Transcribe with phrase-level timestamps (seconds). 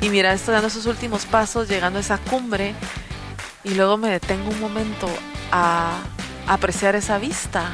[0.00, 2.74] Y mira, estoy dando esos últimos pasos, llegando a esa cumbre,
[3.64, 5.08] y luego me detengo un momento
[5.50, 5.98] a
[6.46, 7.68] apreciar esa vista,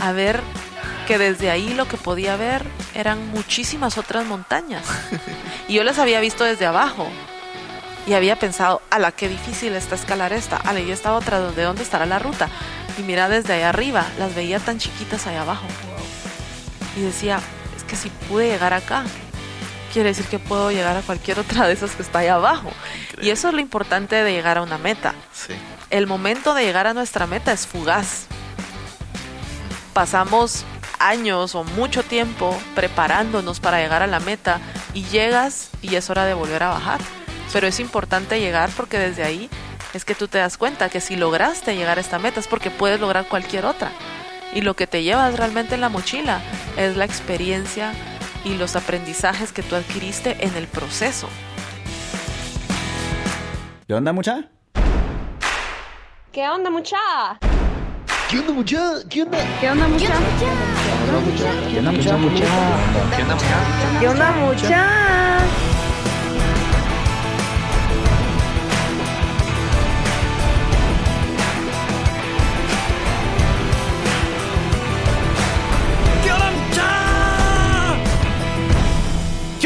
[0.00, 0.40] a ver
[1.06, 2.64] que desde ahí lo que podía ver
[2.94, 4.84] eran muchísimas otras montañas.
[5.66, 7.08] Y yo las había visto desde abajo.
[8.06, 11.82] Y había pensado, ala, qué difícil está escalar esta, ala, y esta otra, ¿de dónde
[11.82, 12.50] estará la ruta?
[12.98, 15.66] Y mira desde ahí arriba, las veía tan chiquitas ahí abajo.
[16.98, 17.40] Y decía,
[17.74, 19.04] es que si pude llegar acá,
[19.94, 22.68] quiere decir que puedo llegar a cualquier otra de esas que está ahí abajo.
[23.22, 25.14] Y eso es lo importante de llegar a una meta.
[25.88, 28.26] El momento de llegar a nuestra meta es fugaz.
[29.92, 30.64] Pasamos
[30.98, 34.58] años o mucho tiempo preparándonos para llegar a la meta
[34.94, 37.00] y llegas y es hora de volver a bajar.
[37.52, 39.48] Pero es importante llegar porque desde ahí
[39.92, 42.72] es que tú te das cuenta que si lograste llegar a esta meta es porque
[42.72, 43.92] puedes lograr cualquier otra.
[44.52, 46.42] Y lo que te llevas realmente en la mochila
[46.76, 47.92] es la experiencia
[48.44, 51.28] y los aprendizajes que tú adquiriste en el proceso.
[53.86, 54.48] ¿Qué onda, mucha?
[56.32, 56.96] ¿Qué onda, mucha?
[58.28, 58.94] ¿Qué onda, mucha?
[59.08, 59.38] ¿Qué onda?
[59.60, 60.12] ¿Qué onda, mucha?
[60.38, 60.48] ¿Qué
[61.06, 61.44] onda, mucha?
[61.70, 62.16] ¿Qué onda, mucha?
[64.00, 64.68] ¿Qué onda, mucha?
[64.68, 65.73] ¿Qué onda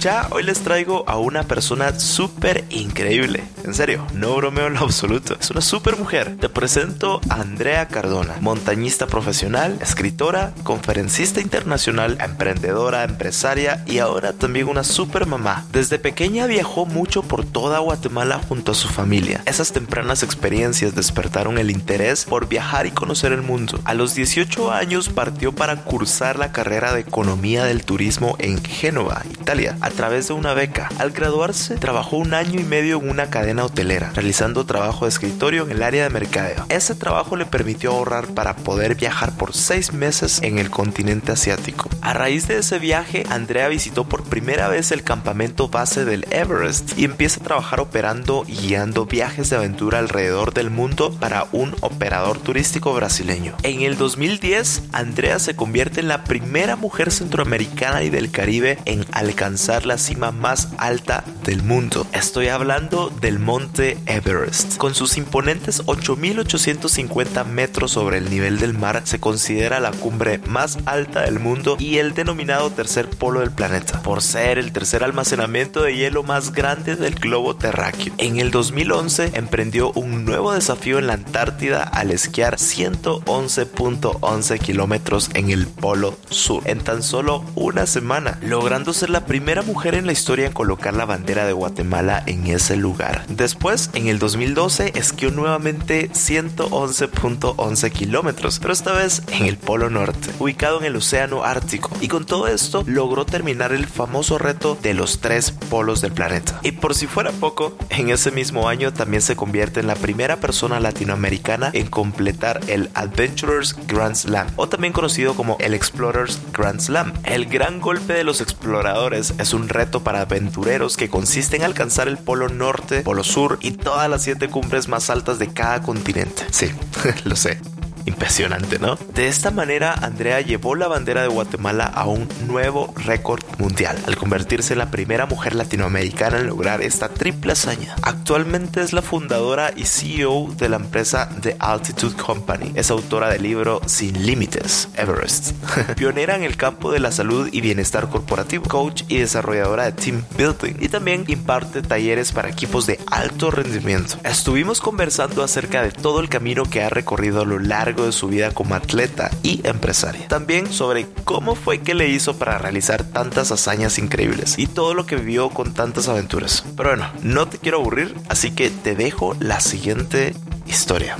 [0.00, 3.44] Mucha, hoy les traigo a una persona súper increíble.
[3.64, 5.36] En serio, no bromeo en lo absoluto.
[5.38, 6.38] Es una súper mujer.
[6.38, 14.68] Te presento a Andrea Cardona, montañista profesional, escritora, conferencista internacional, emprendedora, empresaria y ahora también
[14.68, 15.66] una súper mamá.
[15.70, 19.42] Desde pequeña viajó mucho por toda Guatemala junto a su familia.
[19.44, 23.78] Esas tempranas experiencias despertaron el interés por viajar y conocer el mundo.
[23.84, 29.24] A los 18 años partió para cursar la carrera de Economía del Turismo en Génova,
[29.30, 30.88] Italia través de una beca.
[30.98, 35.64] Al graduarse, trabajó un año y medio en una cadena hotelera, realizando trabajo de escritorio
[35.64, 36.64] en el área de mercadeo.
[36.68, 41.88] Ese trabajo le permitió ahorrar para poder viajar por seis meses en el continente asiático.
[42.00, 46.98] A raíz de ese viaje, Andrea visitó por primera vez el campamento base del Everest
[46.98, 51.74] y empieza a trabajar operando y guiando viajes de aventura alrededor del mundo para un
[51.80, 53.56] operador turístico brasileño.
[53.62, 59.04] En el 2010, Andrea se convierte en la primera mujer centroamericana y del Caribe en
[59.12, 62.06] alcanzar la cima más alta del mundo.
[62.12, 64.76] Estoy hablando del monte Everest.
[64.76, 70.78] Con sus imponentes 8.850 metros sobre el nivel del mar, se considera la cumbre más
[70.86, 75.82] alta del mundo y el denominado tercer polo del planeta, por ser el tercer almacenamiento
[75.82, 78.12] de hielo más grande del globo terráqueo.
[78.18, 85.50] En el 2011 emprendió un nuevo desafío en la Antártida al esquiar 111.11 kilómetros en
[85.50, 90.10] el polo sur en tan solo una semana, logrando ser la primera mujer en la
[90.10, 93.24] historia en colocar la bandera de Guatemala en ese lugar.
[93.28, 100.30] Después, en el 2012, esquió nuevamente 111.11 kilómetros, pero esta vez en el Polo Norte,
[100.40, 101.88] ubicado en el Océano Ártico.
[102.00, 106.58] Y con todo esto, logró terminar el famoso reto de los tres polos del planeta.
[106.64, 110.38] Y por si fuera poco, en ese mismo año también se convierte en la primera
[110.38, 116.80] persona latinoamericana en completar el Adventurers Grand Slam, o también conocido como el Explorers Grand
[116.80, 117.12] Slam.
[117.22, 122.08] El gran golpe de los exploradores es un reto para aventureros que consiste en alcanzar
[122.08, 126.44] el Polo Norte, Polo Sur y todas las siete cumbres más altas de cada continente.
[126.50, 126.70] Sí,
[127.24, 127.58] lo sé.
[128.06, 128.96] Impresionante, ¿no?
[129.14, 134.16] De esta manera, Andrea llevó la bandera de Guatemala a un nuevo récord mundial, al
[134.16, 137.94] convertirse en la primera mujer latinoamericana en lograr esta triple hazaña.
[138.02, 142.72] Actualmente es la fundadora y CEO de la empresa The Altitude Company.
[142.74, 145.52] Es autora del libro Sin Límites, Everest.
[145.96, 150.24] Pionera en el campo de la salud y bienestar corporativo, coach y desarrolladora de team
[150.36, 150.74] building.
[150.80, 154.16] Y también imparte talleres para equipos de alto rendimiento.
[154.24, 158.28] Estuvimos conversando acerca de todo el camino que ha recorrido a lo largo de su
[158.28, 160.28] vida como atleta y empresaria.
[160.28, 165.06] También sobre cómo fue que le hizo para realizar tantas hazañas increíbles y todo lo
[165.06, 166.64] que vivió con tantas aventuras.
[166.76, 170.34] Pero bueno, no te quiero aburrir, así que te dejo la siguiente
[170.66, 171.16] historia.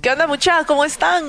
[0.00, 0.66] ¿Qué onda muchachos?
[0.66, 1.24] ¿Cómo están?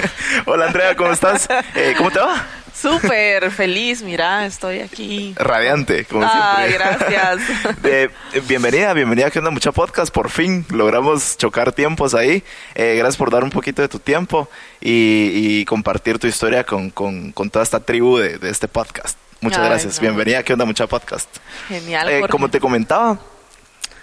[0.46, 1.48] Hola Andrea, ¿cómo estás?
[1.74, 2.44] Eh, ¿Cómo te va?
[2.80, 5.34] Súper feliz, mira, estoy aquí.
[5.36, 6.72] Radiante, como siempre.
[6.74, 7.40] gracias.
[7.82, 8.10] De-
[8.46, 10.12] bienvenida, bienvenida a Que onda mucha podcast.
[10.12, 12.44] Por fin logramos chocar tiempos ahí.
[12.74, 14.48] Eh, gracias por dar un poquito de tu tiempo
[14.80, 19.16] y, y compartir tu historia con, con- con toda esta tribu de, de este podcast.
[19.40, 19.96] Muchas Ay, gracias.
[19.96, 20.00] no.
[20.02, 21.28] Bienvenida a Que onda mucha podcast.
[21.68, 22.08] Genial.
[22.10, 23.18] Eh, como te comentaba,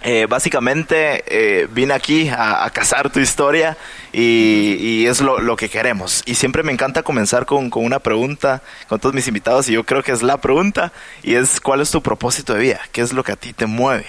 [0.03, 3.77] eh, básicamente eh, vine aquí a, cazar tu historia
[4.11, 6.23] y, es lo, lo que queremos.
[6.25, 9.85] Y siempre me encanta comenzar con, con una pregunta con todos mis invitados y yo
[9.85, 10.91] creo que es la pregunta
[11.23, 12.81] y es ¿cuál es tu propósito de vida?
[12.91, 14.05] ¿Qué es lo que a ti te mueve?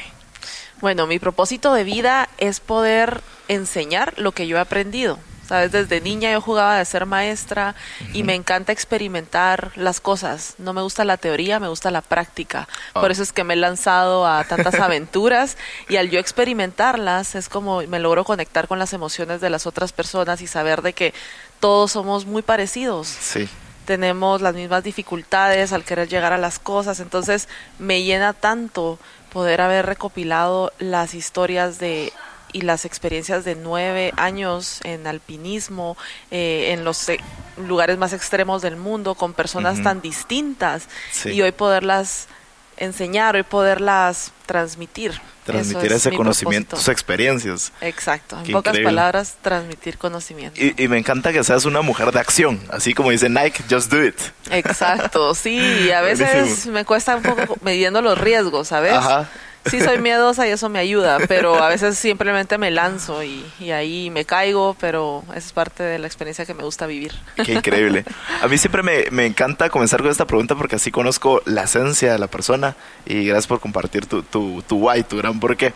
[0.80, 5.18] Bueno, mi propósito de vida es poder enseñar lo que yo he aprendido.
[5.48, 7.74] Sabes, desde niña yo jugaba de ser maestra
[8.12, 10.54] y me encanta experimentar las cosas.
[10.58, 12.66] No me gusta la teoría, me gusta la práctica.
[12.94, 13.00] Ah.
[13.00, 15.56] Por eso es que me he lanzado a tantas aventuras
[15.88, 19.92] y al yo experimentarlas es como me logro conectar con las emociones de las otras
[19.92, 21.12] personas y saber de que
[21.60, 23.48] todos somos muy parecidos Sí.
[23.84, 27.48] tenemos las mismas dificultades al querer llegar a las cosas, entonces
[27.78, 28.98] me llena tanto
[29.32, 32.12] poder haber recopilado las historias de
[32.54, 35.98] y las experiencias de nueve años en alpinismo,
[36.30, 37.18] eh, en los eh,
[37.58, 41.30] lugares más extremos del mundo, con personas tan distintas, Sí.
[41.32, 42.28] y hoy poderlas
[42.76, 45.20] enseñar, hoy poderlas transmitir.
[45.44, 46.92] Transmitir es ese mi conocimiento, tus propósito.
[46.92, 47.72] experiencias.
[47.82, 48.88] Exacto, en Qué pocas increíble.
[48.96, 50.58] palabras, transmitir conocimiento.
[50.60, 53.92] Y, y me encanta que seas una mujer de acción, así como dice Nike, just
[53.92, 54.16] do it.
[54.50, 56.74] Exacto, sí, y a veces Buenísimo.
[56.74, 58.92] me cuesta un poco midiendo los riesgos, ¿sabes?
[58.94, 59.28] Ajá.
[59.70, 63.70] Sí soy miedosa y eso me ayuda, pero a veces simplemente me lanzo y, y
[63.70, 67.12] ahí me caigo, pero es parte de la experiencia que me gusta vivir.
[67.44, 68.04] Qué increíble.
[68.42, 72.12] A mí siempre me, me encanta comenzar con esta pregunta porque así conozco la esencia
[72.12, 72.76] de la persona
[73.06, 75.72] y gracias por compartir tu, tu, tu why, tu gran porqué.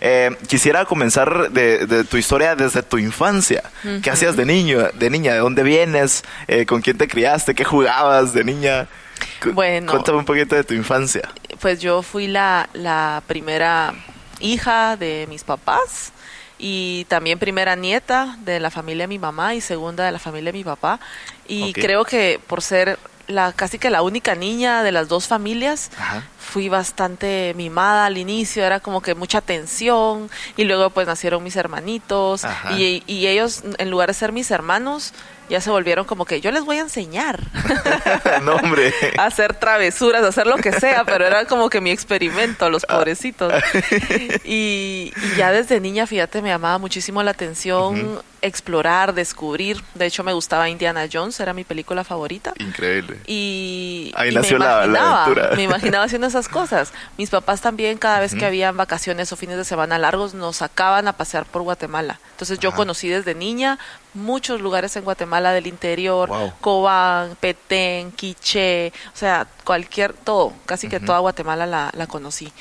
[0.00, 3.62] Eh, quisiera comenzar de, de tu historia desde tu infancia.
[4.02, 5.34] ¿Qué hacías de niño, de niña?
[5.34, 6.24] ¿De dónde vienes?
[6.48, 7.54] Eh, ¿Con quién te criaste?
[7.54, 8.88] ¿Qué jugabas de niña?
[9.52, 9.92] Bueno.
[9.92, 11.28] Cuéntame un poquito de tu infancia.
[11.60, 13.94] Pues yo fui la, la primera
[14.40, 16.12] hija de mis papás
[16.58, 20.52] y también primera nieta de la familia de mi mamá y segunda de la familia
[20.52, 21.00] de mi papá.
[21.46, 22.98] Y creo que por ser
[23.28, 26.22] la casi que la única niña de las dos familias, Ajá.
[26.46, 31.56] Fui bastante mimada al inicio, era como que mucha tensión y luego pues nacieron mis
[31.56, 32.42] hermanitos
[32.76, 35.12] y, y ellos en lugar de ser mis hermanos
[35.48, 37.38] ya se volvieron como que yo les voy a enseñar
[38.42, 38.92] no, hombre.
[39.18, 42.84] a hacer travesuras, a hacer lo que sea, pero era como que mi experimento, los
[42.86, 43.52] pobrecitos.
[44.44, 49.82] Y, y ya desde niña, fíjate, me llamaba muchísimo la atención explorar, descubrir.
[49.94, 52.52] De hecho, me gustaba Indiana Jones, era mi película favorita.
[52.58, 53.18] Increíble.
[53.26, 55.50] Y, Ahí y nació me la- la imaginaba, aventura.
[55.56, 56.92] me imaginaba haciendo esas cosas.
[57.18, 61.08] Mis papás también, cada vez que habían vacaciones o fines de semana largos, nos sacaban
[61.08, 62.20] a pasear por Guatemala.
[62.32, 62.76] Entonces yo Ajá.
[62.76, 63.78] conocí desde niña
[64.14, 66.52] muchos lugares en Guatemala del interior, Wow.
[66.60, 72.52] Cobán, Petén, Quiché, o sea, cualquier, todo, casi que toda Guatemala la, la conocí.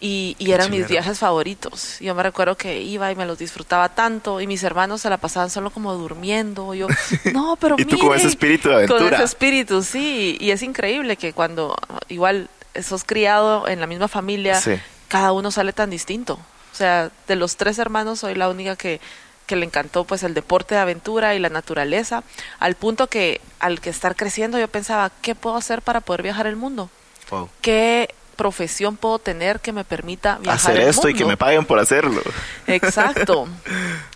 [0.00, 1.98] Y, y eran mis viajes favoritos.
[1.98, 5.16] Yo me recuerdo que iba y me los disfrutaba tanto y mis hermanos se la
[5.16, 6.72] pasaban solo como durmiendo.
[6.72, 6.86] Yo,
[7.32, 8.28] no, pero Y tú con ese mire".
[8.28, 9.16] espíritu de Con aventura.
[9.16, 10.36] ese espíritu, sí.
[10.40, 11.74] Y es increíble que cuando
[12.08, 12.48] igual
[12.82, 14.72] sos criado en la misma familia, Sí.
[15.08, 16.34] cada uno sale tan distinto.
[16.72, 19.00] O sea, de los tres hermanos soy la única que,
[19.46, 22.22] que le encantó pues el deporte de aventura y la naturaleza,
[22.60, 26.46] al punto que al que estar creciendo yo pensaba, ¿qué puedo hacer para poder viajar
[26.46, 26.90] el mundo?
[27.30, 27.48] Wow.
[27.62, 31.66] ¿Qué profesión puedo tener que me permita viajar Hacer el esto y que me paguen
[31.66, 32.22] por hacerlo.
[32.66, 33.46] Exacto.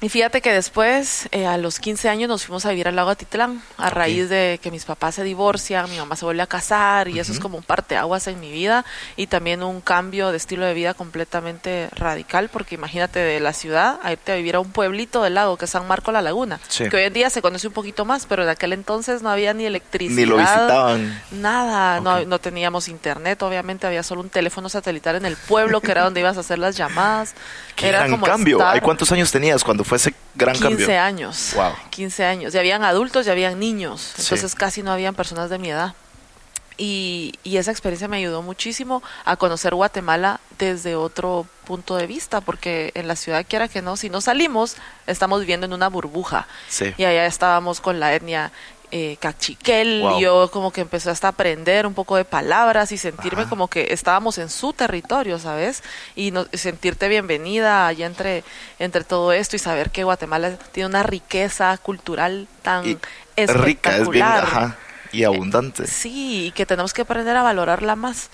[0.00, 3.10] Y fíjate que después, eh, a los 15 años, nos fuimos a vivir al lago
[3.10, 7.06] Atitlán, a raíz de que mis papás se divorcian, mi mamá se vuelve a casar,
[7.06, 8.84] y eso es como un parteaguas en mi vida,
[9.16, 14.00] y también un cambio de estilo de vida completamente radical, porque imagínate de la ciudad
[14.02, 16.58] a irte a vivir a un pueblito del lago, que es San Marco La Laguna,
[16.66, 16.88] Sí.
[16.88, 19.54] que hoy en día se conoce un poquito más, pero en aquel entonces no había
[19.54, 20.16] ni electricidad.
[20.16, 21.22] Ni lo visitaban.
[21.30, 25.90] Nada, no, no teníamos internet, obviamente había solo un teléfono satelital en el pueblo, que
[25.90, 27.34] era donde ibas a hacer las llamadas.
[27.76, 28.58] Qué era gran como cambio.
[28.58, 31.00] estar ¿Ay, ¿Cuántos años tenías cuando fue ese gran 15 cambio?
[31.00, 31.52] años.
[31.56, 31.72] Wow.
[31.88, 32.54] 15 años.
[32.54, 34.12] Y habían adultos y habían niños.
[34.14, 34.22] Sí.
[34.24, 35.94] Entonces casi no habían personas de mi edad.
[36.76, 42.40] Y, y esa experiencia me ayudó muchísimo a conocer Guatemala desde otro punto de vista,
[42.40, 44.76] porque en la ciudad, quiera que no, si no salimos,
[45.06, 46.46] estamos viviendo en una burbuja.
[46.68, 46.92] Sí.
[46.98, 48.52] Y allá estábamos con la etnia
[48.94, 50.20] eh, cachiquel, Wow.
[50.20, 53.48] yo como que empecé hasta a aprender un poco de palabras y sentirme Ajá.
[53.50, 55.82] como que estábamos en su territorio, ¿sabes?
[56.14, 58.44] Y no- sentirte bienvenida allá entre,
[58.78, 62.98] entre todo esto y saber que Guatemala tiene una riqueza cultural tan Y
[63.34, 63.64] espectacular.
[63.66, 64.76] rica, es bien, ajá,
[65.10, 65.86] y abundante.
[65.86, 68.28] Sí, y que tenemos que aprender a valorarla más.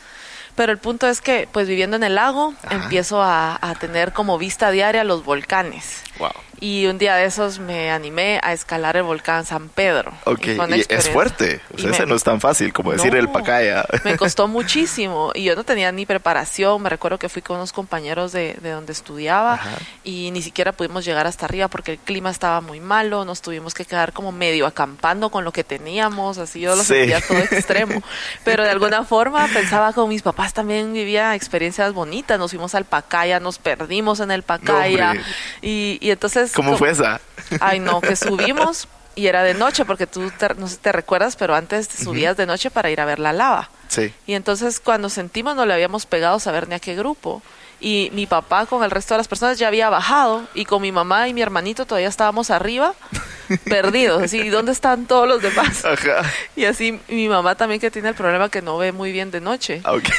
[0.57, 2.75] Pero el punto es que, pues viviendo en el lago, Ajá.
[2.75, 6.03] empiezo a, a tener como vista diaria los volcanes.
[6.19, 6.31] Wow.
[6.61, 10.13] Y un día de esos me animé a escalar el volcán San Pedro.
[10.25, 11.61] Ok, Y es fuerte.
[11.73, 13.85] O y sea, me- ese no es tan fácil como decir No, el pacaya.
[14.05, 16.83] Me costó muchísimo y yo no tenía ni preparación.
[16.83, 19.71] Me recuerdo que fui con unos compañeros de, de donde estudiaba Ajá.
[20.05, 23.25] y ni siquiera pudimos llegar hasta arriba porque el clima estaba muy malo.
[23.25, 26.39] Nos tuvimos que quedar como medio acampando con lo que teníamos.
[26.39, 26.95] Así yo lo Sí.
[26.95, 28.03] sentía todo extremo.
[28.45, 32.39] Pero de alguna forma pensaba como mis papás también vivían experiencias bonitas.
[32.39, 35.15] Nos fuimos al Pacaya, nos perdimos en el Pacaya.
[35.63, 36.48] y, y entonces...
[36.55, 37.21] ¿Cómo fue esa?
[37.61, 40.93] Ay, no, que subimos y era de noche, porque tú te- no sé si te
[40.93, 43.71] recuerdas, pero antes te subías de noche para ir a ver la lava.
[43.89, 44.13] Sí.
[44.27, 47.43] Y entonces cuando sentimos no le habíamos pegado saber ni a qué grupo.
[47.81, 50.91] Y mi papá con el resto de las personas ya había bajado y con mi
[50.91, 52.93] mamá y mi hermanito todavía estábamos arriba,
[53.67, 54.23] perdidos.
[54.25, 55.85] Así, ¿y dónde están todos los demás?
[55.85, 56.23] Ajá.
[56.57, 59.41] Y así mi mamá también que tiene el problema que no ve muy bien de
[59.41, 59.81] noche.
[59.85, 60.09] Ah, Ok.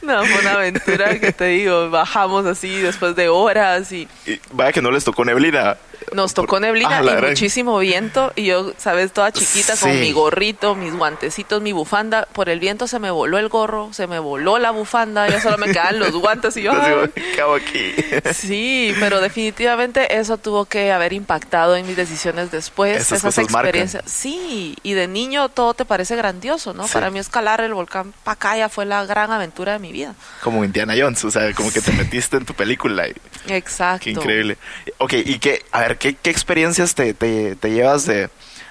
[0.00, 4.72] No, fue una aventura que te digo, bajamos así después de horas y Y vaya
[4.72, 5.76] que no les tocó neblina.
[6.12, 10.12] Nos tocó neblina Ah, y gran- muchísimo viento y yo, sabes, toda chiquita con mi
[10.12, 12.26] gorrito, mis guantecitos, mi bufanda.
[12.32, 15.58] Por el viento se me voló el gorro, se me voló la bufanda, ya solo
[15.58, 16.72] me quedaban los guantes y yo...
[16.72, 17.12] Entonces, "Ay".
[17.14, 17.94] digo, ¿qué hago aquí?
[18.34, 22.96] Sí, pero definitivamente eso tuvo que haber impactado en mis decisiones después.
[23.00, 23.54] Esas esas marcan.
[23.66, 24.04] experiencias.
[24.06, 26.86] Sí, y de niño todo te parece grandioso, ¿no?
[26.86, 26.92] Sí.
[26.94, 30.14] Para mí escalar el volcán Pacaya fue la gran aventura de mi vida.
[30.42, 33.08] Como Indiana Jones, o sea, como que te metiste en tu película.
[33.08, 33.14] y-
[33.48, 34.04] Exacto.
[34.04, 34.58] Qué increíble.
[34.98, 38.30] Ok, y qué, a ver, ¿qué, qué experiencias te, te, te llevas de,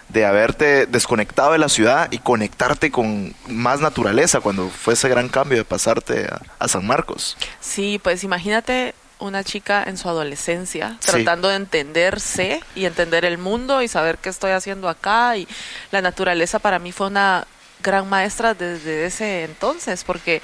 [0.10, 5.30] de haberte desconectado de la ciudad y conectarte con más naturaleza cuando fue ese gran
[5.30, 7.38] cambio de pasarte a, a San Marcos?
[7.60, 11.12] Sí, pues imagínate una chica en su adolescencia Sí.
[11.12, 15.48] tratando de entenderse y entender el mundo y saber qué estoy haciendo acá y
[15.92, 17.48] la naturaleza para mí fue una
[17.82, 20.42] gran maestra desde ese entonces porque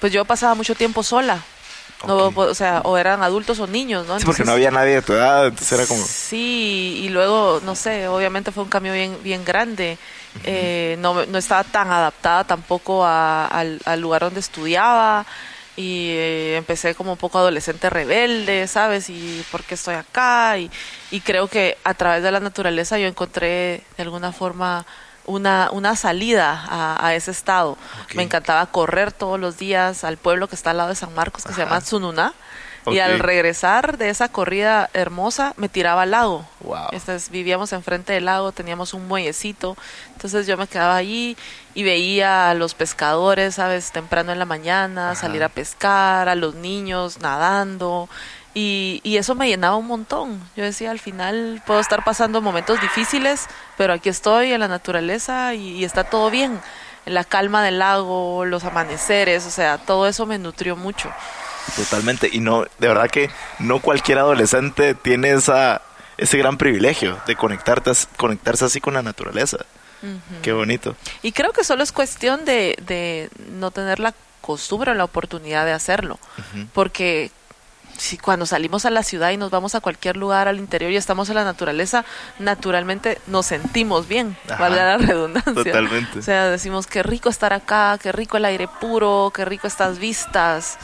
[0.00, 1.42] pues yo pasaba mucho tiempo sola.
[2.06, 2.38] No, Ok.
[2.38, 4.18] o sea, o eran adultos o niños, ¿no?
[4.18, 6.04] Sí, porque no había nadie de tu edad, entonces era como...
[6.04, 9.98] Sí, y luego, no sé, obviamente fue un cambio bien, bien grande.
[10.44, 15.24] Eh, no, no estaba tan adaptada tampoco a- al, al lugar donde estudiaba
[15.76, 19.10] y eh, empecé como un poco adolescente rebelde, ¿sabes?
[19.10, 20.58] Y por qué estoy acá.
[20.58, 20.70] Y,
[21.10, 24.84] y creo que a través de la naturaleza yo encontré de alguna forma
[25.26, 27.76] una, una salida a, a ese estado.
[28.14, 31.44] Me encantaba correr todos los días al pueblo que está al lado de San Marcos,
[31.44, 31.80] que se llama.
[31.80, 32.32] Tsununá.
[32.86, 36.46] Y al regresar de esa corrida hermosa, me tiraba al lago.
[36.60, 36.88] Wow.
[36.92, 39.74] Entonces, vivíamos enfrente del lago, teníamos un muellecito.
[40.12, 41.34] Entonces yo me quedaba allí
[41.74, 43.90] y veía a los pescadores, ¿sabes?
[43.90, 45.20] Temprano en la mañana, Ajá.
[45.22, 48.10] salir a pescar, a los niños nadando.
[48.54, 50.40] Y, y eso me llenaba un montón.
[50.56, 53.46] Yo decía, al final puedo estar pasando momentos difíciles,
[53.76, 56.60] pero aquí estoy en la naturaleza y, y está todo bien.
[57.04, 61.10] La calma del lago, los amaneceres, o sea, todo eso me nutrió mucho.
[61.76, 62.28] Totalmente.
[62.32, 65.82] Y no, de verdad que no cualquier adolescente tiene esa,
[66.16, 69.58] ese gran privilegio de conectarte, conectarse así con la naturaleza.
[70.42, 70.94] Qué bonito.
[71.22, 75.64] Y creo que solo es cuestión de, de no tener la costumbre o la oportunidad
[75.64, 76.18] de hacerlo.
[76.74, 77.30] Porque
[77.96, 80.96] si cuando salimos a la ciudad y nos vamos a cualquier lugar al interior y
[80.96, 82.04] estamos en la naturaleza,
[82.38, 84.56] naturalmente nos sentimos bien, Ajá.
[84.56, 85.54] valga la redundancia.
[85.54, 86.18] Totalmente.
[86.18, 89.98] O sea, decimos qué rico estar acá, qué rico el aire puro, qué rico estas
[89.98, 90.78] vistas.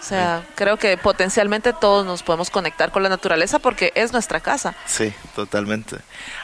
[0.00, 4.38] O sea, creo que potencialmente todos nos podemos conectar con la naturaleza porque es nuestra
[4.40, 4.74] casa.
[4.84, 5.96] Sí, totalmente.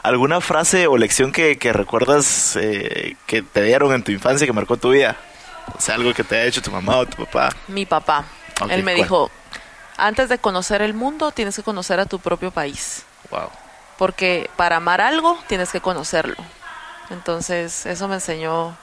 [0.02, 4.52] ¿Alguna frase o lección que, que recuerdas eh, que te dieron en tu infancia que
[4.54, 5.14] marcó tu vida?
[5.76, 7.50] O sea, algo que te haya hecho tu mamá o tu papá.
[7.69, 8.25] Mi papá,
[8.71, 9.02] él me ¿cuál?
[9.04, 9.30] dijo,
[10.00, 13.04] antes de conocer el mundo, tienes que conocer a tu propio país.
[13.30, 13.50] Wow.
[13.99, 16.37] Porque para amar algo, tienes que conocerlo.
[17.11, 18.76] Entonces, eso me enseñó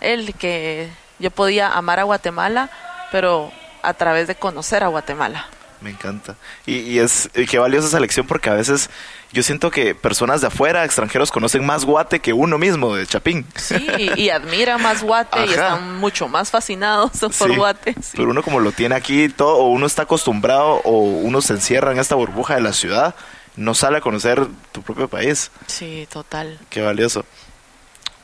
[0.00, 2.70] él, que yo podía amar a Guatemala,
[3.12, 3.52] pero
[3.82, 5.46] a través de conocer a Guatemala.
[5.84, 6.34] Me encanta.
[6.64, 8.88] Y, y es y qué valiosa esa lección porque a veces
[9.32, 13.44] yo siento que personas de afuera, extranjeros, conocen más Guate que uno mismo de Chapín.
[13.54, 17.92] Sí, y, y admira más Guate y están mucho más fascinados por Sí, Guate.
[18.00, 18.12] sí.
[18.16, 21.92] Pero uno como lo tiene aquí todo, o uno está acostumbrado, o uno se encierra
[21.92, 23.14] en esta burbuja de la ciudad,
[23.56, 25.50] no sale a conocer tu propio país.
[25.66, 26.58] Sí, total.
[26.70, 27.26] Qué valioso.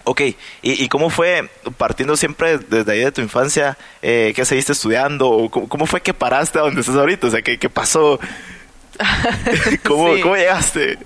[0.05, 4.73] Ok, ¿y, y cómo fue, partiendo siempre desde ahí de tu infancia, eh, qué seguiste
[4.73, 5.29] estudiando?
[5.29, 7.27] O cómo, cómo fue que paraste a donde estás ahorita?
[7.27, 8.19] O sea, ¿qué, qué pasó?
[9.85, 10.23] ¿Cómo, Sí.
[10.23, 10.99] ¿Cómo llegaste?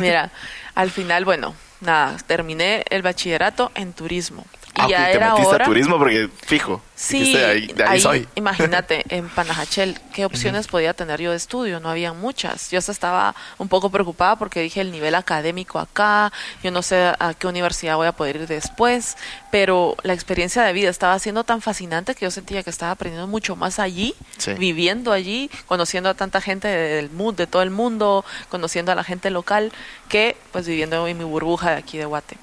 [0.00, 0.30] Mira,
[0.74, 4.44] al final, bueno, nada, terminé el bachillerato en turismo.
[4.78, 5.64] Y Ah, ok, ya te era metiste hora.
[5.64, 6.80] a turismo porque fijo.
[6.94, 8.28] Sí, dijiste, ahí, de ahí, ahí, soy.
[8.36, 11.78] imagínate, en Panajachel, ¿qué opciones podía tener yo de estudio?
[11.80, 12.70] No había muchas.
[12.70, 16.32] Yo hasta estaba un poco preocupada porque dije el nivel académico acá,
[16.62, 19.16] yo no sé a qué universidad voy a poder ir después,
[19.50, 23.26] pero la experiencia de vida estaba siendo tan fascinante que yo sentía que estaba aprendiendo
[23.26, 24.52] mucho más allí, Sí.
[24.54, 29.04] viviendo allí, conociendo a tanta gente del mundo, de todo el mundo, conociendo a la
[29.04, 29.72] gente local,
[30.08, 32.36] que pues viviendo en mi burbuja de aquí de Guate.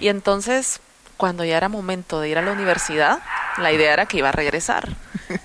[0.00, 0.80] Y entonces,
[1.20, 3.18] cuando ya era momento de ir a la universidad,
[3.58, 4.88] la idea era que iba a regresar.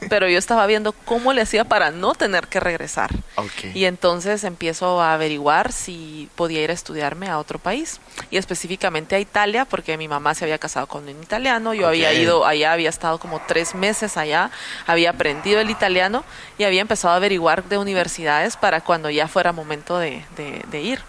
[0.09, 3.11] Pero yo estaba viendo cómo le hacía para no tener que regresar.
[3.35, 3.75] Ok.
[3.75, 7.99] Y entonces empiezo a averiguar si podía ir a estudiarme a otro país.
[8.31, 11.73] Y específicamente a Italia, porque mi mamá se había casado con un italiano.
[11.73, 12.15] Yo había Ok.
[12.15, 14.49] ido allá, había estado como tres meses allá,
[14.87, 16.23] había aprendido el italiano
[16.57, 20.81] y había empezado a averiguar de universidades para cuando ya fuera momento de, de- de
[20.81, 21.01] ir.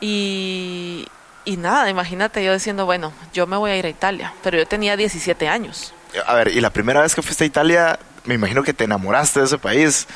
[0.00, 1.06] Y,
[1.50, 4.66] y nada, imagínate yo diciendo, bueno, yo me voy a ir a Italia, pero yo
[4.66, 5.92] tenía 17 años.
[6.24, 9.40] A ver, y la primera vez que fuiste a Italia, me imagino que te enamoraste
[9.40, 10.06] de ese país.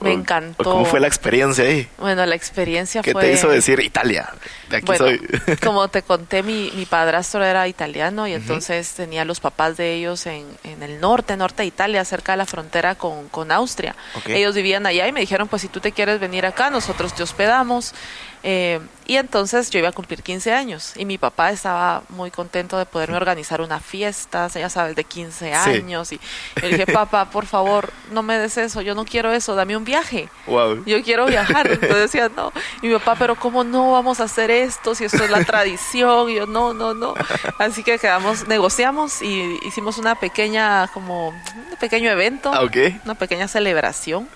[0.00, 0.64] Me encantó.
[0.64, 1.88] ¿Cómo fue la experiencia ahí?
[1.98, 3.22] Bueno, la experiencia ¿Qué fue...
[3.22, 4.28] te hizo decir Italia?
[4.68, 5.56] De aquí Bueno, soy.
[5.64, 10.26] como te conté, mi, mi padrastro era italiano y entonces tenía los papás de ellos
[10.26, 13.94] en, en el norte, norte de Italia, cerca de la frontera con, con Austria.
[14.26, 17.22] Ellos vivían allá y me dijeron, pues si tú te quieres venir acá, nosotros te
[17.22, 17.92] hospedamos.
[18.42, 22.78] Eh, y entonces yo iba a cumplir 15 años y mi papá estaba muy contento
[22.78, 25.52] de poderme organizar una fiesta, ya sabes, de 15 Sí.
[25.70, 26.12] años.
[26.12, 26.20] Y
[26.62, 29.79] le dije, papá, por favor, no me des eso, yo no quiero eso, dame un
[29.84, 30.84] viaje wow.
[30.84, 31.66] yo quiero viajar.
[31.70, 32.52] Entonces decía, no.
[32.82, 36.30] Y mi papá, pero ¿cómo no vamos a hacer esto si esto es la tradición?
[36.30, 37.14] Y yo, no, no, no.
[37.58, 42.76] Así que quedamos, negociamos y hicimos una pequeña, como, un pequeño evento, Ah, ok.
[43.04, 44.28] una pequeña celebración.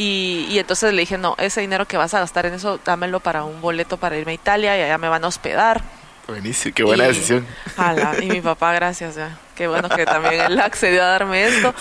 [0.00, 3.18] Y, y entonces le dije, no, ese dinero que vas a gastar en eso, dámelo
[3.20, 5.82] para un boleto para irme a Italia y allá me van a hospedar.
[6.28, 7.46] Buenísimo, qué buena Y- decisión.
[7.76, 9.36] ala, y mi papá, gracias, ya.
[9.58, 11.74] Qué bueno que también él accedió a darme esto.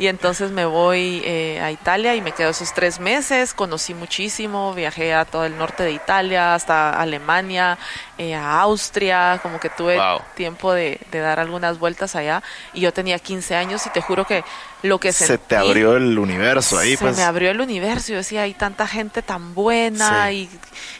[0.00, 3.54] Y entonces me voy eh, a Italia y me quedo esos tres meses.
[3.54, 7.78] Conocí muchísimo, viajé a todo el norte de Italia, hasta Alemania,
[8.18, 10.22] eh, a Austria, como que tuve Wow.
[10.34, 12.42] tiempo de, de dar algunas vueltas allá.
[12.74, 14.42] Y yo tenía 15 años y te juro que
[14.82, 15.44] lo que Se sentí...
[15.48, 17.16] te abrió el universo ahí, se pues.
[17.16, 18.08] me abrió el universo.
[18.12, 20.48] Yo decía, hay tanta gente tan buena y,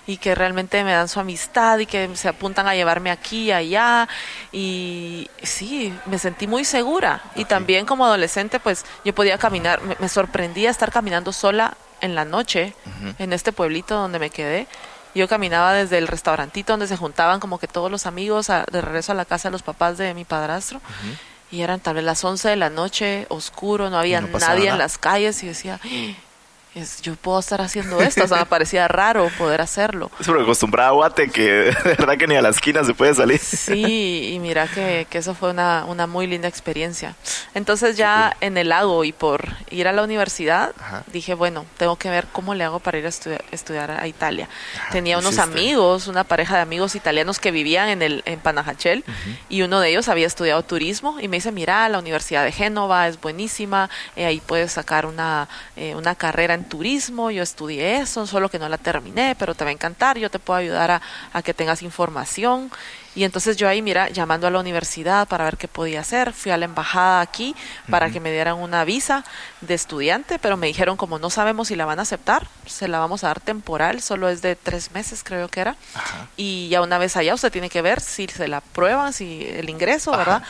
[0.06, 3.52] y que realmente me dan su amistad y que se apuntan a llevarme aquí y
[3.52, 4.06] allá.
[4.52, 7.22] Y sí, me sentí muy segura.
[7.34, 9.82] Y también como adolescente, pues yo podía caminar.
[9.82, 12.74] Me, me sorprendía estar caminando sola en la noche
[13.18, 14.68] en este pueblito donde me quedé.
[15.14, 18.80] Yo caminaba desde el restaurantito donde se juntaban como que todos los amigos a- de
[18.80, 20.80] regreso a la casa de los papás de mi padrastro.
[21.50, 24.78] Y eran tal vez las 11 de la noche, oscuro, no había no nadie en
[24.78, 25.88] las calles y decía, "Ah,
[26.74, 28.24] es, yo puedo estar haciendo esto.
[28.24, 30.10] O sea, me parecía raro poder hacerlo.
[30.20, 31.42] Es porque acostumbrada a Guate que
[31.84, 33.38] de verdad que ni a la esquina se puede salir.
[33.38, 37.16] Sí, y mira que, que eso fue una, una muy linda experiencia.
[37.54, 41.04] Entonces ya en el lago y por ir a la universidad, Ajá.
[41.12, 44.48] dije, bueno, tengo que ver cómo le hago para ir a estudiar, estudiar a Italia.
[44.92, 49.04] Tenía unos amigos, una pareja de amigos italianos que vivían en, el, en Panajachel
[49.48, 53.08] y uno de ellos había estudiado turismo y me dice, mira, la Universidad de Génova
[53.08, 58.26] es buenísima, eh, ahí puedes sacar una, eh, una carrera en turismo, yo estudié eso,
[58.26, 61.02] solo que no la terminé, pero te va a encantar, yo te puedo ayudar a,
[61.32, 62.70] a que tengas información.
[63.14, 66.52] Y entonces yo ahí, mira, llamando a la universidad para ver qué podía hacer, fui
[66.52, 67.56] a la embajada aquí
[67.90, 69.24] para que me dieran una visa
[69.60, 73.00] de estudiante, pero me dijeron como no sabemos si la van a aceptar, se la
[73.00, 75.76] vamos a dar temporal, solo es de tres meses creo que era.
[76.36, 79.68] Y ya una vez allá usted tiene que ver si se la aprueban, si el
[79.68, 80.44] ingreso, ¿verdad?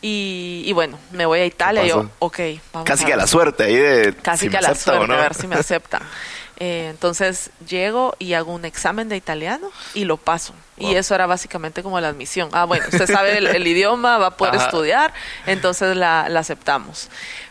[0.00, 2.38] Y, y bueno, me voy a Italia y yo, ok,
[2.72, 5.06] vamos Casi a que a la suerte ahí de Casi si que a la suerte,
[5.08, 5.14] no.
[5.14, 6.02] a ver si me aceptan.
[6.60, 10.52] Eh, entonces llego y hago un examen de italiano y lo paso.
[10.76, 12.48] Y eso era básicamente como la admisión.
[12.50, 14.64] Ah, bueno, usted sabe el, el idioma, va a poder Ajá.
[14.64, 15.14] estudiar,
[15.46, 17.10] entonces la, la aceptamos.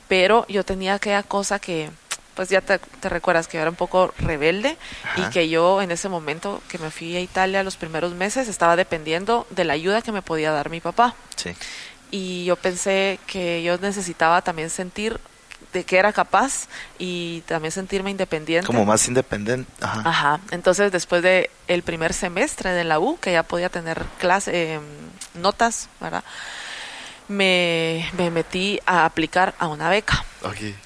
[0.10, 1.90] Pero yo tenía aquella cosa que,
[2.36, 4.78] pues ya te, te recuerdas que yo era un poco rebelde
[5.16, 8.76] y que yo en ese momento que me fui a Italia los primeros meses estaba
[8.76, 11.52] dependiendo de la ayuda que me podía dar mi papá Sí.
[12.12, 15.20] Y yo pensé que yo necesitaba también sentir
[15.74, 16.68] de que era capaz
[16.98, 18.66] y también sentirme independiente.
[18.66, 19.70] Como más independiente.
[19.82, 20.02] Ajá.
[20.06, 20.40] Ajá.
[20.52, 24.80] Entonces, después de el primer semestre de la U, que ya podía tener clase, eh,
[25.34, 26.24] notas, ¿verdad?
[27.28, 30.24] Me, me metí a aplicar a una beca.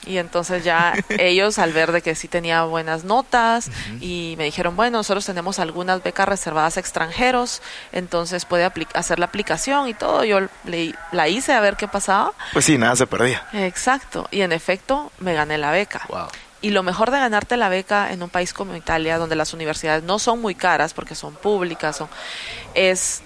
[0.06, 4.76] Y entonces ya ellos, al ver de que sí tenía buenas notas, y me dijeron,
[4.76, 7.62] bueno, nosotros tenemos algunas becas reservadas a extranjeros,
[7.92, 10.24] entonces puede hacer la aplicación y todo.
[10.24, 12.34] Yo le- la hice a ver qué pasaba.
[12.54, 13.46] Pues sí, nada se perdía.
[13.54, 14.28] Exacto.
[14.32, 16.02] Y en efecto, me gané la beca.
[16.10, 16.28] Wow.
[16.64, 20.04] Y lo mejor de ganarte la beca en un país como Italia, donde las universidades
[20.04, 22.08] no son muy caras porque son públicas, son,
[22.76, 23.22] es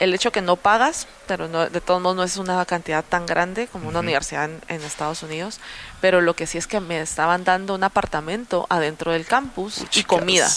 [0.00, 3.26] el hecho que no pagas, pero no, de todos modos no es una cantidad tan
[3.26, 5.60] grande como una universidad en, en Estados Unidos,
[6.00, 10.02] pero lo que sí es que me estaban dando un apartamento adentro del campus y
[10.04, 10.48] comida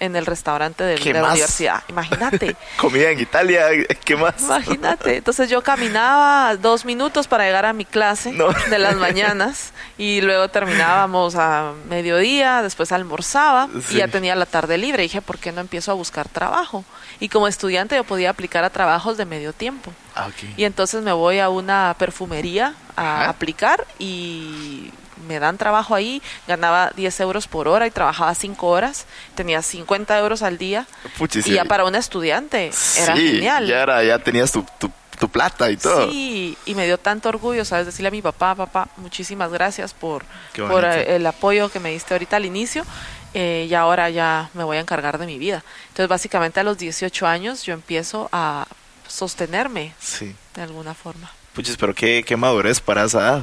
[0.00, 1.30] en el restaurante del- ¿Qué de la más?
[1.32, 1.82] universidad.
[1.88, 2.56] Imagínate.
[2.78, 3.66] Comida en Italia,
[4.02, 4.40] ¿qué más?
[4.40, 8.48] Imagínate, entonces yo caminaba dos minutos para llegar a mi clase No.
[8.70, 13.96] de las mañanas y luego terminábamos a mediodía, después almorzaba Sí.
[13.96, 15.02] y ya tenía la tarde libre.
[15.02, 16.82] dije, ¿por qué no empiezo a buscar trabajo?
[17.20, 19.92] Y como estudiante yo podía aplicar a trabajos de medio tiempo.
[20.16, 20.28] Ah.
[20.56, 23.28] Y entonces me voy a una perfumería a Ajá.
[23.30, 24.90] aplicar y
[25.28, 26.22] me dan trabajo ahí.
[26.48, 29.06] Ganaba 10 euros por hora y trabajaba 5 horas.
[29.34, 30.86] Tenía 50 euros al día.
[31.18, 33.66] Puchis, Y ya para un estudiante era genial.
[33.66, 36.10] Ya, era, ya tenías tu, tu, tu plata y todo.
[36.10, 37.84] Sí, y me dio tanto orgullo, ¿sabes?
[37.84, 40.24] Decirle a mi papá, papá, muchísimas gracias por,
[40.56, 42.84] por eh, el apoyo que me diste ahorita al inicio.
[43.34, 45.62] Eh, y ahora ya me voy a encargar de mi vida.
[45.88, 48.66] Entonces, básicamente a los 18 años yo empiezo a
[49.08, 50.34] sostenerme Sí.
[50.54, 51.30] de alguna forma.
[51.54, 53.42] Puchis, pero qué, qué madurez para esa edad.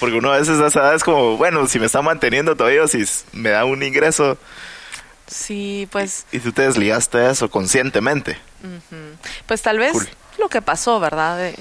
[0.00, 2.86] Porque uno a veces a esa edad es como, bueno, si me está manteniendo todavía,
[2.88, 4.36] si me da un ingreso
[5.28, 8.36] Sí, pues, y tú te desligaste de eso conscientemente.
[9.46, 10.08] pues tal vez Cool.
[10.38, 11.38] lo que pasó, ¿verdad?
[11.38, 11.56] De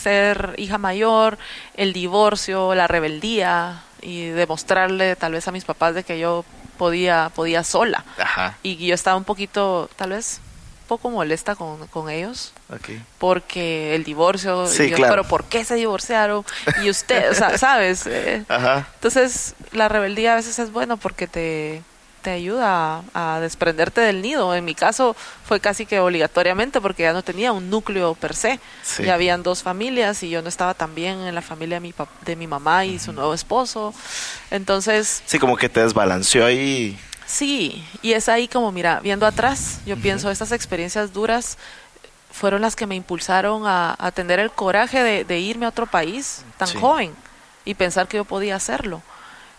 [0.00, 1.36] ser hija mayor,
[1.76, 7.30] el divorcio, la rebeldía y demostrarle tal vez a mis papás de que yo podía,
[7.34, 8.04] podía sola.
[8.18, 8.56] Ajá.
[8.62, 10.40] y yo estaba un poquito, tal vez,
[10.88, 12.90] poco molesta con, con ellos Ok.
[13.18, 15.12] porque el divorcio, Sí, yo, claro.
[15.12, 16.44] pero ¿por qué se divorciaron?
[16.82, 18.06] Y usted, o sea, ¿sabes?
[18.06, 18.86] Eh, Ajá.
[18.96, 21.82] entonces, la rebeldía a veces es bueno porque te,
[22.24, 24.54] te ayuda a, a desprenderte del nido.
[24.56, 25.14] En mi caso
[25.46, 28.58] fue casi que obligatoriamente porque ya no tenía un núcleo per se.
[28.82, 29.04] Sí.
[29.04, 31.94] Ya habían dos familias y yo no estaba tan bien en la familia de mi,
[32.24, 33.94] de mi mamá y su nuevo esposo.
[34.50, 36.98] Entonces, Sí, como que te desbalanceó ahí.
[37.26, 41.58] Sí, y es ahí como, mira, viendo atrás, yo pienso, estas experiencias duras
[42.32, 45.86] fueron las que me impulsaron a, a tener el coraje de, de irme a otro
[45.86, 46.78] país tan Sí.
[46.80, 47.14] joven
[47.64, 49.02] y pensar que yo podía hacerlo.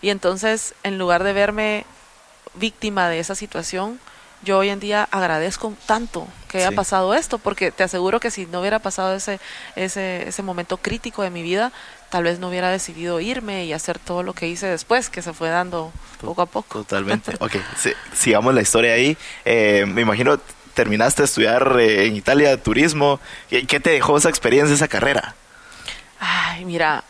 [0.02, 1.86] Y entonces, en lugar de verme
[2.56, 3.98] víctima de esa situación,
[4.42, 6.74] yo hoy en día agradezco tanto que haya Sí.
[6.76, 9.40] pasado esto, porque te aseguro que si no hubiera pasado ese,
[9.76, 11.72] ese, ese momento crítico de mi vida,
[12.10, 15.32] tal vez no hubiera decidido irme y hacer todo lo que hice después, que se
[15.32, 15.90] fue dando
[16.20, 16.80] poco a poco.
[16.80, 17.34] Totalmente.
[17.40, 19.16] ok, sí, sigamos la historia ahí.
[19.44, 20.38] Eh, me imagino,
[20.74, 23.18] terminaste de estudiar eh, en Italia turismo.
[23.48, 25.34] ¿Qué qué te dejó esa experiencia, esa carrera?
[26.20, 27.02] Ay, mira,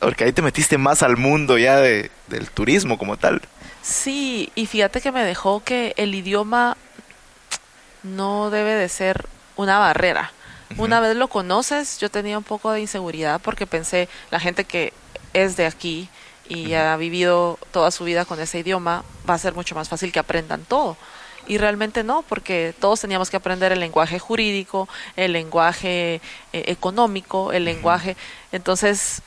[0.00, 3.42] Porque ahí te metiste más al mundo ya de, del turismo como tal.
[3.82, 6.76] sí, y fíjate que me dejó que el idioma
[8.02, 10.32] no debe de ser una barrera.
[10.76, 14.92] Una vez lo conoces, yo tenía un poco de inseguridad porque pensé, la gente que
[15.32, 16.08] es de aquí
[16.48, 20.12] y ha vivido toda su vida con ese idioma, va a ser mucho más fácil
[20.12, 20.96] que aprendan todo.
[21.46, 26.16] Y realmente no, porque todos teníamos que aprender el lenguaje jurídico, el lenguaje
[26.52, 28.16] eh, económico, el lenguaje...
[28.52, 29.22] Entonces,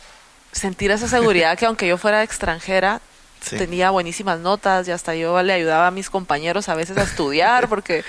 [0.51, 3.01] sentir esa seguridad que aunque yo fuera extranjera,
[3.43, 3.57] Sí.
[3.57, 7.67] tenía buenísimas notas y hasta yo le ayudaba a mis compañeros a veces a estudiar
[7.69, 8.03] porque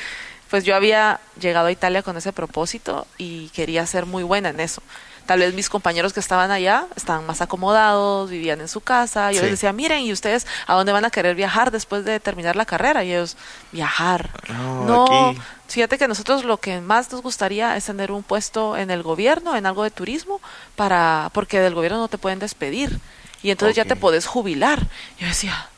[0.50, 4.60] pues yo había llegado a Italia con ese propósito y quería ser muy buena en
[4.60, 4.82] eso.
[5.24, 9.32] Tal vez mis compañeros que estaban allá estaban más acomodados, vivían en su casa.
[9.32, 9.44] Yo Sí.
[9.44, 12.66] les decía, miren, ¿y ustedes a dónde van a querer viajar después de terminar la
[12.66, 13.02] carrera?
[13.02, 13.38] Y ellos,
[13.70, 14.28] viajar.
[14.50, 15.40] No, No, aquí.
[15.72, 19.56] Fíjate que nosotros lo que más nos gustaría es tener un puesto en el gobierno,
[19.56, 20.40] en algo de turismo,
[20.76, 23.00] para porque del gobierno no te pueden despedir.
[23.42, 24.86] Y entonces ya te podés jubilar.
[25.18, 25.68] Yo decía,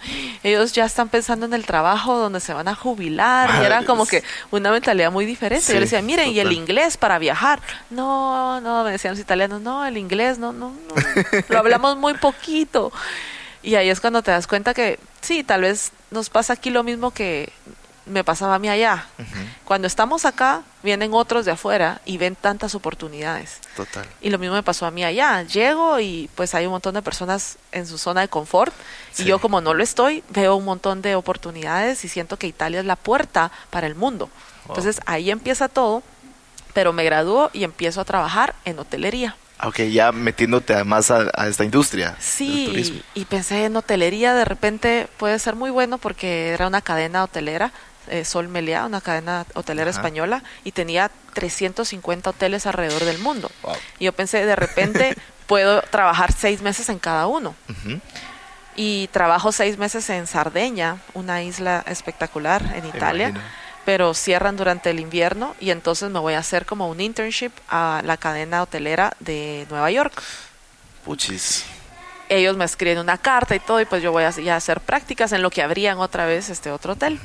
[0.43, 3.63] ellos ya están pensando en el trabajo donde se van a jubilar.
[3.63, 5.65] Y era como que una mentalidad muy diferente.
[5.65, 7.61] Sí, Yo les decía, miren, y el inglés para viajar.
[7.89, 10.95] No, no, me decían los italianos, no, el inglés, no, no, no.
[11.49, 12.93] Lo hablamos muy poquito.
[13.63, 16.85] Y ahí es cuando te das cuenta que sí, tal vez nos pasa aquí lo
[16.85, 17.51] mismo que
[18.07, 19.07] me pasaba a mí allá.
[19.65, 23.61] Cuando estamos acá, vienen otros de afuera y ven tantas oportunidades.
[23.77, 24.07] Total.
[24.21, 25.43] Y lo mismo me pasó a mí allá.
[25.43, 28.75] Llego y pues hay un montón de personas en su zona de confort.
[29.13, 29.23] Sí.
[29.23, 32.81] Y yo como no lo estoy, veo un montón de oportunidades y siento que Italia
[32.81, 34.29] es la puerta para el mundo.
[34.69, 36.03] Entonces ahí empieza todo,
[36.73, 39.37] pero me gradúo y empiezo a trabajar en hotelería.
[39.63, 43.01] Ok, ya metiéndote además a, a esta industria Sí, turismo.
[43.15, 47.73] y pensé en hotelería, de repente puede ser muy bueno porque era una cadena hotelera,
[48.09, 50.01] eh, Sol Meliá, una cadena hotelera Ajá.
[50.01, 53.51] española, y tenía 350 hoteles alrededor del mundo.
[53.63, 53.75] Wow.
[53.99, 57.55] Y yo pensé, de repente puedo trabajar seis meses en cada uno.
[58.77, 63.49] Y trabajo seis meses en Sardeña, una isla espectacular en Italia, imagino.
[63.85, 68.03] pero cierran durante el invierno y entonces me voy a hacer como un internship a
[68.05, 70.21] la cadena hotelera de Nueva York
[71.05, 71.65] Puchis.
[72.29, 74.81] ellos me escriben una carta y todo, y pues yo voy a, ya a hacer
[74.81, 77.21] prácticas en lo que abrían otra vez este otro hotel.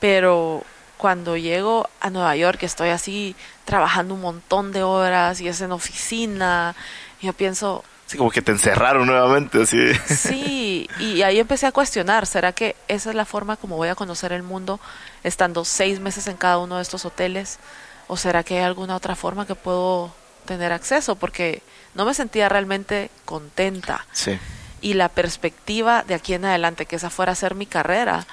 [0.00, 0.64] Pero
[0.96, 5.72] cuando llego a Nueva York, estoy así trabajando un montón de horas y es en
[5.72, 6.74] oficina,
[7.20, 9.92] yo pienso, Sí, como que te encerraron nuevamente, así.
[10.06, 13.94] Sí, y ahí empecé a cuestionar, ¿será que esa es la forma como voy a
[13.94, 14.80] conocer el mundo
[15.24, 17.58] estando seis meses en cada uno de estos hoteles?
[18.06, 20.10] ¿O será que hay alguna otra forma que puedo
[20.46, 21.16] tener acceso?
[21.16, 21.62] Porque
[21.94, 24.06] no me sentía realmente contenta.
[24.12, 24.38] Sí.
[24.80, 28.26] Y la perspectiva de aquí en adelante, que esa fuera a ser mi carrera,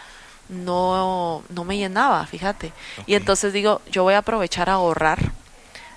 [0.50, 2.72] no, no me llenaba, fíjate.
[3.06, 5.32] Y entonces digo, yo voy a aprovechar a ahorrar,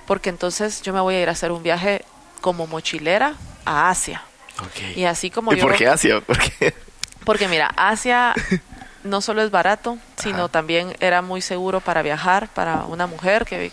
[0.07, 2.05] porque entonces yo me voy a ir a hacer un viaje
[2.41, 3.35] como mochilera
[3.65, 4.23] a Asia.
[4.97, 5.63] Y así como ¿Y yo...
[5.63, 6.21] por qué Asia?
[6.21, 6.75] Porque
[7.29, 8.33] Porque mira, Asia
[9.05, 10.49] no solo es barato, sino Ajá.
[10.49, 13.71] también era muy seguro para viajar, para una mujer que,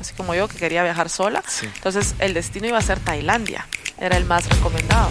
[0.00, 1.44] así como yo, que quería viajar sola.
[1.46, 1.70] Sí.
[1.72, 3.66] Entonces el destino iba a ser Tailandia,
[3.98, 5.10] era el más recomendado.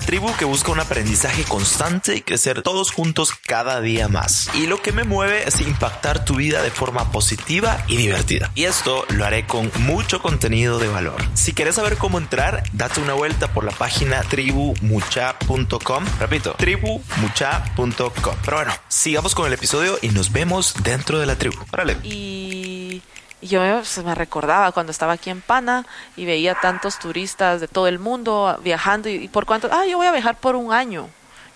[0.00, 4.50] tribu que busca un aprendizaje constante y crecer todos juntos cada día más.
[4.54, 8.50] Y lo que me mueve es impactar tu vida de forma positiva y divertida.
[8.54, 11.20] Y esto lo haré con mucho contenido de valor.
[11.34, 16.04] Si quieres saber cómo entrar, date una vuelta por la página tribumucha.com.
[16.18, 18.36] Repito, tribumucha.com.
[18.44, 21.56] Pero bueno, sigamos con el episodio y nos vemos dentro de la tribu.
[21.72, 21.96] Órale.
[22.02, 23.02] Y,
[23.40, 27.60] y yo me, pues, me recordaba cuando estaba aquí en Pana y veía tantos turistas
[27.60, 30.56] de todo el mundo viajando y, y por cuánto, ah, yo voy a viajar por
[30.56, 31.08] un año.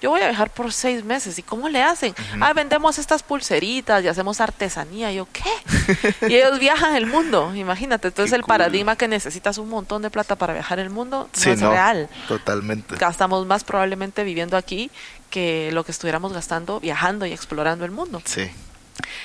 [0.04, 1.38] Yo voy a viajar por seis meses.
[1.38, 2.14] ¿Y cómo le hacen?
[2.38, 5.10] Ah, vendemos estas pulseritas y hacemos artesanía.
[5.10, 6.28] Y yo, ¿qué?
[6.28, 8.08] y ellos viajan el mundo, imagínate.
[8.08, 8.48] Entonces Qué el cool.
[8.48, 12.10] paradigma que necesitas un montón de plata para viajar el mundo no es no, real.
[12.28, 12.96] Totalmente.
[12.96, 14.90] Gastamos más probablemente viviendo aquí
[15.30, 18.20] que lo que estuviéramos gastando viajando y explorando el mundo.
[18.26, 18.50] Sí.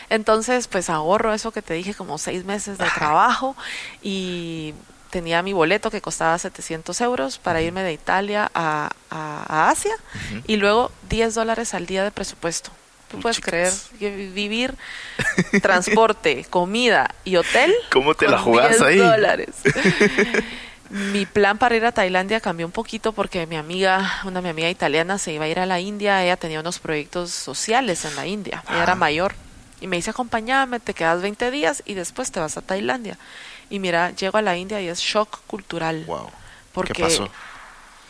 [0.09, 3.55] Entonces, pues ahorro eso que te dije, como seis meses de trabajo
[4.01, 4.73] y
[5.09, 9.93] tenía mi boleto que costaba 700 euros para irme de Italia a, a- a Asia
[10.47, 12.71] y luego 10 dólares al día de presupuesto.
[13.09, 13.89] ¿Tú puedes chicas.
[13.97, 14.75] creer vivir
[15.61, 17.73] transporte, comida y hotel?
[17.91, 18.97] ¿Cómo te la jugás 10 ahí?
[18.97, 19.49] dólares.
[20.89, 24.69] Mi plan para ir a Tailandia cambió un poquito porque mi amiga, una mi amiga
[24.71, 26.23] italiana, se iba a ir a la India.
[26.23, 28.63] Ella tenía unos proyectos sociales en la India.
[28.67, 28.95] Ella era Ajá.
[28.95, 29.35] mayor.
[29.81, 33.17] Y me dice, acompáñame, te quedas 20 días y después te vas a Tailandia.
[33.69, 36.03] Y mira, llego a la India y es shock cultural.
[36.05, 36.29] Wow.
[36.73, 37.29] Porque ¿Qué pasó?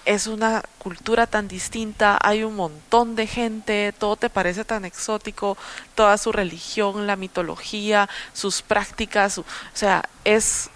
[0.05, 5.55] es una cultura tan distinta, hay un montón de gente, todo te parece tan exótico,
[5.93, 10.69] toda su religión, la mitología, sus prácticas, su- o sea, es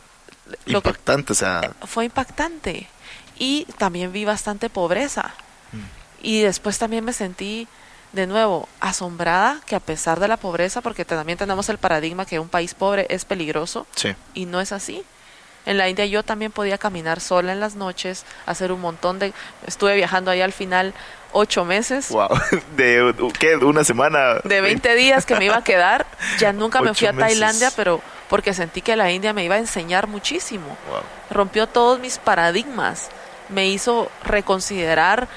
[0.65, 1.71] lo que Impactante, o sea.
[1.87, 2.87] fue impactante.
[3.39, 5.33] Y también vi bastante pobreza.
[5.71, 5.77] Mm.
[6.21, 7.67] Y después también me sentí
[8.13, 12.39] de nuevo asombrada que a pesar de la pobreza, porque también tenemos el paradigma que
[12.39, 14.15] un país pobre es peligroso, Sí.
[14.33, 15.03] y no es así.
[15.65, 19.33] En la India yo también podía caminar sola en las noches, hacer un montón de...
[19.65, 20.93] Estuve viajando ahí al final
[21.31, 22.09] ocho meses.
[22.09, 22.27] Wow.
[22.75, 23.55] ¿De qué?
[23.55, 24.39] ¿Una semana?
[24.43, 26.05] De 20 días que me iba a quedar,
[26.37, 27.39] ya nunca me fui a meses.
[27.39, 30.67] Tailandia, pero porque sentí que la India me iba a enseñar muchísimo.
[30.89, 30.99] Wow.
[31.31, 33.07] Rompió todos mis paradigmas,
[33.47, 35.27] me hizo reconsiderar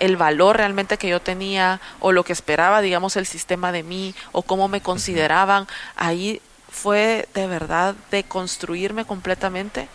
[0.00, 4.14] el valor realmente que yo tenía o lo que esperaba, digamos, el sistema de mí
[4.32, 5.66] o cómo me consideraban.
[5.96, 9.88] Ahí fue de verdad de construirme completamente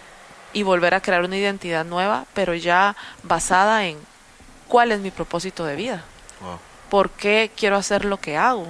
[0.53, 3.97] y volver a crear una identidad nueva, pero ya basada en
[4.67, 6.03] cuál es mi propósito de vida,
[6.41, 6.59] Wow.
[6.89, 8.65] por qué quiero hacer lo que hago,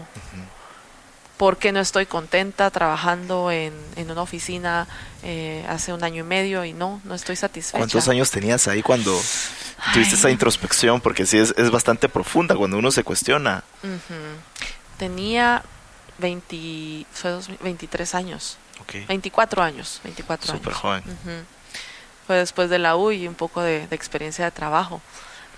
[1.58, 4.88] qué no estoy contenta trabajando en, en una oficina
[5.24, 7.80] eh, hace un año y medio y no, no estoy satisfecha.
[7.80, 9.20] ¿Cuántos años tenías ahí cuando
[9.94, 11.02] tuviste esa introspección?
[11.02, 13.64] Porque sí es, es bastante profunda cuando uno se cuestiona.
[14.98, 15.64] Tenía
[16.20, 19.08] 20, fue dos- 23 años, Ok.
[19.08, 21.04] 24 años, 24 Súper joven.
[22.28, 25.02] Fue después de la U y un poco de, de experiencia de trabajo.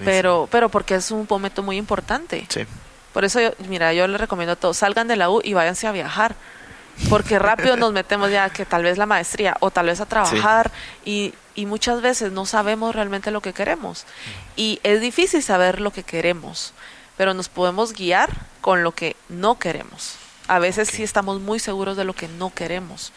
[0.04, 2.46] Pero, pero porque es un momento muy importante.
[2.50, 2.66] Sí.
[3.14, 5.88] Por eso, yo, mira, yo les recomiendo a todos, salgan de la U y váyanse
[5.88, 6.36] a viajar.
[7.10, 10.72] Porque rápido nos metemos ya que tal vez la maestría o tal vez a trabajar
[11.06, 14.06] y, y muchas veces no sabemos realmente lo que queremos.
[14.56, 16.74] Y es difícil saber lo que queremos,
[17.18, 18.30] pero nos podemos guiar
[18.62, 20.16] con lo que no queremos.
[20.48, 23.12] A veces sí estamos muy seguros de lo que no queremos.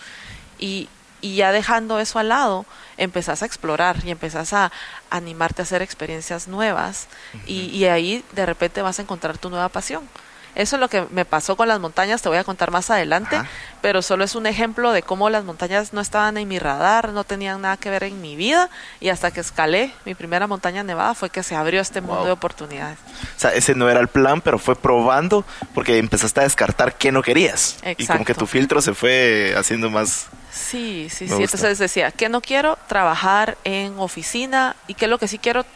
[0.59, 0.89] Y,
[1.21, 4.73] y ya dejando eso al lado, empezás a explorar y empezás a
[5.11, 7.09] animarte a hacer experiencias nuevas
[7.47, 10.09] y, y ahí de repente vas a encontrar tu nueva pasión.
[10.57, 13.37] Eso es lo que me pasó con las montañas, te voy a contar más adelante,
[13.37, 13.47] Ajá.
[13.83, 17.25] pero solo es un ejemplo de cómo las montañas no estaban en mi radar, no
[17.25, 21.13] tenían nada que ver en mi vida y hasta que escalé mi primera montaña nevada
[21.13, 22.97] fue que se abrió este mundo de oportunidades.
[23.37, 27.13] O sea, ese no era el plan, pero fue probando porque empezaste a descartar qué
[27.13, 27.77] no querías.
[27.99, 28.35] Y como que Exacto.
[28.37, 30.29] tu filtro se fue haciendo más...
[30.57, 31.37] Sí, sí, Me sí.
[31.37, 31.57] gusta.
[31.59, 35.67] Entonces decía, que no quiero trabajar en oficina y que lo que sí quiero,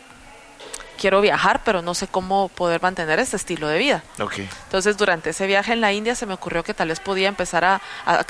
[0.98, 4.02] quiero viajar, pero no sé cómo poder mantener este estilo de vida.
[4.18, 7.64] Entonces durante ese viaje en la India se me ocurrió que tal vez podía empezar
[7.64, 7.80] a,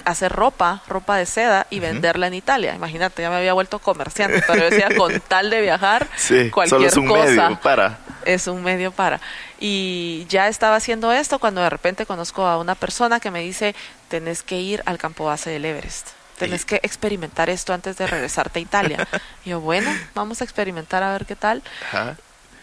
[0.05, 2.75] hacer ropa, ropa de seda y venderla en Italia.
[2.75, 6.81] Imagínate, ya me había vuelto comerciante, pero yo decía, con tal de viajar, Sí, cualquier
[6.81, 7.99] solo es un cosa medio para...
[8.25, 9.21] es un medio para.
[9.61, 13.75] Y ya estaba haciendo esto cuando de repente conozco a una persona que me dice,
[14.09, 16.19] tenés que ir al campo base del Everest.
[16.40, 19.09] Tenés que experimentar esto antes de regresarte a Italia.
[19.44, 21.62] Y yo, bueno, vamos a experimentar a ver qué tal.
[21.87, 22.16] Ajá.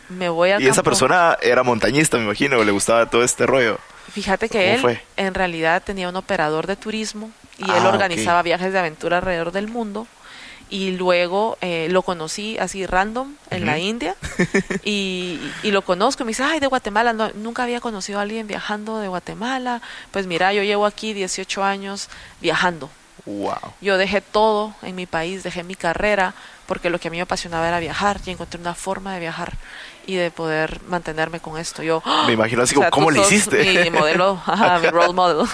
[0.09, 3.77] Me voy al Y esa persona era montañista, me imagino, le gustaba todo este rollo.
[4.13, 5.01] Fíjate que ¿Cómo él fue?
[5.17, 7.93] en realidad tenía un operador de turismo y Ah, él ok.
[7.93, 10.07] organizaba viajes de aventura alrededor del mundo.
[10.69, 13.79] Y luego eh, lo conocí así random en la.
[13.79, 14.15] India
[14.83, 18.23] y, y lo conozco y me dice, ay, de Guatemala, no, nunca había conocido a
[18.23, 19.81] alguien viajando de Guatemala.
[20.11, 22.09] Pues mira, yo llevo aquí 18 años
[22.41, 22.89] viajando.
[23.27, 23.73] Wow.
[23.81, 26.33] Yo dejé todo en mi país, dejé mi carrera,
[26.65, 29.53] porque lo que a mí me apasionaba era viajar y encontré una forma de viajar
[30.05, 31.83] y de poder mantenerme con esto.
[31.83, 33.83] Yo, Me imagino así o sea, como, ¿cómo le hiciste?
[33.83, 35.45] Mi modelo, ajá, mi role model.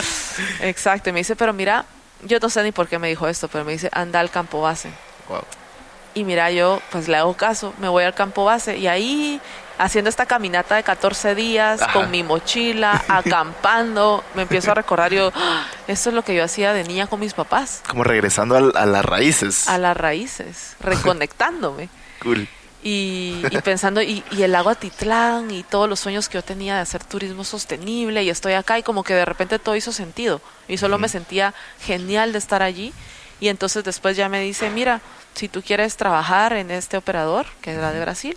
[0.60, 1.84] Exacto, y me dice, pero mira,
[2.22, 4.60] yo no sé ni por qué me dijo esto, pero me dice, anda al campo
[4.60, 4.90] base.
[5.28, 5.42] Wow.
[6.14, 9.40] Y mira, yo pues le hago caso, me voy al campo base y ahí
[9.78, 11.92] haciendo esta caminata de 14 días Ajá.
[11.92, 16.44] con mi mochila, acampando, me empiezo a recordar yo, "Ah, esto es lo que yo
[16.44, 19.68] hacía de niña con mis papás, Como regresando a, las raíces.
[19.68, 21.88] a las raíces, reconectándome.
[22.20, 22.48] Cool.
[22.82, 26.74] Y, y pensando, y, y el lago Atitlán y todos los sueños que yo tenía
[26.76, 30.40] de hacer turismo sostenible y estoy acá y como que de repente todo hizo sentido
[30.68, 32.92] y solo me sentía genial de estar allí
[33.40, 35.00] y entonces después ya me dice, mira,
[35.34, 38.36] si tú quieres trabajar en este operador, que es la de Brasil,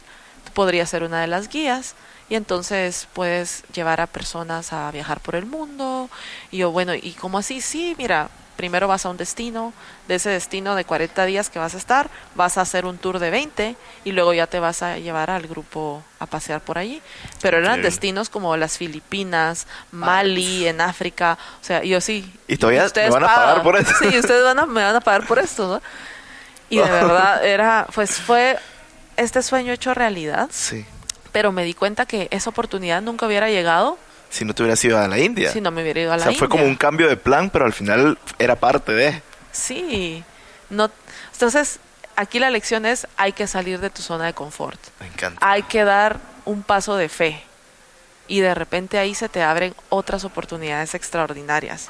[0.52, 1.96] tú podrías ser una de las guías
[2.30, 6.10] y entonces puedes llevar a personas a viajar por el mundo
[6.52, 7.62] y yo, bueno, ¿y cómo así?
[7.62, 9.74] Sí, mira, primero vas a un destino,
[10.08, 13.20] de ese destino de 40 días que vas a estar, vas a hacer un tour
[13.20, 17.02] de 20 y luego ya te vas a llevar al grupo a pasear por allí.
[17.42, 22.32] Pero eran destinos como las Filipinas, Mali, en África, o sea, yo sí.
[22.48, 23.94] ¿Y todavía ustedes me van a pagar por eso?
[24.00, 25.82] Sí, ustedes van a, me van a pagar por esto, ¿no?
[26.70, 28.58] Y de verdad era, pues fue
[29.22, 30.86] este sueño hecho realidad, Sí.
[31.32, 33.98] pero me di cuenta que esa oportunidad nunca hubiera llegado
[34.30, 35.52] Si no te hubieras ido a la India.
[35.52, 36.72] si no me hubiera ido a o la sea, fue como India.
[36.72, 39.22] un cambio de plan, pero al final era parte de.
[39.52, 40.24] Sí,
[40.70, 40.90] no,
[41.34, 41.80] entonces
[42.16, 45.38] aquí la lección es hay que salir de tu zona de confort, Me encanta.
[45.46, 47.44] hay que dar un paso de fe
[48.28, 51.90] y de repente ahí se te abren otras oportunidades extraordinarias.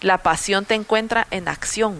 [0.00, 1.96] La pasión te encuentra en acción.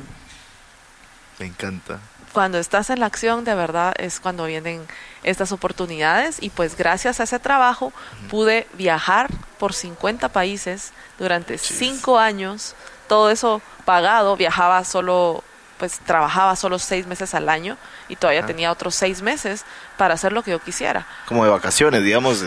[1.41, 1.99] Me encanta.
[2.39, 4.87] Cuando estás en la acción, de verdad es cuando vienen
[5.25, 7.93] estas oportunidades y pues gracias a ese trabajo
[8.31, 9.27] pude viajar
[9.59, 12.77] por 50 países durante cinco años,
[13.09, 15.43] todo eso pagado, viajaba solo,
[15.79, 17.77] pues trabajaba solo seis meses al año
[18.09, 18.47] y todavía Ah.
[18.47, 19.65] tenía otros seis meses
[19.97, 21.09] para hacer lo que yo quisiera.
[21.27, 22.45] Como de vacaciones, digamos.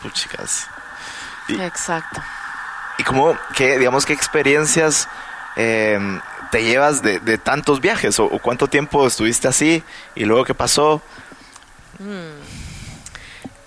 [0.00, 0.68] Puchicas.
[1.48, 2.22] Y- Exacto.
[2.96, 5.06] ¿Y cómo, qué, digamos, qué experiencias
[5.56, 5.98] eh,
[6.54, 8.20] te llevas de, de tantos viajes?
[8.20, 9.82] O, o cuánto tiempo estuviste así?
[10.14, 11.02] ¿Y luego qué pasó?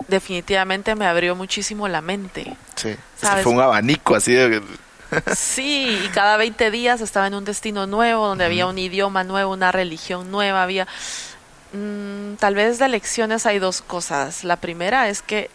[0.08, 2.56] Definitivamente me abrió muchísimo la mente.
[2.76, 2.95] Sí.
[3.17, 3.43] ¿Sabes?
[3.43, 4.63] fue un abanico así de...
[5.36, 9.52] Sí, y cada 20 días estaba en un destino nuevo, donde había un idioma nuevo,
[9.52, 10.88] una religión nueva, había...
[11.73, 14.45] Mm, tal vez de lecciones hay dos cosas.
[14.45, 15.50] La primera es que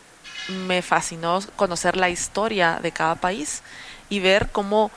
[0.66, 3.62] me fascinó conocer la historia de cada país
[4.10, 4.90] y ver cómo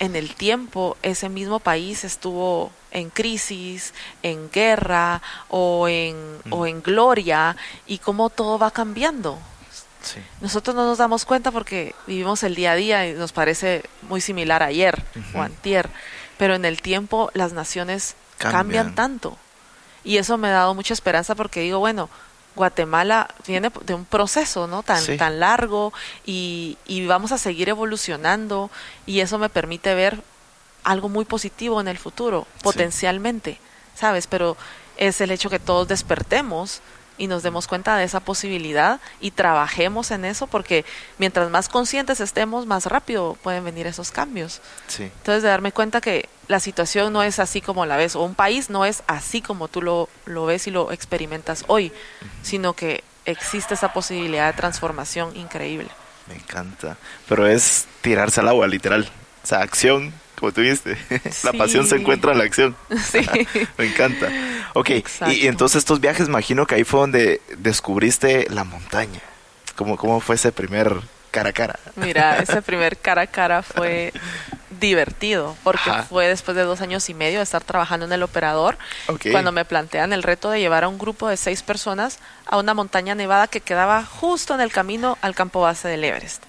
[0.00, 6.16] en el tiempo ese mismo país estuvo en crisis, en guerra o en,
[6.48, 7.54] o en gloria
[7.86, 9.38] y cómo todo va cambiando.
[10.02, 10.18] Sí.
[10.40, 14.22] Nosotros no nos damos cuenta porque vivimos el día a día y nos parece muy
[14.22, 15.90] similar a ayer o antier,
[16.38, 18.62] pero en el tiempo las naciones cambian.
[18.62, 18.94] Cambian.
[18.94, 19.36] tanto.
[20.02, 22.08] Y eso me ha dado mucha esperanza porque digo, bueno,
[22.56, 24.82] Guatemala viene de un proceso, ¿no?
[24.82, 25.16] Tan, Sí.
[25.16, 25.92] tan largo
[26.26, 28.70] y, y vamos a seguir evolucionando
[29.06, 30.22] y eso me permite ver
[30.84, 33.58] algo muy positivo en el futuro, potencialmente,
[33.94, 34.26] ¿sabes?
[34.26, 34.56] Pero
[34.96, 36.80] es el hecho que todos despertemos
[37.20, 40.86] y nos demos cuenta de esa posibilidad y trabajemos en eso porque
[41.18, 44.62] mientras más conscientes estemos, más rápido pueden venir esos cambios.
[44.88, 45.02] Sí.
[45.02, 48.34] Entonces, de darme cuenta que la situación no es así como la ves, o un
[48.34, 51.92] país no es así como tú lo, lo ves y lo experimentas hoy,
[52.42, 55.88] sino que existe esa posibilidad de transformación increíble.
[56.26, 56.96] Me encanta.
[57.28, 59.06] Pero es tirarse al agua, literal.
[59.44, 60.96] O sea, acción, como tú dijiste.
[61.44, 62.00] la pasión se Sí.
[62.00, 62.74] encuentra en la acción.
[63.10, 63.20] Sí.
[63.78, 64.28] Me encanta.
[64.72, 65.34] Ok, y, Exacto.
[65.34, 69.20] y entonces estos viajes, imagino que ahí fue donde descubriste la montaña.
[69.76, 70.96] ¿Cómo, cómo fue ese primer
[71.30, 71.78] cara a cara?
[71.96, 74.12] Mira, ese primer cara a cara fue
[74.80, 76.02] divertido, porque Ajá.
[76.04, 78.78] fue después de dos años y medio de estar trabajando en el operador,
[79.30, 82.72] cuando me plantean el reto de llevar a un grupo de seis personas a una
[82.74, 86.42] montaña nevada que quedaba justo en el camino al campo base del Everest.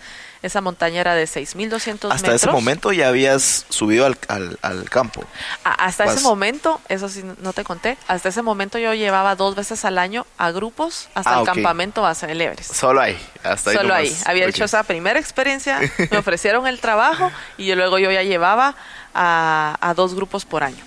[0.43, 2.33] Esa montaña era de 6.200 Hasta metros.
[2.35, 5.23] ese momento ya habías subido al, al, al campo.
[5.63, 9.35] A- hasta Vas- ese momento, eso sí no te conté, hasta ese momento yo llevaba
[9.35, 12.73] dos veces al año a grupos hasta Ah, el campamento base del Everest.
[12.73, 13.17] Solo ahí.
[13.43, 14.17] Hasta ahí Solo ahí.
[14.25, 15.79] Había hecho esa primera experiencia,
[16.11, 18.75] me ofrecieron el trabajo y yo luego yo ya llevaba
[19.13, 20.83] a, a dos grupos por año.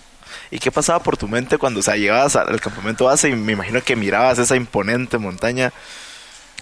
[0.50, 3.52] ¿Y qué pasaba por tu mente cuando o sea, llegabas al campamento base y me
[3.52, 5.70] imagino que mirabas esa imponente montaña?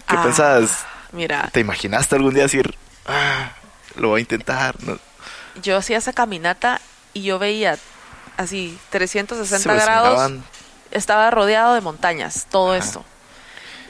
[0.06, 0.84] ¿Qué Ah, pensabas?
[1.12, 2.74] Mira, ¿Te imaginaste algún día decir,
[3.06, 3.52] ah,
[3.96, 4.82] lo voy a intentar?
[4.82, 4.98] No.
[5.62, 6.80] yo hacía esa caminata
[7.12, 7.78] y yo veía
[8.38, 10.32] así 360 Se me grados.
[10.90, 12.78] Estaba rodeado de montañas, todo Ajá.
[12.84, 13.04] esto.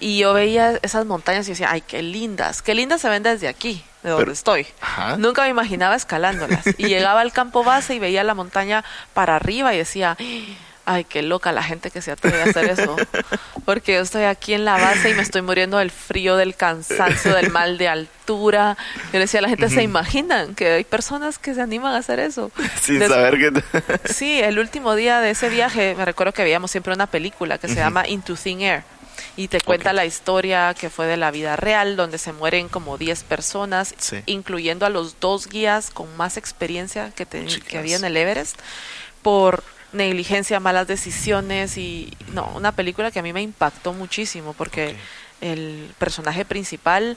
[0.00, 3.46] Y yo veía esas montañas y decía, ay, qué lindas, qué lindas se ven desde
[3.46, 4.66] aquí, de donde Pero- estoy.
[4.80, 5.16] Ajá.
[5.16, 6.64] Nunca me imaginaba escalándolas.
[6.78, 10.56] Y llegaba al campo base y veía la montaña para arriba y decía, ay,
[11.08, 12.96] qué loca la gente que se atreve a hacer eso.
[13.64, 17.34] Porque yo estoy aquí en la base y me estoy muriendo del frío, del cansancio,
[17.34, 18.76] del mal de altura.
[19.12, 22.50] Yo decía la gente, ¿se imaginan que hay personas que se animan a hacer eso?
[22.82, 23.62] Sin Des- saber que...
[24.12, 27.68] Sí, el último día de ese viaje, me recuerdo que veíamos siempre una película que
[27.68, 28.82] se llama Into Thin Air.
[29.36, 32.98] Y te cuenta la historia que fue de la vida real, donde se mueren como
[32.98, 34.22] 10 personas, Sí.
[34.26, 38.58] incluyendo a los dos guías con más experiencia que, te- que había en el Everest,
[39.22, 39.62] por
[39.92, 44.96] negligencia, malas decisiones y no, una película que a mí me impactó muchísimo porque
[45.40, 47.16] el personaje principal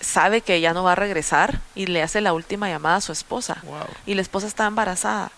[0.00, 3.12] sabe que ya no va a regresar y le hace la última llamada a su
[3.12, 3.84] esposa Wow.
[4.06, 5.30] y la esposa está embarazada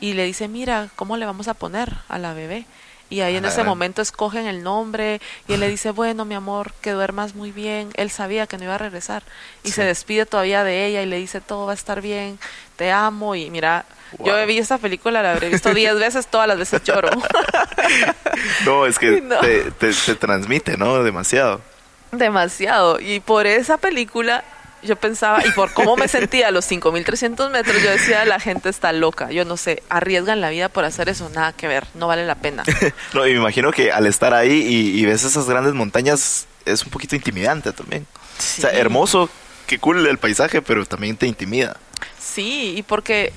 [0.00, 2.66] y le dice, mira, ¿cómo le vamos a poner a la bebé?
[3.10, 6.34] Y ahí en la ese momento escogen el nombre y él le dice, bueno, mi
[6.34, 7.88] amor, que duermas muy bien.
[7.94, 9.22] Él sabía que no iba a regresar
[9.64, 9.74] y Sí.
[9.76, 12.38] se despide todavía de ella y le dice, todo va a estar bien,
[12.76, 13.34] te amo.
[13.34, 13.86] Y mira,
[14.24, 17.10] yo vi esta película, la habré visto 10 veces, todas las veces lloro.
[18.64, 19.38] No, es que No.
[19.40, 21.02] Te, te- te transmite, ¿no?
[21.02, 21.60] Demasiado.
[22.12, 23.00] Demasiado.
[23.00, 24.44] Y por esa película
[24.82, 28.68] yo pensaba, y por cómo me sentía a los 5.300 metros, yo decía, la gente
[28.68, 29.30] está loca.
[29.32, 32.36] Yo no sé, arriesgan la vida por hacer eso, nada que ver, no vale la
[32.36, 32.62] pena.
[33.12, 36.84] No, y me imagino que al estar ahí y, y ves esas grandes montañas es
[36.84, 38.06] un poquito intimidante también.
[38.38, 39.28] O sea, hermoso,
[39.66, 41.76] qué cool el paisaje, pero también te intimida.
[42.20, 43.32] Sí, y porque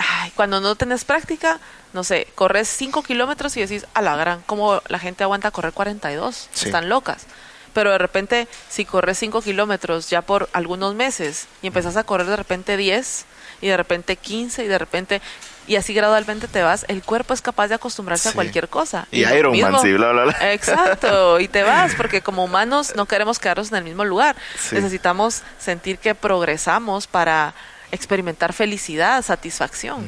[0.00, 1.60] ay, cuando no tenés práctica,
[1.92, 5.72] no sé, corres 5 kilómetros y decís, a la gran, ¿cómo la gente aguanta correr
[5.72, 6.48] 42?
[6.52, 6.66] Sí.
[6.66, 7.26] Están locas.
[7.72, 12.26] Pero de repente, si corres 5 kilómetros ya por algunos meses y empezás a correr
[12.26, 13.26] de repente 10
[13.60, 15.22] y de repente 15 y de repente,
[15.68, 19.06] y así gradualmente te vas, el cuerpo es capaz de acostumbrarse a cualquier cosa.
[19.12, 20.36] Y lo Iron Man, sí, bla, bla, bla.
[20.52, 24.34] Exacto, y te vas, porque como humanos no queremos quedarnos en el mismo lugar.
[24.58, 24.74] Sí.
[24.74, 27.54] Necesitamos sentir que progresamos para
[27.92, 30.06] experimentar felicidad, satisfacción.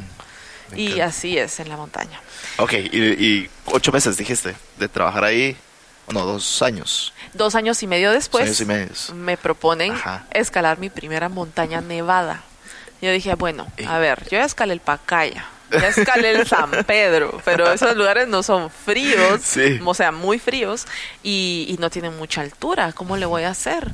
[0.73, 1.05] Mm, y encanta.
[1.07, 2.21] así es en la montaña.
[2.59, 5.57] Ok, y, y ocho meses dijiste de trabajar ahí.
[6.09, 7.13] No, dos años.
[7.33, 8.89] Dos años y medio después, años y medio.
[9.15, 10.25] me proponen Ajá.
[10.33, 12.43] escalar mi primera montaña nevada.
[13.01, 17.41] Yo dije, bueno, a ver, yo ya escalé el Pacaya, ya escalé el San Pedro,
[17.45, 19.81] pero esos lugares no son fríos, Sí.
[19.85, 20.87] o sea, muy fríos
[21.23, 22.93] y, y no tienen mucha altura.
[22.93, 23.89] ¿Cómo le voy a hacer?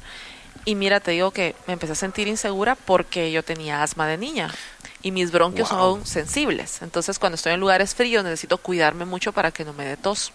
[0.68, 4.18] Y mira, te digo que me empecé a sentir insegura porque yo tenía asma de
[4.18, 4.52] niña
[5.00, 5.78] y mis bronquios Wow.
[5.96, 6.82] son sensibles.
[6.82, 10.30] Entonces, cuando estoy en lugares fríos, necesito cuidarme mucho para que no me dé tos.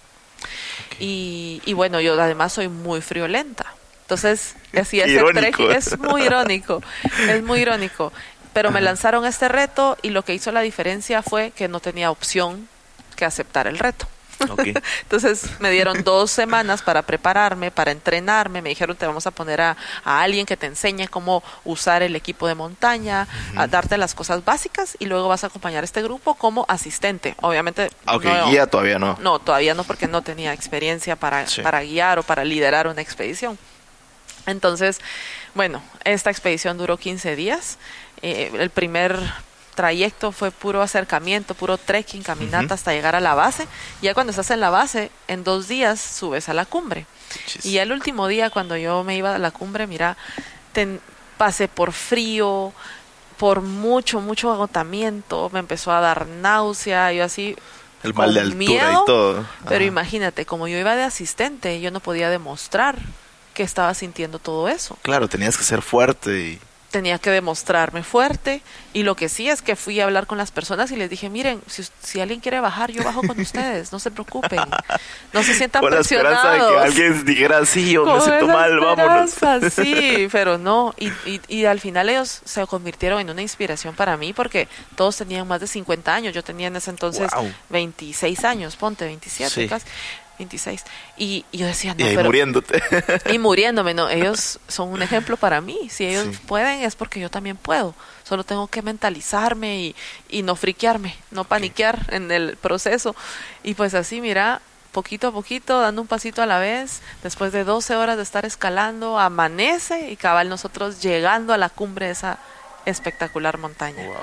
[1.00, 3.76] Y, y bueno, yo además soy muy friolenta.
[4.02, 6.82] Entonces, así ese trekking es muy irónico,
[7.30, 8.12] es muy irónico.
[8.54, 12.10] Pero me lanzaron este reto y lo que hizo la diferencia fue que no tenía
[12.10, 12.68] opción
[13.16, 14.08] que aceptar el reto.
[15.02, 18.62] Entonces me dieron dos semanas para prepararme, para entrenarme.
[18.62, 22.16] Me dijeron, te vamos a poner a, a alguien que te enseñe cómo usar el
[22.16, 26.02] equipo de montaña, a darte las cosas básicas y luego vas a acompañar a este
[26.02, 27.36] grupo como asistente.
[27.42, 29.18] Obviamente, Ah, no- guía todavía no.
[29.22, 31.62] no, todavía no, porque no tenía experiencia para, Sí.
[31.62, 33.58] para guiar o para liderar una expedición.
[34.46, 35.00] Entonces,
[35.56, 37.78] bueno, esta expedición duró 15 días.
[38.22, 39.18] Eh, el primer
[39.74, 43.68] trayecto fue puro acercamiento, puro trekking, caminata hasta llegar a la base.
[44.02, 47.06] Ya cuando estás en la base, en dos días subes a la cumbre.
[47.48, 47.66] Chis.
[47.66, 50.18] Y ya el último día, cuando yo me iba a la cumbre, mira,
[50.72, 51.00] ten-
[51.38, 52.72] pasé por frío,
[53.38, 57.56] por mucho, mucho agotamiento, me empezó a dar náusea, yo así
[58.04, 59.46] El mal de altura miedo, y todo.
[59.68, 62.98] pero imagínate, como yo iba de asistente, yo no podía demostrar
[63.56, 64.98] que estaba sintiendo todo eso.
[65.02, 66.60] Claro, tenías que ser fuerte y
[66.94, 68.62] tenía que demostrarme fuerte
[68.94, 71.28] y lo que sí es que fui a hablar con las personas y les dije,
[71.28, 74.60] miren, si, si alguien quiere bajar, yo bajo con ustedes, no se preocupen,
[75.34, 76.70] no se sientan con la esperanza presionados.
[76.72, 79.32] de que alguien dijera, sí, yo me Con siento esa mal, vámonos.
[79.74, 80.94] Sí, pero no.
[81.00, 85.18] Y, y, y al final ellos se convirtieron en una inspiración para mí porque todos
[85.18, 86.34] tenían más de 50 años.
[86.36, 87.52] Yo tenía en ese entonces Wow.
[87.70, 89.68] 26 años, ponte 27 Sí.
[89.68, 89.86] casi.
[90.40, 90.84] 26.
[91.18, 92.28] Y, y yo decía, Y no, ahí pero...
[92.30, 92.82] muriéndote.
[93.34, 94.10] Y muriéndome, no.
[94.10, 95.90] Ellos son un ejemplo para mí.
[95.90, 96.40] Si ellos Sí.
[96.48, 97.94] pueden es porque yo también puedo.
[98.24, 99.96] Solo tengo que mentalizarme y,
[100.30, 103.16] y no friquearme, no paniquear en el proceso.
[103.64, 104.62] Y pues así, mira,
[104.92, 108.46] poquito a poquito, dando un pasito a la vez, después de 12 horas de estar
[108.46, 112.40] escalando, amanece y cabal nosotros llegando a la cumbre de esa
[112.86, 114.06] espectacular montaña.
[114.06, 114.16] Wow.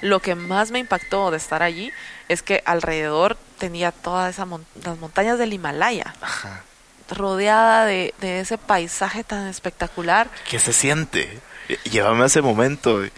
[0.00, 1.90] Lo que más me impactó de estar allí
[2.28, 6.62] es que alrededor tenía todas esas mon- las montañas del Himalaya, Ajá.
[7.10, 10.28] rodeada de, de ese paisaje tan espectacular.
[10.48, 11.40] ¿Qué se siente?
[11.68, 13.02] Eh, Llévame a ese momento.
[13.04, 13.10] eh,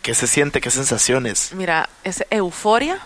[0.00, 0.60] ¿Qué se siente?
[0.60, 1.52] ¿Qué sensaciones?
[1.54, 2.98] Mira, es euforia,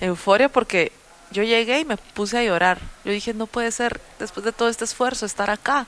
[0.00, 0.92] euforia porque
[1.30, 2.78] yo llegué y me puse a llorar.
[3.04, 5.86] Yo dije, no puede ser, después de todo este esfuerzo, estar acá.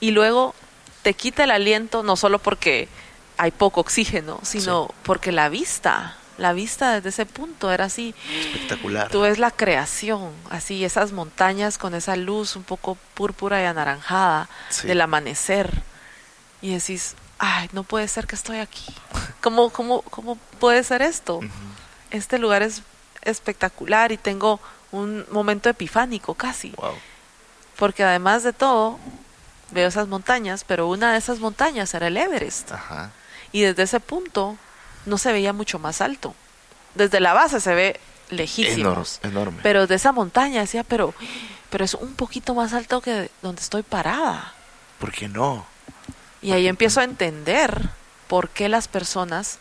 [0.00, 0.54] Y luego
[1.02, 2.88] te quita el aliento, no solo porque
[3.36, 8.14] hay poco oxígeno, sino porque la vista, la vista desde ese punto era así.
[8.40, 9.08] Espectacular.
[9.10, 14.48] Tú ves la creación, así, esas montañas con esa luz un poco púrpura y anaranjada
[14.70, 14.86] Sí.
[14.86, 15.70] del amanecer.
[16.62, 18.84] Y decís, ay, no puede ser que estoy aquí.
[19.42, 21.40] ¿Cómo, cómo, cómo puede ser esto?
[22.10, 22.82] Este lugar es
[23.22, 24.60] espectacular y tengo
[24.92, 26.70] un momento epifánico casi.
[26.70, 26.94] Wow.
[27.76, 28.98] Porque además de todo,
[29.70, 32.72] veo esas montañas, pero una de esas montañas era el Everest.
[32.72, 33.10] Ajá.
[33.52, 34.56] Y desde ese punto
[35.08, 36.34] no se veía mucho más alto.
[36.94, 38.00] Desde la base se ve
[38.30, 39.20] lejísimos.
[39.22, 39.38] Enorme.
[39.40, 39.60] Enorme.
[39.62, 41.14] Pero de esa montaña decía, pero,
[41.70, 44.54] pero es un poquito más alto que donde estoy parada.
[44.98, 45.66] ¿Por qué no?
[46.42, 47.88] Y ahí empiezo a entender
[48.28, 49.58] por qué las personas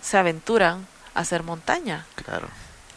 [0.00, 2.06] se aventuran a hacer montaña.
[2.14, 2.48] Claro.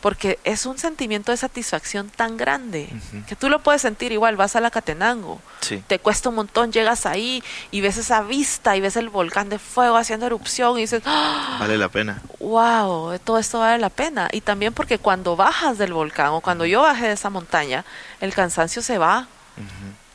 [0.01, 2.87] Porque es un sentimiento de satisfacción tan grande
[3.27, 5.83] que tú lo puedes sentir igual, vas a la Catenango, Sí.
[5.87, 9.59] te cuesta un montón, llegas ahí y ves esa vista y ves el volcán de
[9.59, 11.57] fuego haciendo erupción y dices, ¡Ah!
[11.59, 12.21] Vale la pena.
[12.39, 14.29] wow, todo esto vale la pena.
[14.31, 17.83] Y también porque cuando bajas del volcán o cuando yo bajé de esa montaña,
[18.21, 19.27] el cansancio se va,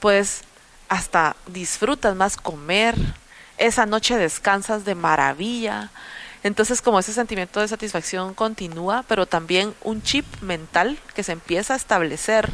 [0.01, 0.43] pues
[0.89, 2.95] hasta disfrutas más comer,
[3.59, 5.91] esa noche descansas de maravilla.
[6.45, 11.73] Entonces como ese sentimiento de satisfacción continúa, pero también un chip mental que se empieza
[11.73, 12.51] a establecer,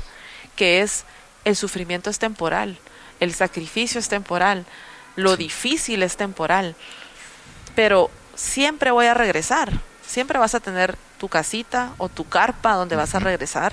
[0.55, 1.05] que es
[1.45, 2.79] el sufrimiento es temporal,
[3.19, 4.65] el sacrificio es temporal,
[5.17, 6.77] lo difícil es temporal,
[7.75, 9.73] pero siempre voy a regresar,
[10.07, 13.73] siempre vas a tener tu casita o tu carpa donde vas a regresar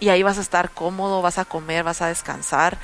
[0.00, 2.76] y ahí vas a estar cómodo, vas a comer, vas a descansar.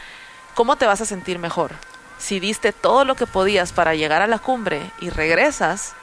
[0.55, 1.73] ¿Cómo te vas a sentir mejor?
[2.19, 5.95] Si diste todo lo que podías para llegar a la cumbre y regresas,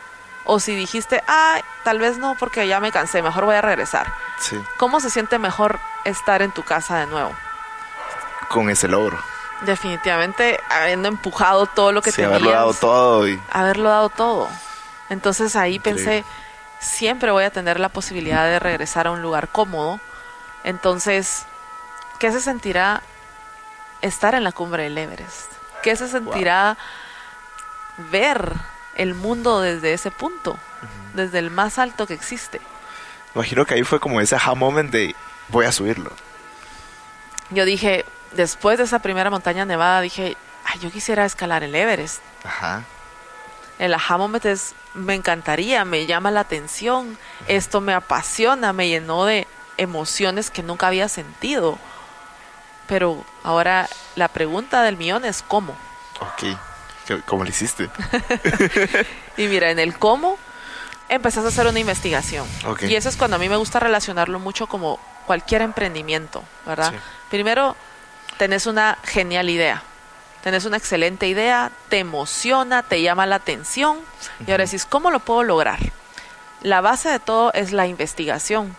[0.49, 4.11] o si dijiste, ah, tal vez no porque ya me cansé, mejor voy a regresar.
[4.39, 4.57] Sí.
[4.77, 7.35] ¿Cómo se siente mejor estar en tu casa de nuevo?
[8.47, 9.19] Con ese logro.
[9.61, 12.31] Definitivamente habiendo empujado todo lo que sí, tenías.
[12.31, 14.47] haberlo dado todo y haberlo dado todo.
[15.09, 16.03] Entonces ahí Increíble.
[16.05, 16.25] pensé,
[16.79, 19.99] siempre voy a tener la posibilidad de regresar a un lugar cómodo.
[20.63, 21.45] Entonces,
[22.19, 23.01] ¿qué se sentirá
[24.01, 25.51] estar en la cumbre del Everest?
[25.83, 26.77] ¿Qué se sentirá
[27.97, 28.53] ver
[28.97, 30.57] el mundo desde ese punto?
[31.13, 32.59] Desde el más alto que existe.
[33.33, 35.15] imagino que ahí fue como ese aha moment de
[35.49, 36.11] voy a subirlo.
[37.49, 40.35] Yo dije, después de esa primera montaña nevada, dije,
[40.65, 42.19] ay, yo quisiera escalar el Everest.
[42.43, 42.83] Ajá.
[43.79, 47.17] El aha moment es, me encantaría, me llama la atención,
[47.47, 51.77] esto me apasiona, me llenó de emociones que nunca había sentido.
[52.87, 55.75] Pero ahora la pregunta del millón es cómo.
[56.19, 56.57] Ok.
[57.07, 57.89] ¿Qué- ¿Cómo lo hiciste?
[59.37, 60.37] Y mira, en el cómo
[61.09, 62.45] empezás a hacer una investigación.
[62.89, 66.91] Y eso es cuando a mí me gusta relacionarlo mucho como cualquier emprendimiento, ¿verdad?
[66.91, 66.97] Sí.
[67.29, 67.75] Primero,
[68.37, 69.83] tenés una genial idea.
[70.43, 73.97] Tenés una excelente idea, te emociona, te llama la atención.
[74.45, 75.79] Y ahora decís, ¿cómo lo puedo lograr?
[76.61, 78.75] La base de todo es la investigación.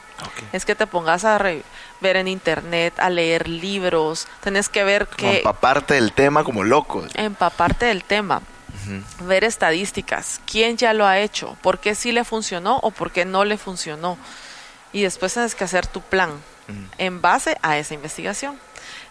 [0.53, 1.62] Es que te pongas a re-
[2.01, 6.64] ver en internet, a leer libros, tenés que ver Como que empaparte del tema como
[6.64, 7.05] loco.
[7.14, 8.43] empaparte del tema,
[9.21, 13.25] ver estadísticas, quién ya lo ha hecho, por qué sí le funcionó o por qué
[13.25, 14.16] no le funcionó.
[14.93, 16.31] Y después tienes que hacer tu plan
[16.99, 18.59] en base a esa investigación.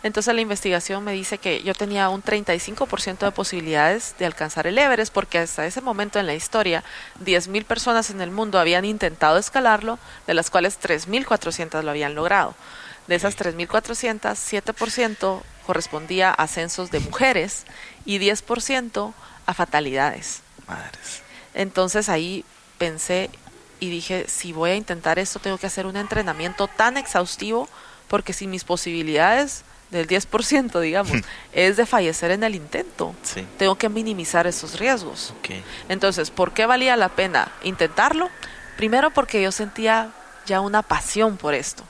[0.03, 4.77] Entonces la investigación me dice que yo tenía un 35% de posibilidades de alcanzar el
[4.77, 6.83] Everest porque hasta ese momento en la historia
[7.23, 12.55] 10.000 personas en el mundo habían intentado escalarlo, de las cuales 3.400 lo habían logrado.
[13.07, 17.65] De esas 3.400, 7% correspondía a censos de mujeres
[18.05, 19.13] y 10%
[19.45, 20.41] a fatalidades.
[20.67, 21.21] Madres.
[21.53, 22.45] Entonces ahí
[22.77, 23.29] pensé
[23.79, 27.67] y dije, si voy a intentar esto, tengo que hacer un entrenamiento tan exhaustivo
[28.07, 31.17] porque si mis posibilidades del 10%, digamos,
[31.53, 33.45] es de fallecer en el intento, Sí.
[33.57, 35.33] tengo que minimizar esos riesgos.
[35.87, 38.29] Entonces, ¿por qué valía la pena intentarlo?
[38.75, 40.11] Primero porque yo sentía
[40.45, 41.83] ya una pasión por esto.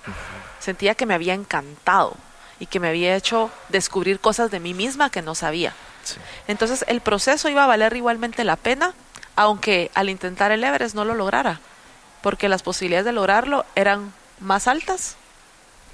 [0.60, 2.16] Sentía que me había encantado
[2.60, 5.74] y que me había hecho descubrir cosas de mí misma que no sabía.
[6.04, 6.18] Sí.
[6.48, 8.94] Entonces, el proceso iba a valer igualmente la pena,
[9.36, 11.60] aunque al intentar el Everest no lo lograra,
[12.22, 15.16] porque las posibilidades de lograrlo eran más altas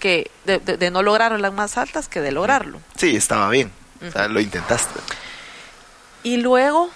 [0.04, 2.82] que de, de- de no lograrlo eran más altas que de lograrlo.
[2.97, 3.72] Sí, estaba bien.
[4.06, 4.99] O sea, lo intentaste.
[6.24, 6.89] Y luego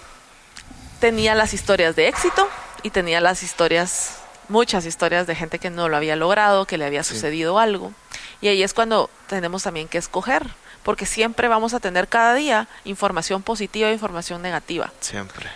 [0.99, 2.49] tenía las historias de éxito
[2.83, 4.17] y tenía las historias,
[4.49, 7.13] muchas historias de gente que no lo había logrado, que le había Sí.
[7.13, 7.93] sucedido algo.
[8.41, 10.45] Y ahí es cuando tenemos también que escoger,
[10.83, 14.91] porque siempre vamos a tener cada día información positiva e información negativa.
[14.99, 15.49] Siempre.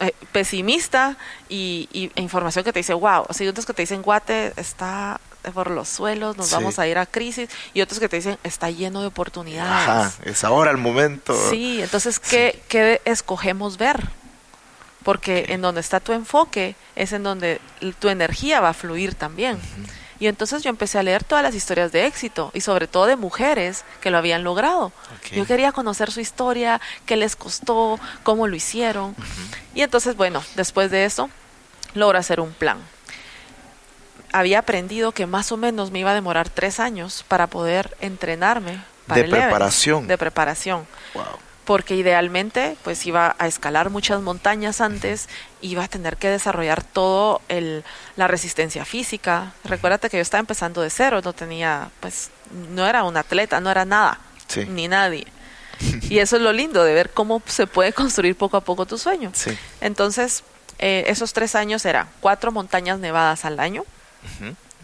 [0.00, 1.16] Eh, pesimista
[1.48, 5.20] y, y- e información que te dice, wow, otros que te dicen, Guate está
[5.52, 6.54] por los suelos, nos Sí.
[6.54, 9.88] vamos a ir a crisis, y otros que te dicen, está lleno de oportunidades.
[9.88, 11.36] Ajá, es ahora el momento.
[11.50, 14.08] Sí, entonces, ¿qué, qué escogemos ver?
[15.02, 17.60] Porque en donde está tu enfoque es en donde
[17.98, 19.58] tu energía va a fluir también.
[20.18, 23.16] Y entonces yo empecé a leer todas las historias de éxito y sobre todo de
[23.16, 24.92] mujeres que lo habían logrado.
[25.32, 29.14] Yo quería conocer su historia, qué les costó, cómo lo hicieron.
[29.74, 31.28] Y entonces, bueno, después de eso,
[31.94, 32.78] logro hacer un plan.
[34.36, 38.82] Había aprendido que más o menos me iba a demorar tres años para poder entrenarme.
[39.06, 39.46] Para De el Everest.
[39.48, 40.06] preparación.
[40.08, 41.24] De preparación Wow.
[41.64, 45.28] porque idealmente pues iba a escalar muchas montañas antes,
[45.62, 47.84] iba a tener que desarrollar todo el
[48.16, 49.52] la resistencia física.
[49.64, 52.30] Recuérdate que yo estaba empezando de cero, no tenía pues
[52.70, 54.18] no era un atleta, no era nada,
[54.48, 54.64] Sí.
[54.66, 55.26] ni nadie.
[56.10, 58.98] Y eso es lo lindo de ver cómo se puede construir poco a poco tu
[58.98, 59.30] sueño.
[59.34, 59.56] Sí.
[59.80, 60.42] Entonces,
[60.78, 63.84] eh, esos tres años eran cuatro montañas nevadas al año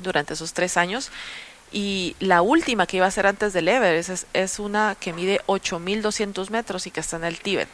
[0.03, 1.11] Durante esos tres años.
[1.73, 5.41] Y la última que iba a ser antes del Everest es, es una que mide
[5.47, 7.69] 8.200 metros y que está en el Tíbet.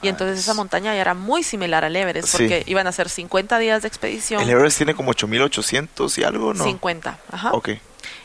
[0.00, 2.36] Y Ah, entonces es- esa montaña ya era muy similar al Everest Sí.
[2.38, 4.42] porque iban a ser 50 días de expedición.
[4.42, 6.62] El Everest tiene como 8800 y algo, ¿no?
[6.64, 7.52] 50, ajá.
[7.52, 7.70] Ok,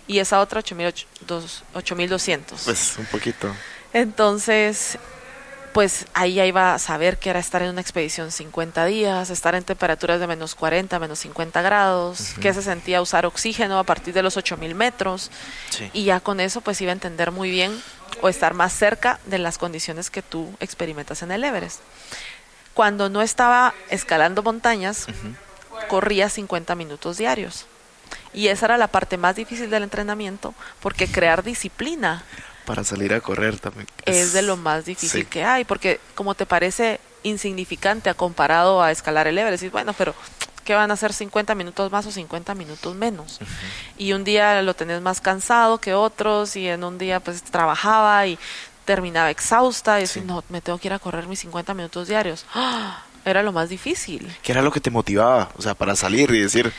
[0.07, 1.63] Y esa otra 8.200.
[1.73, 2.61] 8.200.
[2.65, 3.53] pues un poquito.
[3.93, 4.97] Entonces,
[5.77, 9.53] pues ahí ya iba a saber que era estar en una expedición 50 días, estar
[9.53, 14.11] en temperaturas de menos 40, menos 50 grados, que se sentía usar oxígeno a partir
[14.15, 15.29] de los 8000 metros.
[15.69, 15.87] Sí.
[15.93, 17.79] Y ya con eso, pues iba a entender muy bien
[18.21, 21.81] o estar más cerca de las condiciones que tú experimentas en el Everest.
[22.73, 25.05] Cuando no estaba escalando montañas,
[25.89, 27.67] corría 50 minutos diarios.
[28.33, 32.23] Y esa era la parte más difícil del entrenamiento, porque crear disciplina
[32.67, 33.87] Para salir a correr también.
[34.05, 35.25] es de lo más difícil sí.
[35.25, 39.93] que hay, porque como te parece insignificante a comparado a escalar el Everest, y bueno,
[39.93, 40.13] pero
[40.65, 43.39] ¿qué van a hacer 50 minutos más o 50 minutos menos?
[43.97, 48.27] Y un día lo tenés más cansado que otros, y en un día pues trabajaba
[48.27, 48.37] y
[48.85, 50.27] terminaba exhausta, y decía, Sí.
[50.27, 52.45] no, me tengo que ir a correr mis 50 minutos diarios.
[52.53, 53.03] ¡Ah!
[53.25, 54.29] Era lo más difícil.
[54.43, 55.49] ¿Qué era lo que te motivaba?
[55.57, 56.71] O sea, para salir y decir,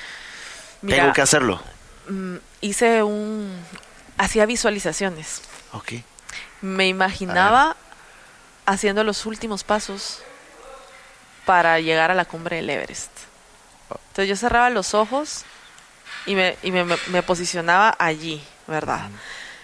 [0.83, 1.61] Mira, tengo que hacerlo.
[2.09, 3.55] mm, hice un...
[4.17, 5.43] hacía visualizaciones.
[5.73, 5.93] Ok.
[6.61, 7.77] Me imaginaba
[8.67, 10.21] haciendo los últimos pasos
[11.47, 13.11] para llegar a la cumbre del Everest.
[13.91, 15.45] Entonces yo cerraba los ojos
[16.27, 19.09] y me, y me, posicionaba allí, ¿verdad?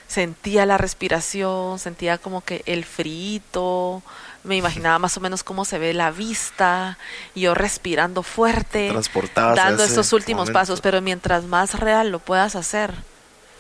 [0.07, 4.03] Sentía la respiración, sentía como que el frío,
[4.45, 6.97] me imaginaba más o menos cómo se ve la vista,
[7.35, 8.95] y yo respirando fuerte,
[9.35, 10.59] dando estos últimos momento.
[10.59, 12.95] pasos, pero mientras más real lo puedas hacer,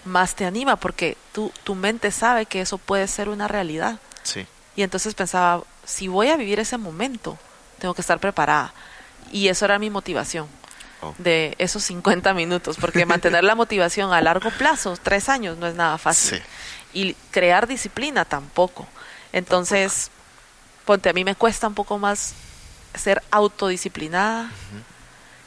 [0.04, 3.98] más te anima, porque tu, tu mente sabe que eso puede ser una realidad.
[4.22, 4.46] Sí.
[4.76, 7.38] Y entonces pensaba, si voy a vivir ese momento,
[7.78, 8.72] tengo que estar preparada.
[9.32, 10.48] Y eso era mi motivación
[11.02, 11.14] Oh.
[11.18, 15.74] de esos 50 minutos, porque mantener la motivación a largo plazo, tres años, no es
[15.74, 16.38] nada fácil.
[16.38, 16.44] Sí.
[16.98, 18.86] Y crear disciplina tampoco.
[19.32, 20.10] Entonces,
[20.86, 22.32] ponte, a mí me cuesta un poco más
[22.94, 24.50] ser autodisciplinada.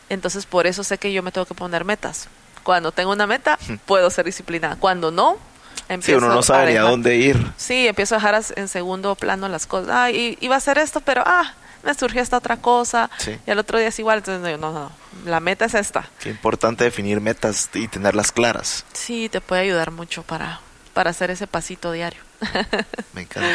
[0.10, 2.28] Entonces, por eso sé que yo me tengo que poner metas.
[2.68, 4.76] Cuando tengo una meta, puedo ser disciplinada.
[4.76, 5.38] Cuando no,
[5.78, 7.38] Sí, empiezo uno no sabe ni a dónde ir.
[7.56, 9.90] Sí, empiezo a dejar en segundo plano las cosas.
[9.90, 11.54] Ah, y- iba a hacer esto, pero ah,
[11.84, 13.10] me surgió esta otra cosa.
[13.20, 13.38] Sí.
[13.48, 14.18] Y al otro día es igual.
[14.18, 14.92] Entonces, no, no, no,
[15.26, 16.10] la meta es esta.
[16.20, 18.84] Qué importante definir metas y tenerlas claras.
[18.92, 20.60] Sí, te puede ayudar mucho para,
[20.94, 22.20] para hacer ese pasito diario.
[23.14, 23.48] Me encanta.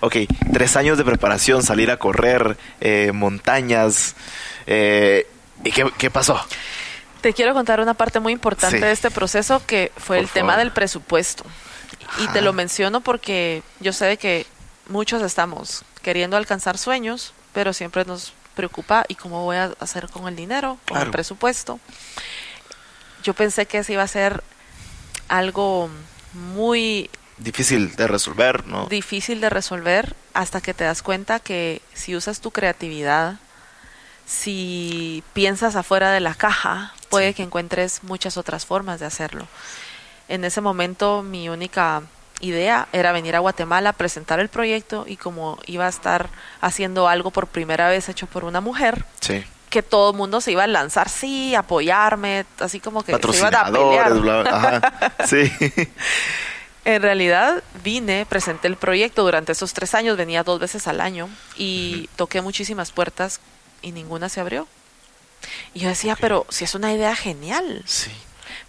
[0.00, 0.16] Ok,
[0.52, 4.14] tres años de preparación, salir a correr, eh, montañas.
[4.66, 5.26] eh,
[5.64, 6.38] ¿Y qué, qué pasó?
[7.22, 8.82] Te quiero contar una parte muy importante Sí.
[8.82, 11.44] de este proceso que fue Por el tema del presupuesto.
[12.18, 14.46] Y te lo menciono porque yo sé de que
[14.88, 20.26] muchos estamos queriendo alcanzar sueños, pero siempre nos preocupa y cómo voy a hacer con
[20.28, 21.04] el dinero, con Claro.
[21.06, 21.78] el presupuesto.
[23.22, 24.42] Yo pensé que ese iba a ser
[25.28, 25.88] algo
[26.34, 27.08] muy
[27.38, 28.86] Difícil de resolver, ¿no?
[28.86, 33.36] difícil de resolver hasta que te das cuenta que si usas tu creatividad,
[34.26, 37.34] si piensas afuera de la caja, puede Sí.
[37.34, 39.46] que encuentres muchas otras formas de hacerlo.
[40.28, 42.02] En ese momento mi única
[42.40, 46.28] idea era venir a Guatemala a presentar el proyecto y como iba a estar
[46.60, 49.44] haciendo algo por primera vez hecho por una mujer, Sí.
[49.70, 53.54] que todo el mundo se iba a lanzar, sí, apoyarme, así como que se iban
[53.54, 54.14] a pelear.
[54.14, 55.12] bla, ajá.
[55.26, 55.52] Sí.
[56.84, 61.28] En realidad vine, presenté el proyecto durante esos tres años, venía dos veces al año
[61.56, 63.38] y toqué muchísimas puertas
[63.82, 64.66] y ninguna se abrió.
[65.74, 68.10] Y yo decía, pero si es una idea genial, Sí.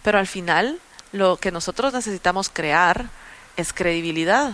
[0.02, 0.80] pero al final
[1.12, 3.06] lo que nosotros necesitamos crear
[3.56, 4.52] es credibilidad.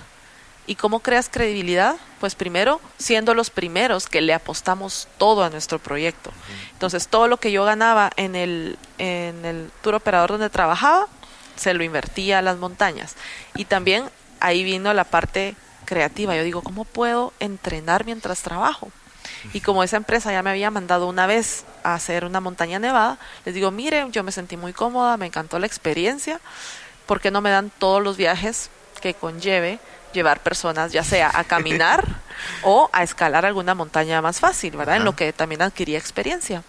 [0.66, 1.96] ¿Y cómo creas credibilidad?
[2.20, 6.30] Pues primero siendo los primeros que le apostamos todo a nuestro proyecto.
[6.72, 11.06] Entonces todo lo que yo ganaba en el, en el tour operador donde trabajaba,
[11.56, 13.16] se lo invertía a las montañas.
[13.56, 14.08] Y también
[14.38, 15.56] ahí vino la parte
[15.86, 16.36] creativa.
[16.36, 18.92] Yo digo, ¿cómo puedo entrenar mientras trabajo?
[19.52, 23.18] Y como esa empresa ya me había mandado una vez a hacer una montaña nevada,
[23.44, 26.40] les digo, miren, yo me sentí muy cómoda, me encantó la experiencia,
[27.06, 28.70] ¿por qué no me dan todos los viajes
[29.00, 29.78] que conlleve
[30.12, 32.06] llevar personas, ya sea a caminar
[32.62, 34.96] o a escalar alguna montaña más fácil, ¿verdad?
[34.96, 36.62] En lo que también adquiría experiencia.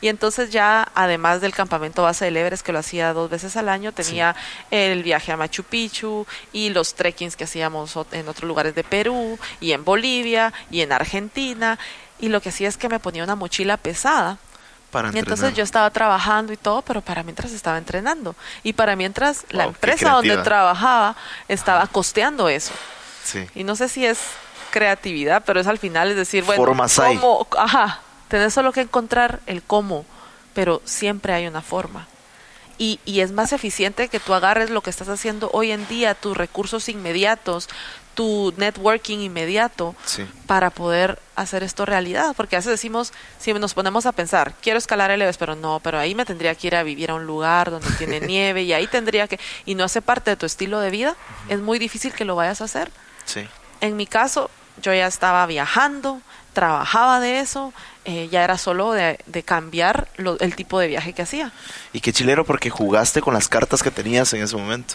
[0.00, 3.68] Y entonces ya, además del campamento base del Everest, que lo hacía dos veces al
[3.68, 4.34] año, tenía
[4.70, 9.38] el viaje a Machu Picchu y los trekkings que hacíamos en otros lugares de Perú
[9.60, 11.78] y en Bolivia y en Argentina.
[12.18, 14.38] Y lo que hacía es que me ponía una mochila pesada
[14.90, 18.34] Para y entonces yo estaba trabajando y todo, pero para mientras estaba entrenando.
[18.62, 21.16] Y para mientras la Wow, qué empresa donde trabajaba
[21.48, 22.72] estaba costeando eso.
[23.24, 23.46] Sí.
[23.54, 24.18] Y no sé si es
[24.70, 27.20] creatividad, pero es al final, es decir, bueno, Formas hay.
[27.56, 30.04] Ajá, tenés solo que encontrar el cómo,
[30.54, 32.06] pero siempre hay una forma.
[32.78, 36.14] Y, y es más eficiente que tú agarres lo que estás haciendo hoy en día,
[36.14, 37.68] tus recursos inmediatos,
[38.18, 40.26] tu networking inmediato, Sí.
[40.48, 42.34] para poder hacer esto realidad.
[42.36, 45.78] Porque a veces decimos, si nos ponemos a pensar, quiero escalar el Everest, pero no,
[45.78, 48.72] pero ahí me tendría que ir a vivir a un lugar donde tiene nieve y
[48.72, 51.14] ahí tendría que, y no hace parte de tu estilo de vida,
[51.48, 52.90] es muy difícil que lo vayas a hacer.
[53.24, 53.46] Sí.
[53.80, 54.50] En mi caso,
[54.82, 56.20] yo ya estaba viajando,
[56.54, 57.72] trabajaba de eso,
[58.04, 61.52] eh, ya era solo de, de cambiar lo- el tipo de viaje que hacía.
[61.92, 64.94] Y qué chilero porque jugaste con las cartas que tenías en ese momento.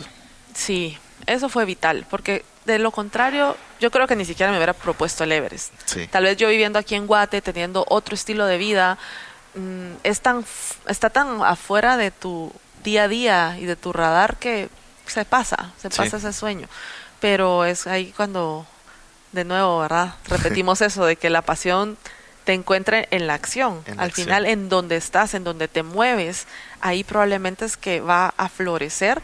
[0.53, 4.74] Sí, eso fue vital, porque de lo contrario, yo creo que ni siquiera me hubiera
[4.74, 5.74] propuesto el Everest.
[5.86, 6.07] Sí.
[6.07, 8.97] Tal vez yo viviendo aquí en Guate, teniendo otro estilo de vida,
[9.55, 10.45] mm, es tan,
[10.88, 12.51] está tan afuera de tu
[12.84, 14.70] día a día y de tu radar que
[15.05, 15.97] se pasa, se Sí.
[15.97, 16.68] pasa ese sueño.
[17.20, 18.66] Pero es ahí cuando,
[19.32, 20.16] de nuevo, ¿verdad?
[20.28, 21.97] Repetimos eso, de que la pasión
[22.45, 23.82] te encuentre en la acción.
[23.86, 24.26] En la Al acción.
[24.26, 26.45] final, en donde estás, en donde te mueves,
[26.82, 29.22] ahí probablemente es que va a florecer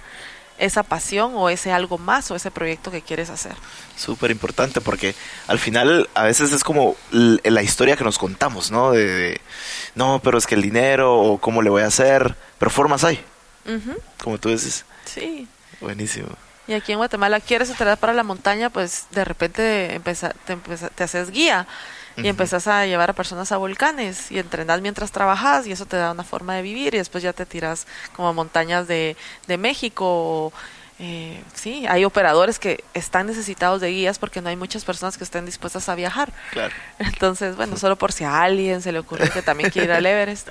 [0.59, 3.53] esa pasión o ese algo más o ese proyecto que quieres hacer.
[3.97, 5.15] Súper importante porque
[5.47, 8.91] al final a veces es como la historia que nos contamos, ¿no?
[8.91, 9.41] De, de,
[9.95, 13.23] no, pero es que el dinero o cómo le voy a hacer, pero formas hay,
[13.65, 14.85] Ujú, como tú dices.
[15.05, 15.47] Sí.
[15.81, 16.27] Buenísimo.
[16.67, 20.89] Y aquí en Guatemala quieres entrenar para la montaña, pues de repente empeza- te, empeza-
[20.89, 21.65] te haces guía
[22.23, 25.97] y empezás a llevar a personas a volcanes y entrenas mientras trabajas y eso te
[25.97, 29.15] da una forma de vivir y después ya te tiras como a montañas de,
[29.47, 30.05] de México.
[30.05, 30.53] o,
[31.01, 35.23] eh, sí, hay operadores que están necesitados de guías porque no hay muchas personas que
[35.23, 36.33] estén dispuestas a viajar.
[36.51, 36.73] Claro.
[36.99, 40.05] Entonces, bueno, solo por si a alguien se le ocurre que también quiere ir al
[40.05, 40.49] Everest.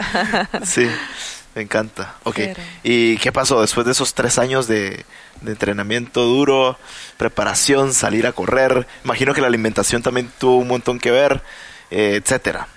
[0.64, 0.88] Sí,
[1.58, 2.14] me encanta.
[2.24, 2.36] Ok.
[2.36, 5.04] Pero- ¿Y qué pasó después de esos tres años de,
[5.42, 6.78] de entrenamiento duro,
[7.16, 8.86] preparación, salir a correr?
[9.04, 11.42] Imagino que la alimentación también tuvo un montón que ver,
[11.90, 12.68] eh, etcétera.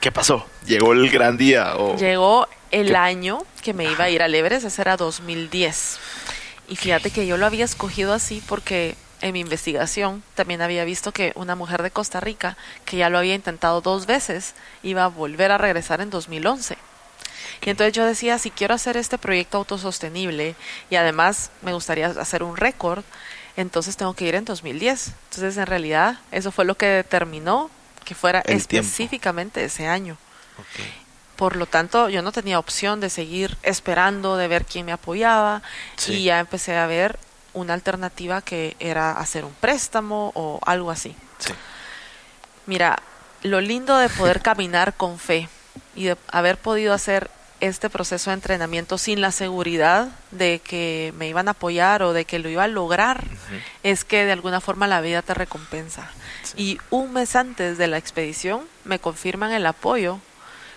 [0.00, 0.46] ¿Qué pasó?
[0.66, 1.76] ¿Llegó el gran día?
[1.76, 1.96] O...
[1.96, 2.96] Llegó el ¿Qué?
[2.96, 5.98] año que me iba a ir al Everest, ese era 2010.
[6.68, 11.12] Y fíjate que yo lo había escogido así porque en mi investigación también había visto
[11.12, 15.08] que una mujer de Costa Rica, que ya lo había intentado dos veces, iba a
[15.08, 16.76] volver a regresar en 2011.
[17.62, 20.54] Y entonces yo decía, si quiero hacer este proyecto autosostenible
[20.90, 23.04] y además me gustaría hacer un récord,
[23.56, 25.08] entonces tengo que ir en 2010.
[25.30, 27.70] Entonces en realidad eso fue lo que determinó
[28.04, 28.86] que fuera El tiempo.
[28.86, 30.16] específicamente ese año.
[31.36, 35.62] Por lo tanto, yo no tenía opción de seguir esperando, de ver quién me apoyaba
[35.96, 36.14] Sí.
[36.14, 37.18] y ya empecé a ver
[37.52, 41.14] una alternativa que era hacer un préstamo o algo así.
[41.38, 41.52] Sí.
[42.66, 42.98] Mira,
[43.42, 45.48] lo lindo de poder caminar con fe
[45.96, 47.30] y de haber podido hacer
[47.60, 52.26] este proceso de entrenamiento sin la seguridad de que me iban a apoyar o de
[52.26, 53.24] que lo iba a lograr,
[53.82, 56.10] es que de alguna forma la vida te recompensa.
[56.56, 60.20] Y un mes antes de la expedición me confirman el apoyo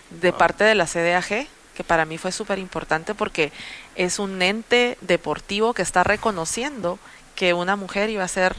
[0.09, 3.51] de parte de la CDAG, que para mí fue súper importante porque
[3.95, 6.97] es un ente deportivo que está reconociendo
[7.35, 8.55] que una mujer iba a hacer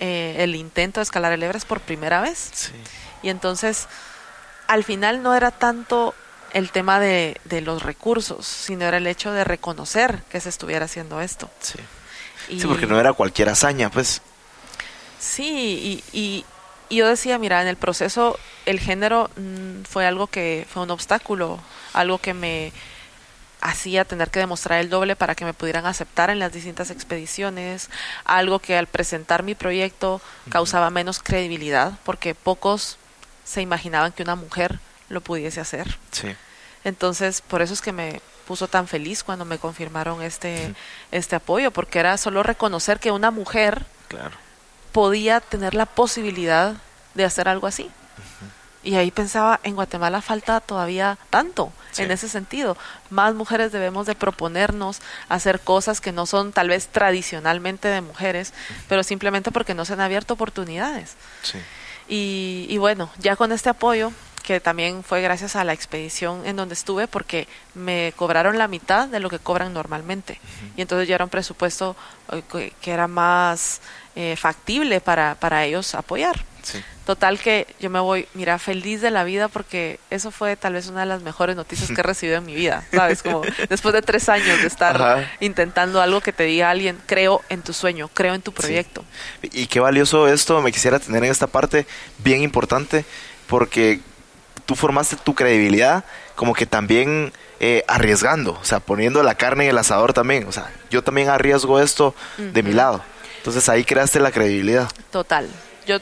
[0.00, 2.50] eh, el intento de escalar el Everest por primera vez.
[2.52, 2.72] Sí.
[3.22, 3.86] Y entonces,
[4.66, 6.14] al final no era tanto
[6.52, 10.84] el tema de, de los recursos, sino era el hecho de reconocer que se estuviera
[10.84, 11.50] haciendo esto.
[11.60, 11.78] Sí.
[12.48, 14.22] Y- Sí, porque no era cualquier hazaña, pues.
[15.18, 16.44] Sí, y, y-
[16.90, 20.90] y yo decía, mira, en el proceso el género mm, fue algo que fue un
[20.90, 21.58] obstáculo,
[21.92, 22.72] algo que me
[23.62, 27.88] hacía tener que demostrar el doble para que me pudieran aceptar en las distintas expediciones,
[28.26, 32.98] algo que al presentar mi proyecto causaba menos credibilidad, porque pocos
[33.44, 34.78] se imaginaban que una mujer
[35.08, 35.96] lo pudiese hacer.
[36.10, 36.34] Sí.
[36.84, 40.74] Entonces, por eso es que me puso tan feliz cuando me confirmaron este,
[41.12, 44.36] este apoyo, porque era solo reconocer que una mujer Claro.
[44.92, 46.74] podía tener la posibilidad
[47.14, 47.90] de hacer algo así.
[48.82, 52.02] Y ahí pensaba, en Guatemala falta todavía tanto Sí.
[52.02, 52.76] en ese sentido.
[53.08, 58.52] Más mujeres debemos de proponernos hacer cosas que no son tal vez tradicionalmente de mujeres,
[58.88, 61.14] pero simplemente porque no se han abierto oportunidades.
[61.42, 61.58] Sí.
[62.08, 64.12] Y, y bueno, ya con este apoyo,
[64.44, 69.08] que también fue gracias a la expedición en donde estuve, porque me cobraron la mitad
[69.08, 70.38] de lo que cobran normalmente.
[70.76, 71.96] Y entonces ya era un presupuesto
[72.30, 73.80] eh, que, que era más
[74.14, 76.44] eh, factible para, para ellos apoyar.
[76.64, 76.82] Sí.
[77.04, 80.88] Total que yo me voy, mira, feliz de la vida porque eso fue tal vez
[80.88, 83.22] una de las mejores noticias que he recibido en mi vida, ¿sabes?
[83.22, 85.30] Como después de tres años de estar Ajá.
[85.40, 89.04] intentando algo que te diga alguien, creo en tu sueño, creo en tu proyecto.
[89.42, 91.86] Y qué valioso esto me quisiera tener en esta parte,
[92.18, 93.04] bien importante,
[93.46, 94.00] porque
[94.64, 96.04] tú formaste tu credibilidad
[96.34, 100.46] como que también eh, arriesgando, o sea, poniendo la carne en el asador también.
[100.48, 103.02] O sea, yo también arriesgo esto de mi lado.
[103.38, 104.90] Entonces ahí creaste la credibilidad.
[105.10, 105.48] Total.
[105.86, 105.98] Yo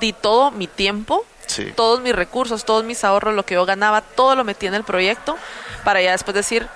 [0.00, 1.72] di todo mi tiempo, Sí.
[1.76, 4.82] todos mis recursos, todos mis ahorros, lo que yo ganaba, todo lo metí en el
[4.84, 5.36] proyecto
[5.84, 6.66] para ya después decir,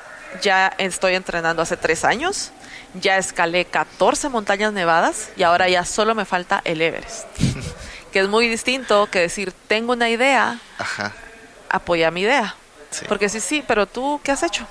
[0.42, 2.50] ya estoy entrenando hace tres años,
[2.94, 7.26] ya escalé 14 montañas nevadas y ahora ya solo me falta el Everest.
[8.12, 11.12] que es muy distinto que decir, tengo una idea, Ajá.
[11.70, 12.54] apoya mi idea.
[12.90, 13.04] Sí.
[13.08, 14.66] Porque sí, sí, pero tú, ¿qué has hecho?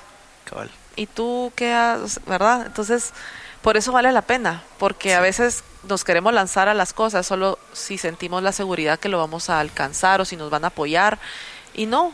[0.96, 2.66] ¿Y tú qué has, verdad?
[2.66, 3.14] Entonces,
[3.62, 7.58] por eso vale la pena, porque a veces nos queremos lanzar a las cosas solo
[7.74, 11.18] si sentimos la seguridad que lo vamos a alcanzar o si nos van a apoyar.
[11.74, 12.12] Y no,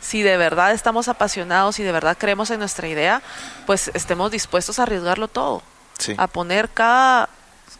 [0.00, 3.22] si de verdad estamos apasionados y de verdad creemos en nuestra idea,
[3.66, 5.62] pues estemos dispuestos a arriesgarlo todo,
[5.98, 6.14] Sí.
[6.16, 7.28] a poner cada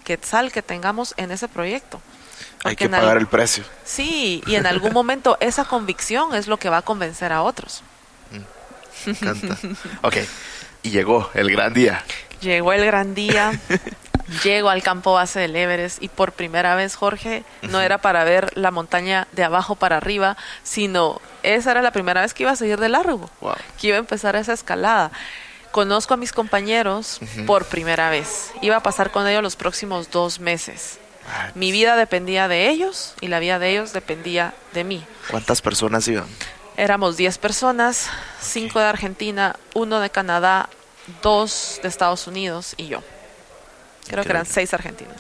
[0.05, 2.01] quetzal que tengamos en ese proyecto.
[2.65, 3.65] Hay Porque que al- pagar el precio.
[3.85, 7.83] Sí, y en algún momento esa convicción es lo que va a convencer a otros.
[9.07, 9.57] Me encanta.
[10.03, 10.17] ok.
[10.83, 12.05] Y llegó el gran día.
[12.41, 13.53] Llegó el gran día,
[14.45, 18.57] llego al campo base del Everest y por primera vez, Jorge, no era para ver
[18.57, 22.57] la montaña de abajo para arriba, sino esa era la primera vez que iba a
[22.57, 23.55] seguir de largo, Wow.
[23.81, 25.11] que iba a empezar esa escalada.
[25.71, 28.53] Conozco a mis compañeros por primera vez.
[28.63, 30.99] Iba a pasar con ellos los próximos dos meses.
[31.55, 35.05] Mi vida dependía de ellos y la vida de ellos dependía de mí.
[35.31, 36.25] ¿Cuántas personas iban?
[36.79, 38.09] Éramos 10 personas,
[38.41, 40.69] 5 de Argentina, uno de Canadá,
[41.23, 43.03] dos de Estados Unidos y yo.
[44.09, 44.47] Creo que eran.
[44.47, 45.17] 6 argentinos.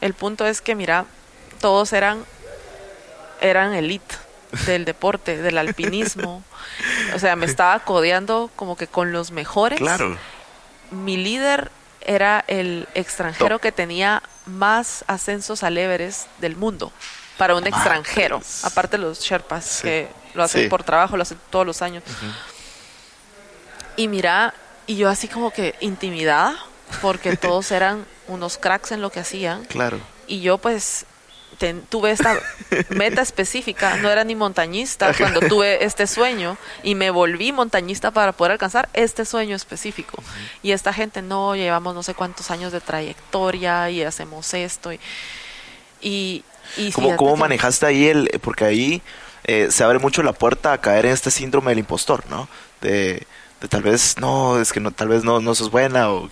[0.00, 1.04] El punto es que, mira,
[1.60, 2.24] todos eran,
[3.40, 4.14] eran elite
[4.66, 6.42] del deporte, del alpinismo.
[7.14, 9.78] O sea, me estaba codeando como que con los mejores.
[9.78, 10.18] Claro.
[10.90, 11.70] Mi líder
[12.02, 13.62] era el extranjero Top.
[13.62, 16.92] que tenía más ascensos al Everest del mundo
[17.38, 19.82] para un extranjero, aparte los Sherpas Sí.
[19.82, 20.68] que lo hacen Sí.
[20.68, 22.02] por trabajo, lo hacen todos los años.
[23.96, 24.52] Y mira,
[24.86, 26.56] y yo así como que intimidada,
[27.02, 29.98] porque todos eran unos cracks en lo que hacían, Claro.
[30.26, 31.04] y yo pues
[31.58, 32.38] ten- tuve esta
[32.90, 38.32] meta específica, no era ni montañista cuando tuve este sueño y me volví montañista para
[38.32, 40.22] poder alcanzar este sueño específico.
[40.62, 44.92] Y esta gente, no, llevamos no sé cuántos años de trayectoria y hacemos esto.
[44.92, 45.00] Y,
[46.02, 46.44] y,
[46.76, 48.28] y ¿Cómo, manejaste ahí el...?
[48.42, 49.02] Porque ahí
[49.44, 52.48] eh, se abre mucho la puerta a caer en este síndrome del impostor, ¿no?
[52.80, 53.26] De,
[53.60, 56.28] de tal vez, no, es que no, tal vez no, no sos buena o...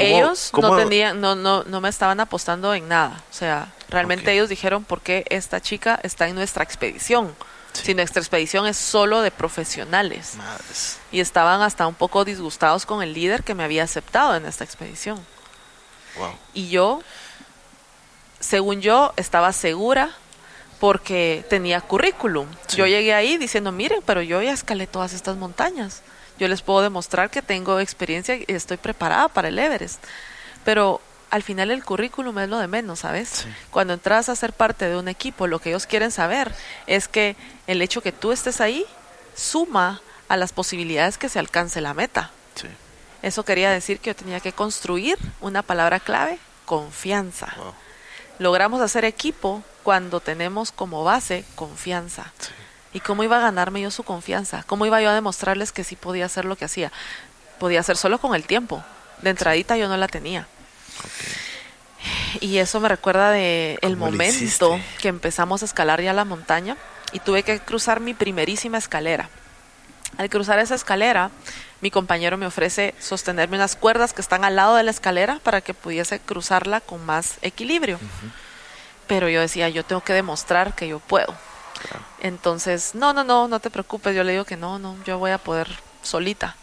[0.00, 3.22] ¿cómo- ellos no tenían, no, no, no me estaban apostando en nada.
[3.30, 7.34] O sea, realmente ellos dijeron por qué esta chica está en nuestra expedición.
[7.72, 7.82] Sí.
[7.86, 10.34] Si nuestra expedición es solo de profesionales.
[10.36, 10.98] Madres.
[11.12, 14.64] y estaban hasta un poco disgustados con el líder que me había aceptado en esta
[14.64, 15.24] expedición.
[16.16, 16.32] Wow.
[16.54, 17.00] Y yo,
[18.40, 20.10] según yo, estaba segura
[20.80, 22.48] porque tenía currículum.
[22.74, 26.02] Yo llegué ahí diciendo, miren, pero yo ya escalé todas estas montañas.
[26.40, 30.02] Yo les puedo demostrar que tengo experiencia y estoy preparada para el Everest.
[30.64, 33.46] Pero al final el currículum es lo de menos, ¿sabes?
[33.70, 36.50] Cuando entras a ser parte de un equipo, lo que ellos quieren saber
[36.86, 37.36] es que
[37.66, 38.86] el hecho que tú estés ahí
[39.36, 42.30] suma a las posibilidades que se alcance la meta.
[43.20, 47.54] Eso quería decir que yo tenía que construir una palabra clave, confianza.
[48.38, 52.32] Logramos hacer equipo cuando tenemos como base confianza.
[52.92, 54.64] ¿Y cómo iba a ganarme yo su confianza?
[54.66, 56.90] ¿Cómo iba yo a demostrarles que sí podía hacer lo que hacía?
[57.58, 58.82] Podía hacer solo con el tiempo.
[59.22, 60.48] De entradita yo no la tenía.
[62.40, 66.76] Y eso me recuerda de el momento que empezamos a escalar ya la montaña
[67.12, 69.28] y tuve que cruzar mi primerísima escalera.
[70.16, 71.30] Al cruzar esa escalera,
[71.80, 75.60] mi compañero me ofrece sostenerme unas cuerdas que están al lado de la escalera para
[75.60, 77.98] que pudiese cruzarla con más equilibrio.
[79.06, 81.34] Pero yo decía, yo tengo que demostrar que yo puedo.
[82.20, 84.14] Entonces, no, no, no, no te preocupes.
[84.14, 85.68] Yo le digo que no, no, yo voy a poder
[86.02, 86.56] solita.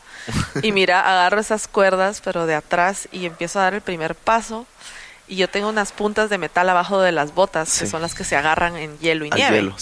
[0.62, 4.66] y mira, agarro esas cuerdas, pero de atrás y empiezo a dar el primer paso.
[5.28, 8.24] Y yo tengo unas puntas de metal abajo de las botas, que son las que
[8.24, 9.74] se agarran en hielo y nieve.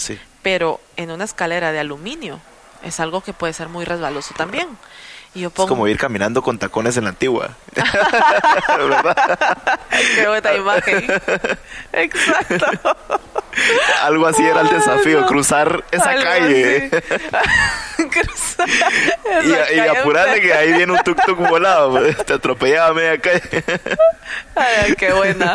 [0.42, 2.40] Pero en una escalera de aluminio
[2.82, 4.68] es algo que puede ser muy resbaloso también.
[5.44, 7.50] Es como ir caminando con tacones en la antigua.
[10.14, 11.06] Qué buena imagen.
[11.92, 12.96] Exacto.
[14.02, 16.90] Algo así era el desafío, cruzar esa calle.
[17.96, 18.68] cruzar
[19.74, 23.64] y, apurarle que ahí viene un tuk tuk volado, pues, te atropellaba a media calle.
[24.54, 25.54] Ay, qué buena.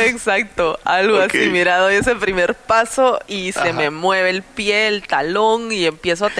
[0.00, 1.48] Exacto, algo así.
[1.50, 6.26] Mira, doy ese primer paso y se me mueve el pie, el talón y empiezo
[6.26, 6.30] a,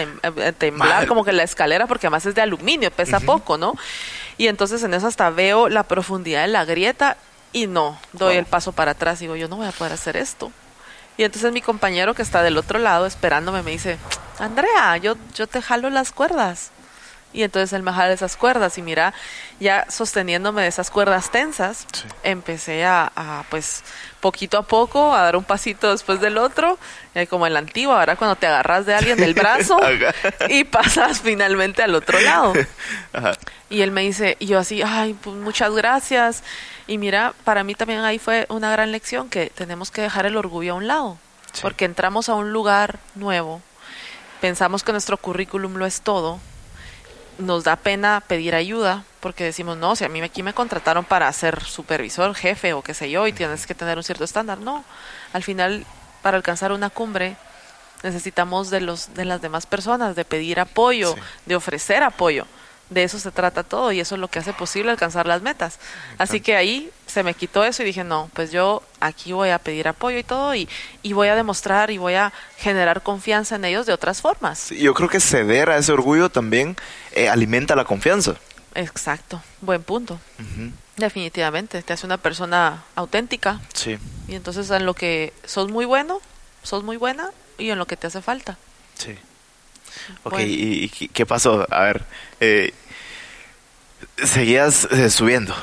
[0.59, 3.75] temblar como que la escalera, porque además es de aluminio, pesa poco, ¿no?
[4.39, 7.17] Y entonces en eso hasta veo la profundidad de la grieta
[7.53, 9.21] y no, doy el paso para atrás.
[9.21, 10.53] Digo, yo no voy a poder hacer esto.
[11.17, 13.99] Y entonces mi compañero que está del otro lado esperándome me dice,
[14.39, 16.71] Andrea, yo, yo te jalo las cuerdas.
[17.35, 19.13] Y entonces él me jala esas cuerdas y mira,
[19.59, 21.85] ya sosteniéndome de esas cuerdas tensas,
[22.23, 23.83] empecé a, pues,
[24.21, 26.79] poquito a poco, a dar un pasito después del otro,
[27.17, 29.77] eh, como el antiguo, ahora cuando te agarras de alguien del brazo
[30.49, 32.55] y pasas finalmente al otro lado.
[33.71, 36.45] Y él me dice, y yo así, ay, pues muchas gracias.
[36.87, 40.37] Y mira, para mí también ahí fue una gran lección que tenemos que dejar el
[40.37, 41.19] orgullo a un lado,
[41.61, 43.63] porque entramos a un lugar nuevo,
[44.41, 46.39] pensamos que nuestro currículum lo es todo,
[47.39, 51.33] nos da pena pedir ayuda, porque decimos, no, si a mí aquí me contrataron para
[51.33, 54.59] ser supervisor, jefe o qué sé yo, y tienes que tener un cierto estándar.
[54.59, 54.85] No,
[55.33, 55.87] al final,
[56.23, 57.37] para alcanzar una cumbre,
[58.03, 61.15] necesitamos de, los, de las demás personas, de pedir apoyo,
[61.47, 62.47] de ofrecer apoyo
[62.95, 65.79] de eso se trata todo y eso es lo que hace posible alcanzar las metas.
[66.17, 69.59] Así que ahí se me quitó eso y dije, no, pues yo aquí voy a
[69.59, 70.69] pedir apoyo y todo y,
[71.03, 74.71] y voy a demostrar y voy a generar confianza en ellos de otras formas.
[74.71, 76.77] yo creo que ceder a ese orgullo también
[77.13, 78.37] eh, alimenta la confianza.
[78.75, 80.19] Exacto, buen punto.
[80.97, 83.61] Definitivamente, te hace una persona auténtica.
[83.73, 83.99] Sí.
[84.29, 86.21] Y entonces en lo que sos muy bueno,
[86.63, 88.57] sos muy buena y en lo que te hace falta.
[88.97, 89.17] Sí.
[90.25, 91.67] Ok, ¿y, qué pasó?
[91.71, 92.05] A ver,
[92.41, 92.75] eh,
[94.23, 95.55] seguías eh, subiendo.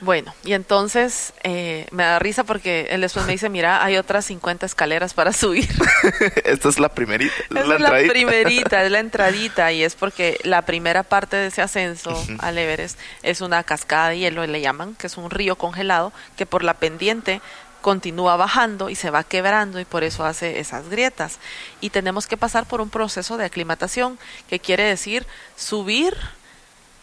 [0.00, 4.24] Bueno, y entonces eh, me da risa porque él después me dice, mira, hay otras
[4.26, 5.68] 50 escaleras para subir.
[6.44, 7.34] Esta es la primerita.
[7.50, 11.62] Es, la, la primerita, es la entradita y es porque la primera parte de ese
[11.62, 16.12] ascenso al Everest es una cascada de hielo, le llaman, que es un río congelado
[16.36, 17.40] que por la pendiente
[17.80, 21.38] continúa bajando y se va quebrando y por eso hace esas grietas.
[21.80, 24.18] Y tenemos que pasar por un proceso de aclimatación,
[24.48, 25.26] que quiere decir
[25.56, 26.16] subir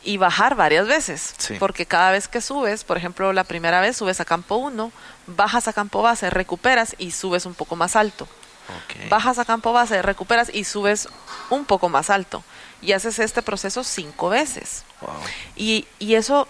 [0.08, 4.22] y bajar varias veces, porque cada vez que subes, por ejemplo, la primera vez subes
[4.22, 4.90] a campo 1,
[5.28, 8.26] bajas a campo base, recuperas y subes un poco más alto.
[9.10, 11.10] Bajas a campo base, recuperas y subes
[11.50, 12.42] un poco más alto.
[12.82, 14.86] Y haces este proceso cinco veces.
[15.58, 16.48] Y, y eso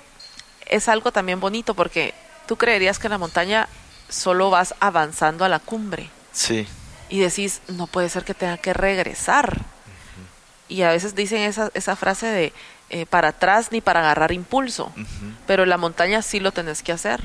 [0.67, 2.13] es algo también bonito porque
[2.45, 3.67] tú creerías que en la montaña
[4.07, 6.11] solo vas avanzando a la cumbre.
[6.31, 6.67] Sí.
[7.09, 9.65] Y decís, no puede ser que tenga que regresar.
[10.69, 12.53] Y a veces dicen esa, esa frase de
[12.89, 14.91] eh, para atrás ni para agarrar impulso.
[15.45, 17.21] Pero en la montaña sí lo tenés que hacer.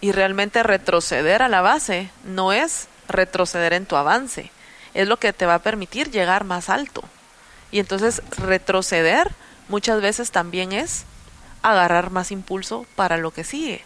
[0.00, 4.50] Y realmente retroceder a la base no es retroceder en tu avance.
[4.92, 7.02] Es lo que te va a permitir llegar más alto.
[7.70, 9.30] Y entonces retroceder
[9.68, 11.04] muchas veces también es
[11.62, 13.82] agarrar más impulso para lo que sigue.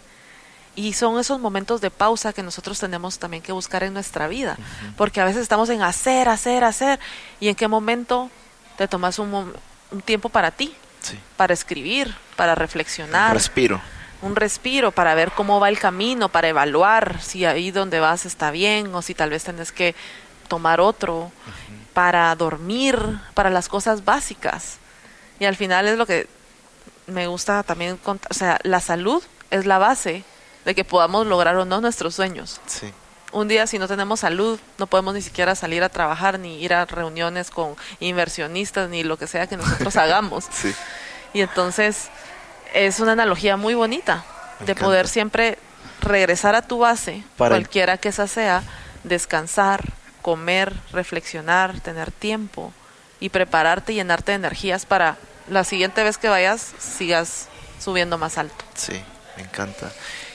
[0.75, 4.57] Y son esos momentos de pausa que nosotros tenemos también que buscar en nuestra vida,
[4.95, 6.99] porque a veces estamos en hacer, hacer, hacer,
[7.39, 8.29] y en qué momento
[8.77, 9.53] te tomas un,
[10.05, 10.73] tiempo para ti,
[11.37, 13.33] para escribir, para reflexionar.
[13.33, 13.81] respiro.
[14.21, 18.51] un respiro para ver cómo va el camino, para evaluar si ahí donde vas está
[18.51, 19.95] bien o si tal vez tenés que
[20.47, 21.31] tomar otro,
[21.93, 22.97] para dormir,
[23.33, 24.77] para las cosas básicas.
[25.39, 26.27] Y al final es lo que
[27.07, 30.23] me gusta también contar, o sea, la salud es la base
[30.65, 32.59] de que podamos lograr o no nuestros sueños.
[32.65, 32.91] Sí.
[33.31, 36.73] Un día si no tenemos salud, no podemos ni siquiera salir a trabajar, ni ir
[36.73, 40.45] a reuniones con inversionistas, ni lo que sea que nosotros hagamos.
[40.51, 40.73] Sí.
[41.33, 42.09] Y entonces
[42.73, 44.25] es una analogía muy bonita
[44.59, 44.85] Me de encanta.
[44.85, 45.59] poder siempre
[46.01, 48.63] regresar a tu base, Para cualquiera que esa sea,
[49.03, 49.83] descansar,
[50.21, 52.73] comer, reflexionar, tener tiempo
[53.19, 55.17] y prepararte y llenarte de energías para
[55.49, 57.47] la siguiente vez que vayas sigas
[57.79, 58.65] subiendo más alto.
[58.75, 59.01] Sí,
[59.37, 59.91] me encanta.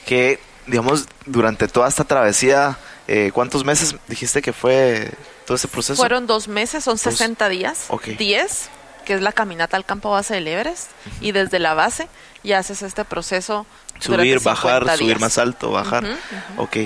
[0.07, 5.11] Que, digamos, durante toda esta travesía, eh, ¿cuántos meses dijiste que fue
[5.47, 5.97] todo ese proceso?
[6.01, 8.05] Fueron dos meses, son 60 días, Ok.
[8.19, 8.69] 10,
[9.05, 10.91] que es la caminata al campo base del Everest,
[11.21, 12.09] y desde la base
[12.43, 13.67] ya haces este proceso.
[14.01, 16.05] Subir, bajar, 50 subir más alto, bajar.
[16.05, 16.77] Ujú, Ok.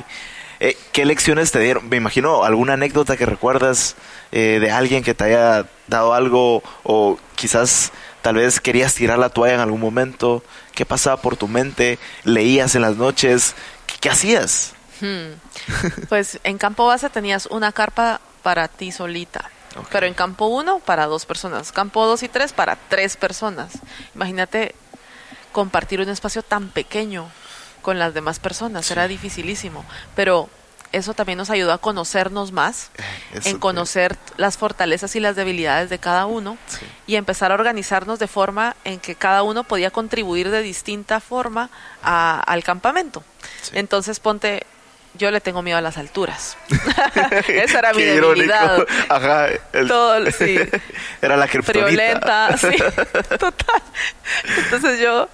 [0.60, 1.88] Eh, ¿Qué lecciones te dieron?
[1.88, 3.94] Me imagino alguna anécdota que recuerdas
[4.32, 7.92] eh, de alguien que te haya dado algo o quizás
[8.28, 10.44] tal vez querías tirar la toalla en algún momento.
[10.74, 11.98] ¿Qué pasaba por tu mente?
[12.24, 13.54] ¿Leías en las noches?
[13.86, 14.74] ¿Qué, qué hacías?
[15.00, 15.32] Hmm.
[16.10, 19.50] Pues en campo base tenías una carpa para ti solita.
[19.90, 21.72] Pero en campo 1 para dos personas.
[21.72, 23.78] Campo 2 y 3 para tres personas.
[24.14, 24.74] Imagínate
[25.52, 27.30] compartir un espacio tan pequeño
[27.80, 28.90] con las demás personas.
[28.90, 29.86] Era dificilísimo.
[30.14, 30.50] Pero
[30.92, 32.90] eso también nos ayudó a conocernos más,
[33.32, 36.86] Eso en conocer las fortalezas y las debilidades de cada uno Sí.
[37.06, 41.70] y empezar a organizarnos de forma en que cada uno podía contribuir de distinta forma
[42.02, 43.22] a- al campamento.
[43.62, 43.72] Sí.
[43.74, 44.66] Entonces ponte,
[45.18, 46.56] yo le tengo miedo a las alturas.
[47.48, 48.34] Esa era mi Qué irónico.
[48.54, 48.86] debilidad.
[49.08, 49.48] Ajá.
[49.72, 50.58] el- Todo, sí.
[51.22, 51.46] Era la.
[51.48, 52.68] Friolenta, sí,
[53.38, 53.82] total.
[54.56, 55.28] Entonces yo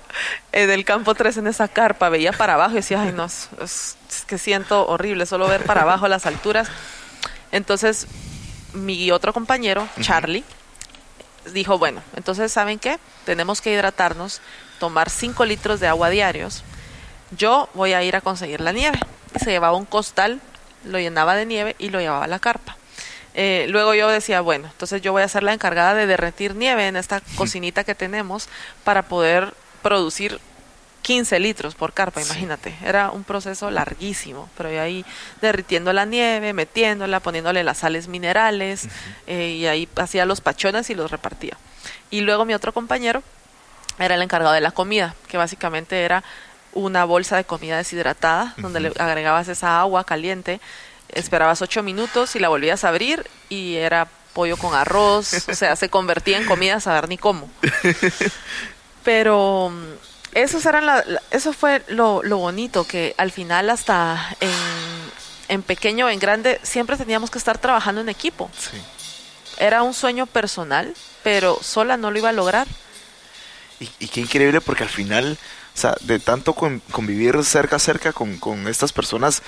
[0.53, 3.49] en el campo 3 en esa carpa veía para abajo y decía, ay no, es,
[3.63, 6.69] es- es que siento horrible solo ver para abajo las alturas.
[7.53, 8.07] Entonces
[8.73, 10.45] mi otro compañero, Charlie,
[11.53, 12.99] dijo, bueno, entonces ¿saben qué?
[13.25, 14.41] Tenemos que hidratarnos,
[14.81, 16.65] tomar 5 litros de agua diarios.
[17.37, 18.99] Yo voy a ir a conseguir la nieve.
[19.35, 20.41] Y se llevaba un costal,
[20.85, 22.77] lo llenaba de nieve y lo llevaba a la carpa.
[23.35, 26.87] Eh, luego yo decía, bueno, entonces yo voy a ser la encargada de derretir nieve
[26.87, 28.49] en esta cocinita que tenemos
[28.85, 30.39] para poder producir
[31.03, 32.29] 15 litros por carpa, Sí.
[32.31, 32.75] imagínate.
[32.85, 35.05] Era un proceso larguísimo, pero yo ahí
[35.43, 38.89] derritiendo la nieve, metiéndola, poniéndole las sales minerales,
[39.27, 41.59] eh, y ahí hacía los pachones y los repartía.
[42.11, 43.23] Y luego mi otro compañero
[43.99, 46.23] era el encargado de la comida, que básicamente era
[46.75, 50.61] una bolsa de comida deshidratada, donde le agregabas esa agua caliente,
[51.09, 55.77] esperabas ocho minutos y la volvías a abrir y era pollo con arroz, o sea,
[55.77, 57.49] se convertía en comida a saber ni cómo.
[59.05, 59.85] Pero mm,
[60.35, 64.51] esos eran la- la- eso fue lo, lo bonito, que al final hasta en,
[65.49, 68.51] en pequeño o en grande siempre teníamos que estar trabajando en equipo.
[68.59, 68.77] Sí.
[69.59, 72.67] Era un sueño personal, pero sola no lo iba a lograr.
[73.79, 75.39] Y, y qué increíble porque al final,
[75.75, 79.43] o sea, de tanto con- convivir cerca a cerca con, con estas personas,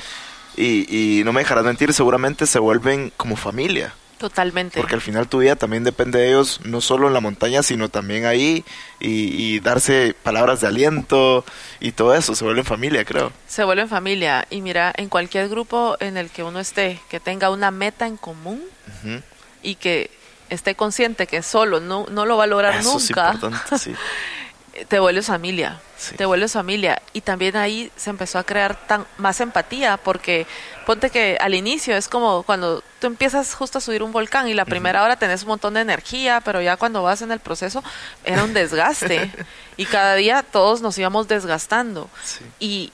[0.56, 3.94] y, y no me dejarás mentir, seguramente se vuelven como familia.
[4.18, 4.80] Totalmente.
[4.80, 7.90] Porque al final tu vida también depende de ellos, no solo en la montaña, sino
[7.90, 8.64] también ahí,
[8.98, 9.10] y,
[9.54, 11.44] y darse palabras de aliento
[11.80, 13.30] y todo eso, se vuelven familia, creo.
[13.46, 14.46] Se vuelven familia.
[14.48, 18.16] Y mira, en cualquier grupo en el que uno esté, que tenga una meta en
[18.16, 18.62] común
[19.62, 20.10] y que
[20.48, 23.92] esté consciente que solo no, no lo va a lograr Eso es nunca, importante, sí.
[24.84, 25.80] te vuelves familia.
[25.96, 26.14] Sí.
[26.16, 27.00] Te vuelves familia.
[27.12, 30.46] Y también ahí se empezó a crear tan, más empatía, porque
[30.84, 34.54] ponte que al inicio es como cuando tú empiezas justo a subir un volcán y
[34.54, 37.82] la primera hora tenés un montón de energía, pero ya cuando vas en el proceso
[38.24, 39.32] era un desgaste.
[39.76, 42.10] y cada día todos nos íbamos desgastando.
[42.24, 42.44] Sí.
[42.58, 42.92] Y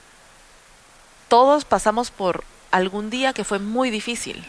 [1.28, 4.44] todos pasamos por algún día que fue muy difícil,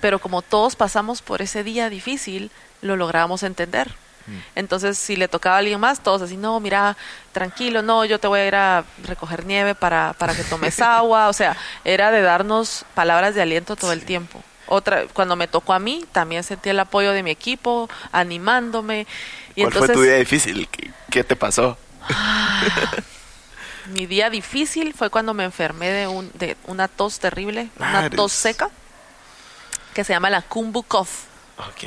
[0.00, 2.50] pero como todos pasamos por ese día difícil,
[2.82, 3.94] lo logramos entender.
[4.26, 4.38] Mm.
[4.56, 6.96] Entonces, si le tocaba a alguien más, todos así, no, mira,
[7.32, 11.28] tranquilo, no, yo te voy a ir a recoger nieve para, para que tomes agua.
[11.28, 14.42] O sea, era de darnos palabras de aliento todo el tiempo.
[14.66, 19.06] Otra, cuando me tocó a mí, también sentí el apoyo de mi equipo, animándome.
[19.54, 20.68] Y ¿Cuál entonces, fue tu día difícil?
[20.68, 21.76] ¿Qué, qué te pasó?
[23.86, 28.32] mi día difícil fue cuando me enfermé de, un, de una tos terrible, una tos
[28.32, 28.70] seca,
[29.92, 31.08] que se llama la Kumbu Cough.
[31.58, 31.84] Ok.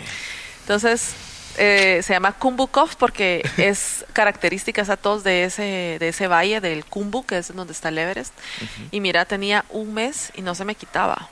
[0.61, 1.13] Entonces,
[1.57, 6.61] eh, se llama Kumbu Cough porque es característica esa tos de ese, de ese valle
[6.61, 8.33] del Kumbu, que es donde está el Everest.
[8.91, 11.29] Y mira, tenía un mes y no se me quitaba.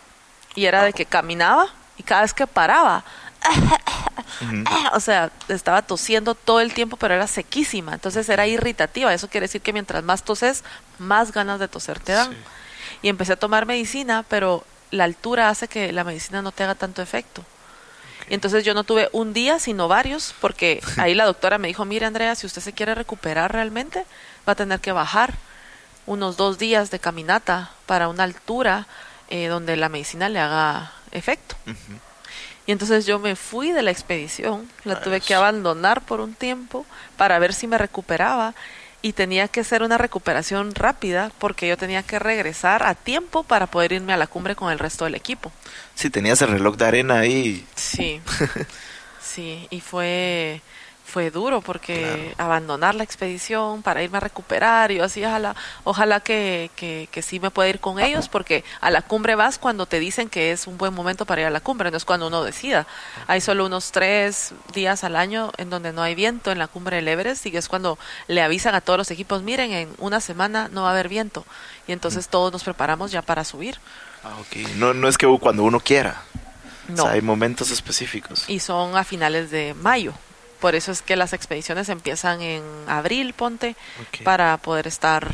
[0.55, 3.03] Y era de que caminaba y cada vez que paraba,
[4.93, 9.13] o sea, estaba tosiendo todo el tiempo, pero era sequísima, entonces era irritativa.
[9.13, 10.63] Eso quiere decir que mientras más toses,
[10.97, 12.35] más ganas de toser te dan.
[13.01, 16.75] Y empecé a tomar medicina, pero la altura hace que la medicina no te haga
[16.75, 17.43] tanto efecto.
[18.29, 21.85] Y entonces yo no tuve un día, sino varios, porque ahí la doctora me dijo,
[21.85, 24.05] mire Andrea, si usted se quiere recuperar realmente,
[24.47, 25.33] va a tener que bajar
[26.05, 28.87] unos dos días de caminata para una altura
[29.29, 31.55] eh, donde la medicina le haga efecto.
[32.67, 36.85] Y entonces yo me fui de la expedición, la tuve que abandonar por un tiempo
[37.15, 38.55] para ver si me recuperaba
[39.05, 43.67] y tenía que ser una recuperación rápida porque yo tenía que regresar a tiempo para
[43.67, 45.51] poder irme a la cumbre con el resto del equipo.
[45.93, 47.67] Sí, tenías el reloj de arena ahí.
[47.75, 48.19] Sí,
[49.21, 50.63] sí, y fue
[51.15, 55.55] fue duro porque abandonar la expedición para irme a recuperar, yo así ojalá,
[55.85, 59.57] ojalá que, que, que, sí me pueda ir con ellos porque a la cumbre vas
[59.57, 62.03] cuando te dicen que es un buen momento para ir a la cumbre, no es
[62.03, 62.85] cuando uno decida.
[63.27, 66.97] Hay solo unos tres días al año en donde no hay viento en la cumbre
[66.97, 67.97] del Everest y es cuando
[68.27, 71.45] le avisan a todos los equipos, miren, en una semana no va a haber viento
[71.87, 73.77] y entonces todos nos preparamos ya para subir.
[74.21, 74.33] Ah.
[74.75, 76.23] No, no es que cuando uno quiera.
[76.89, 77.03] No.
[77.03, 78.43] O sea, hay momentos específicos.
[78.49, 80.13] Y son a finales de mayo.
[80.59, 83.75] Por eso es que las expediciones empiezan en abril, ponte,
[84.07, 84.23] okay.
[84.23, 85.29] para poder estar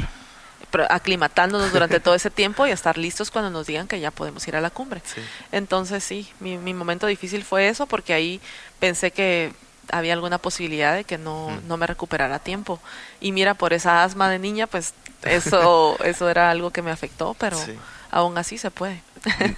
[0.90, 4.56] aclimatándonos durante todo ese tiempo y estar listos cuando nos digan que ya podemos ir
[4.56, 5.02] a la cumbre.
[5.04, 5.22] Sí.
[5.52, 8.40] Entonces sí, mi, mi, momento difícil fue eso porque ahí
[8.80, 9.52] pensé que
[9.92, 11.68] había alguna posibilidad de que no, mm.
[11.68, 12.80] no me recuperara a tiempo.
[13.20, 14.94] Y mira, por esa asma de niña, pues
[15.24, 17.74] eso, eso era algo que me afectó, pero sí.
[18.10, 19.02] aún así se puede.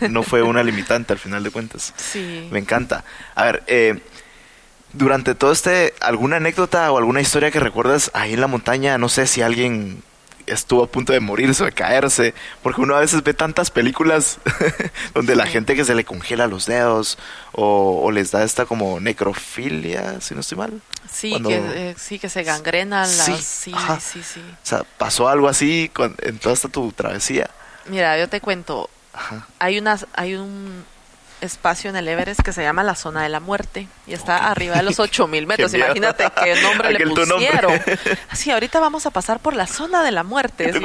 [0.09, 1.93] No fue una limitante al final de cuentas.
[1.95, 2.49] Sí.
[2.51, 3.03] Me encanta.
[3.35, 4.01] A ver, eh,
[4.93, 8.97] durante todo este, ¿alguna anécdota o alguna historia que recuerdas ahí en la montaña?
[8.97, 10.01] No sé si alguien
[10.45, 14.39] estuvo a punto de morirse o de caerse, porque uno a veces ve tantas películas
[15.13, 17.17] donde la gente que se le congela los dedos
[17.53, 20.81] o, o, les da esta como necrofilia, si no estoy mal.
[21.11, 21.49] Sí, Cuando...
[21.49, 23.25] que, eh, sí que se gangrenan las...
[23.25, 27.49] Sí, sí, sí, sí, O sea, ¿pasó algo así con, en toda esta tu travesía?
[27.87, 29.47] Mira, yo te cuento, Ajá.
[29.59, 30.85] hay unas, hay un,
[31.43, 34.47] espacio en el Everest que se llama la zona de la muerte y está okay.
[34.49, 35.71] arriba de los 8000 metros.
[35.71, 37.81] qué Imagínate qué nombre le pusieron.
[38.33, 40.73] Sí, ahorita vamos a pasar por la zona de la muerte.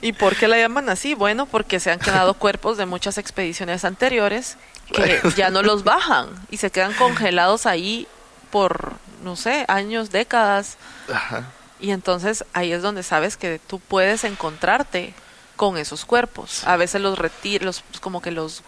[0.00, 1.14] ¿Y por qué la llaman así?
[1.14, 4.56] Bueno, porque se han quedado cuerpos de muchas expediciones anteriores
[4.92, 8.08] que ya no los bajan y se quedan congelados ahí
[8.50, 10.76] por, no sé, años, décadas.
[11.12, 11.44] Ajá.
[11.78, 15.14] Y entonces ahí es donde sabes que tú puedes encontrarte
[15.60, 16.66] con esos cuerpos.
[16.66, 18.62] A veces los retiran, los, como que los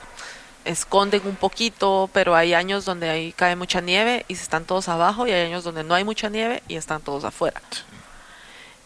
[0.67, 5.27] esconden un poquito, pero hay años donde ahí cae mucha nieve y están todos abajo
[5.27, 7.63] y hay años donde no hay mucha nieve y están todos afuera.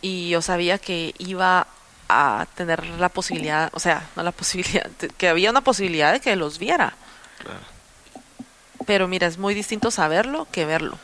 [0.03, 1.67] Y yo sabía que iba
[2.09, 6.37] a tener la posibilidad, o sea, no la posibilidad, que había una posibilidad de que
[6.37, 6.95] los viera.
[7.41, 7.59] Claro.
[8.87, 10.97] Pero mira, es muy distinto saberlo que verlo.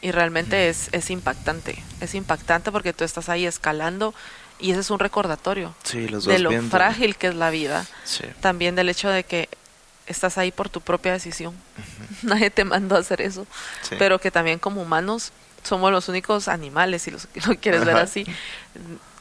[0.00, 0.70] Y realmente mm.
[0.70, 1.80] es, es impactante.
[2.00, 4.14] Es impactante porque tú estás ahí escalando
[4.58, 6.70] y ese es un recordatorio sí, los de lo viendo.
[6.70, 7.86] frágil que es la vida.
[8.04, 8.24] Sí.
[8.40, 9.48] También del hecho de que
[10.06, 11.54] estás ahí por tu propia decisión.
[11.54, 11.80] Uh
[12.26, 12.28] -huh.
[12.28, 13.46] Nadie te mandó a hacer eso.
[13.82, 13.96] Sí.
[13.98, 15.32] Pero que también como humanos
[15.62, 17.18] somos los únicos animales, si lo,
[17.60, 18.24] quieres ver así,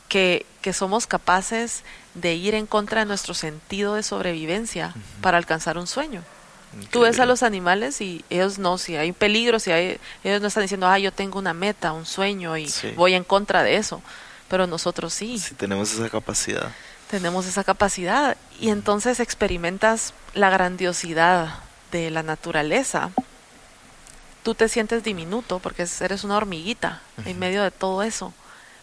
[0.07, 1.84] que, que, somos capaces
[2.14, 5.22] de ir en contra de nuestro sentido de sobrevivencia uh -huh.
[5.22, 6.23] para alcanzar un sueño.
[6.68, 6.89] Increíble.
[6.91, 10.47] Tú ves a los animales y ellos no, si hay peligro, si hay, ellos no
[10.47, 12.91] están diciendo, ah, yo tengo una meta, un sueño y sí.
[12.95, 14.01] voy en contra de eso
[14.49, 15.40] pero nosotros sí.
[15.40, 16.72] Sí, tenemos esa capacidad.
[17.10, 21.60] Tenemos esa capacidad y entonces experimentas la grandiosidad
[21.91, 23.11] de la naturaleza.
[24.44, 27.28] Tú te sientes diminuto porque eres una hormiguita uh -huh.
[27.28, 28.34] en medio de todo eso,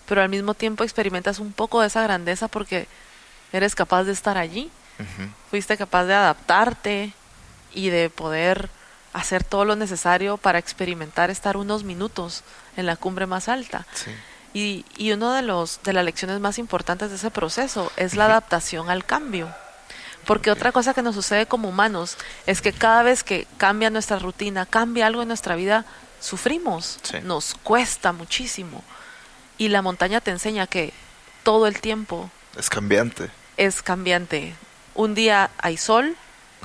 [0.06, 2.86] pero al mismo tiempo experimentas un poco de esa grandeza porque
[3.52, 4.70] eres capaz de estar allí.
[4.98, 5.28] Uh -huh.
[5.50, 7.12] Fuiste capaz de adaptarte
[7.72, 8.70] y de poder
[9.12, 12.42] hacer todo lo necesario para experimentar estar unos minutos
[12.76, 13.86] en la cumbre más alta.
[13.94, 14.10] Sí.
[14.54, 18.24] Y, y uno de los de las lecciones más importantes de ese proceso es la
[18.26, 19.52] adaptación al cambio.
[20.24, 22.16] Porque otra cosa que nos sucede como humanos
[22.46, 25.84] es que cada vez que cambia nuestra rutina, cambia algo en nuestra vida,
[26.20, 27.18] sufrimos, sí.
[27.22, 28.82] nos cuesta muchísimo.
[29.58, 30.94] Y la montaña te enseña que
[31.42, 33.30] todo el tiempo es cambiante.
[33.56, 34.54] Es cambiante.
[34.94, 36.16] Un día hay sol,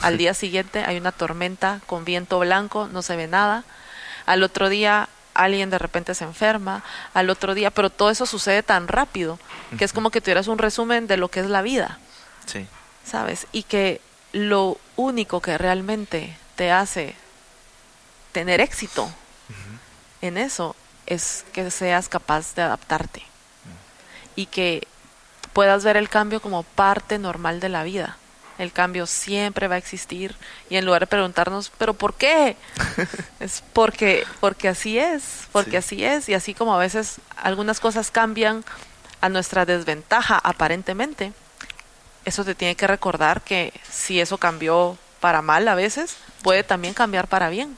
[0.02, 3.64] al día siguiente hay una tormenta con viento blanco, no se ve nada.
[4.26, 5.10] Al otro día
[5.44, 6.84] alguien de repente se enferma,
[7.14, 9.40] al otro día, pero todo eso sucede tan rápido
[9.78, 12.00] que es como que tuvieras un resumen de lo que es la vida.
[12.46, 12.68] Sí.
[13.06, 13.48] ¿Sabes?
[13.52, 14.02] Y que
[14.34, 17.16] lo único que realmente te hace
[18.32, 19.80] tener éxito uh -huh.
[20.22, 20.76] en eso
[21.06, 24.32] es que seas capaz de adaptarte uh -huh.
[24.36, 24.88] y que
[25.54, 28.18] puedas ver el cambio como parte normal de la vida.
[28.60, 30.36] El cambio siempre va a existir
[30.70, 32.56] y en lugar de preguntarnos, pero ¿por qué?
[33.40, 35.78] es porque porque así es, porque Sí.
[35.78, 38.64] así es y así como a veces algunas cosas cambian
[39.22, 41.34] a nuestra desventaja aparentemente,
[42.26, 46.94] eso te tiene que recordar que si eso cambió para mal a veces, puede también
[46.94, 47.76] cambiar para bien.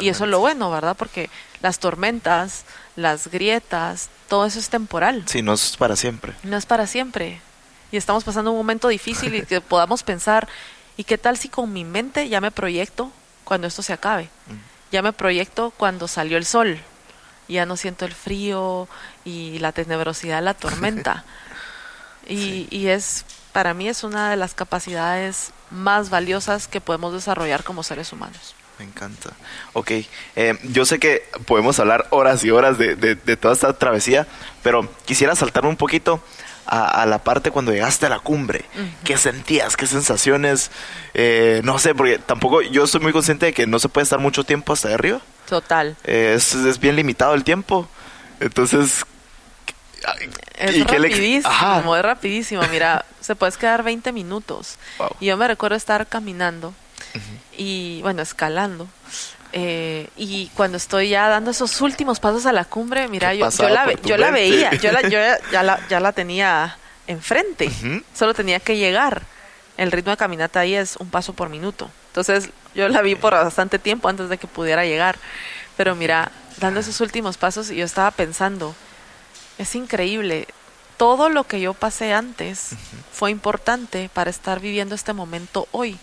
[0.00, 0.96] Y eso es lo bueno, ¿verdad?
[0.96, 1.30] Porque
[1.62, 2.64] las tormentas,
[2.96, 5.24] las grietas, todo eso es temporal.
[5.26, 6.34] Sí, no es para siempre.
[6.42, 7.40] No es para siempre.
[7.92, 10.48] Y estamos pasando un momento difícil y que podamos pensar,
[10.96, 13.10] ¿y qué tal si con mi mente ya me proyecto
[13.44, 14.28] cuando esto se acabe?
[14.92, 16.78] Ya me proyecto cuando salió el sol.
[17.48, 18.88] Ya no siento el frío
[19.24, 21.24] y la tenebrosidad de la tormenta.
[22.28, 27.64] y, y es, para mí es una de las capacidades más valiosas que podemos desarrollar
[27.64, 28.54] como seres humanos.
[28.78, 29.30] Me encanta.
[29.72, 29.90] Ok,
[30.36, 34.26] eh, yo sé que podemos hablar horas y horas de, de- de toda esta travesía,
[34.62, 36.22] pero quisiera saltarme un poquito
[36.68, 38.64] a, a la parte cuando llegaste a la cumbre.
[39.04, 39.76] ¿Qué sentías?
[39.76, 40.70] ¿Qué sensaciones?
[41.14, 44.18] Eh, no sé, porque tampoco yo estoy muy consciente de que no se puede estar
[44.18, 45.20] mucho tiempo hasta de arriba.
[45.48, 45.96] Total.
[46.04, 47.88] Eh, es, es bien limitado el tiempo.
[48.40, 49.04] Entonces...
[50.56, 51.98] Es ¿y rapidísimo, Ajá.
[51.98, 52.62] es rapidísimo.
[52.70, 54.76] Mira, se puedes quedar 20 minutos.
[54.98, 55.10] Wow.
[55.20, 56.74] Y yo me recuerdo estar caminando
[57.56, 58.88] y, bueno, escalando.
[59.52, 63.50] Eh, y cuando estoy ya dando esos últimos pasos a la cumbre, mira, ¿Qué yo,
[63.50, 65.18] yo la, yo la veía, yo, la, yo
[65.52, 66.76] ya, la, ya la tenía
[67.06, 67.70] enfrente,
[68.14, 69.22] solo tenía que llegar.
[69.76, 71.90] El ritmo de caminata ahí es un paso por minuto.
[72.08, 75.16] Entonces yo la vi por bastante tiempo antes de que pudiera llegar.
[75.76, 78.74] Pero mira, dando esos últimos pasos, yo estaba pensando,
[79.56, 80.48] es increíble.
[80.96, 82.70] Todo lo que yo pasé antes
[83.12, 85.96] fue importante para estar viviendo este momento hoy.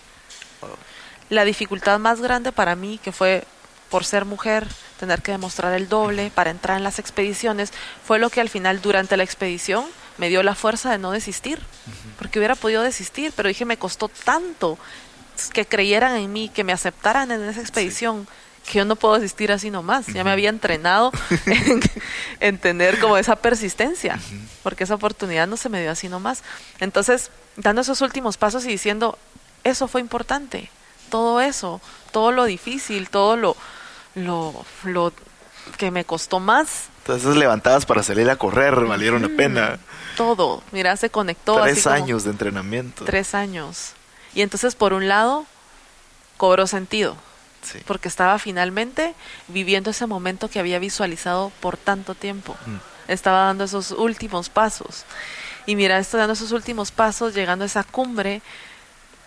[1.29, 3.45] La dificultad más grande para mí, que fue
[3.89, 4.67] por ser mujer,
[4.99, 7.71] tener que demostrar el doble para entrar en las expediciones,
[8.03, 9.85] fue lo que al final durante la expedición
[10.17, 11.59] me dio la fuerza de no desistir.
[12.17, 14.77] Porque hubiera podido desistir, pero dije, me costó tanto
[15.53, 18.27] que creyeran en mí, que me aceptaran en esa expedición,
[18.65, 20.07] que yo no puedo desistir así nomás.
[20.07, 21.11] Ya me había entrenado
[21.45, 21.81] en,
[22.39, 24.19] en tener como esa persistencia,
[24.63, 26.43] porque esa oportunidad no se me dio así nomás.
[26.79, 29.17] Entonces, dando esos últimos pasos y diciendo,
[29.63, 30.69] eso fue importante,
[31.09, 33.55] todo eso, todo lo difícil, todo lo,
[34.15, 35.13] lo, lo
[35.77, 39.79] que me costó más, Entonces levantadas para salir a correr valieron la pena.
[40.17, 41.61] todo, mira, se conectó.
[41.63, 43.05] así Tres como- años de entrenamiento.
[43.05, 43.91] Tres años.
[44.33, 45.45] Y entonces, por un lado,
[46.37, 47.15] cobró sentido,
[47.61, 47.79] Sí.
[47.87, 49.15] porque estaba finalmente
[49.47, 52.55] viviendo ese momento que había visualizado por tanto tiempo.
[53.07, 55.05] Estaba dando esos últimos pasos.
[55.65, 58.41] Y mira, estoy dando esos últimos pasos, llegando a esa cumbre,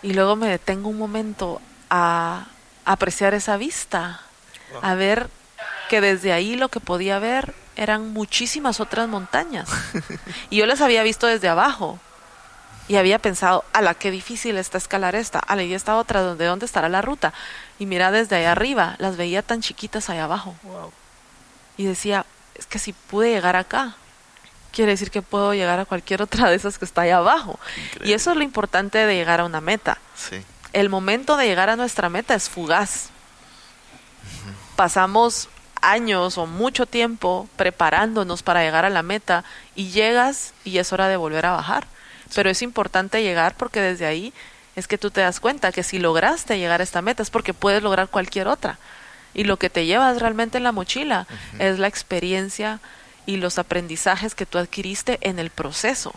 [0.03, 1.61] y luego me detengo un momento
[1.91, 2.47] a
[2.85, 4.21] apreciar esa vista,
[4.83, 5.29] a ver
[5.89, 9.69] que desde ahí lo que podía ver eran muchísimas otras montañas.
[10.51, 11.99] y yo las había visto desde abajo.
[12.89, 16.65] Y había pensado, ala, qué difícil está escalar esta, ala, y esta otra, ¿dónde, ¿dónde
[16.65, 17.35] estará la ruta?
[17.79, 20.55] Y mira desde allá arriba, las veía tan chiquitas allá abajo.
[21.77, 23.95] Y decía, es que si pude llegar acá,
[24.73, 27.59] quiere decir que puedo llegar a cualquier otra de esas que está allá abajo.
[28.05, 29.99] Y eso es lo importante de llegar a una meta.
[30.15, 30.43] Sí.
[30.73, 33.11] El momento de llegar a nuestra meta es fugaz.
[34.77, 35.49] Pasamos
[35.81, 41.09] años o mucho tiempo preparándonos para llegar a la meta y llegas y es hora
[41.09, 41.87] de volver a bajar.
[42.35, 44.33] Pero es importante llegar porque desde ahí
[44.77, 47.55] es que tú te das cuenta que si lograste llegar a esta meta es porque
[47.55, 48.79] puedes lograr cualquier otra.
[49.35, 51.27] Y lo que te llevas realmente en la mochila
[51.59, 52.81] es la experiencia
[53.29, 56.15] y los aprendizajes que tú adquiriste en el proceso.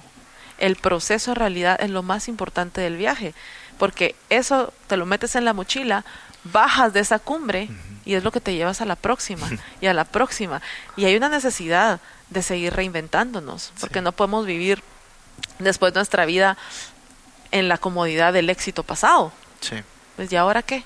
[0.58, 3.34] El proceso en realidad es lo más importante del viaje,
[3.78, 6.06] porque eso te lo metes en la mochila,
[6.46, 7.68] bajas de esa cumbre
[8.06, 9.50] y es lo que te llevas a la próxima
[9.82, 10.62] y a la próxima.
[10.96, 14.82] Y hay una necesidad de seguir reinventándonos, porque no podemos vivir
[15.60, 16.58] después de nuestra vida
[17.52, 19.34] en la comodidad del éxito pasado.
[19.60, 19.76] Sí.
[20.16, 20.86] Pues, ¿y ahora qué?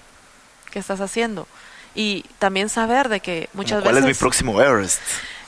[0.72, 1.48] ¿Qué estás haciendo?
[1.94, 4.10] Y también saber de que muchas ¿Cuál veces...
[4.10, 5.00] es mi próximo Everest?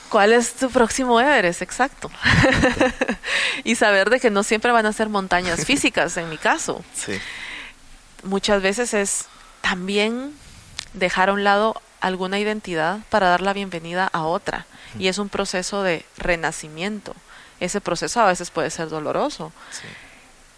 [0.10, 1.62] ¿Cuál es tu próximo Everest?
[1.62, 2.10] Exacto.
[3.64, 6.84] y saber de que no siempre van a ser montañas físicas, en mi caso.
[6.94, 7.20] Sí.
[8.24, 9.26] Muchas veces es
[9.62, 10.34] también
[10.94, 14.66] dejar a un lado alguna identidad para dar la bienvenida a otra.
[14.98, 17.14] Y es un proceso de renacimiento.
[17.60, 19.52] Ese proceso a veces puede ser doloroso.
[19.72, 19.88] Sí.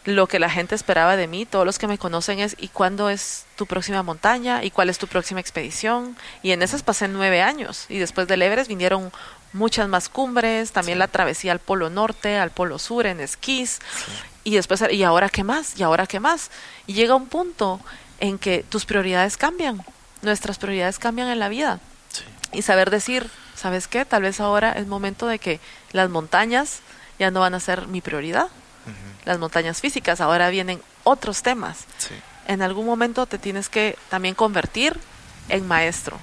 [0.05, 3.09] Lo que la gente esperaba de mí, todos los que me conocen es, ¿y cuándo
[3.09, 4.63] es tu próxima montaña?
[4.63, 6.17] ¿Y cuál es tu próxima expedición?
[6.41, 7.85] Y en esas pasé nueve años.
[7.89, 9.11] Y después del Everest vinieron
[9.53, 13.79] muchas más cumbres, también la travesía al Polo Norte, al Polo Sur en esquís.
[14.43, 15.79] Y después, ¿y ahora qué más?
[15.79, 16.51] ¿Y ahora qué más?
[16.87, 17.79] Y llega un punto
[18.19, 19.83] en que tus prioridades cambian.
[20.21, 21.79] Nuestras prioridades cambian en la vida.
[22.09, 22.23] Sí.
[22.53, 24.05] Y saber decir, ¿sabes qué?
[24.05, 25.59] Tal vez ahora es momento de que
[25.91, 26.79] las montañas
[27.19, 28.47] ya no van a ser mi prioridad.
[29.25, 31.85] Las montañas físicas, ahora vienen otros temas.
[32.47, 34.97] En algún momento te tienes que también convertir
[35.49, 36.17] en maestro.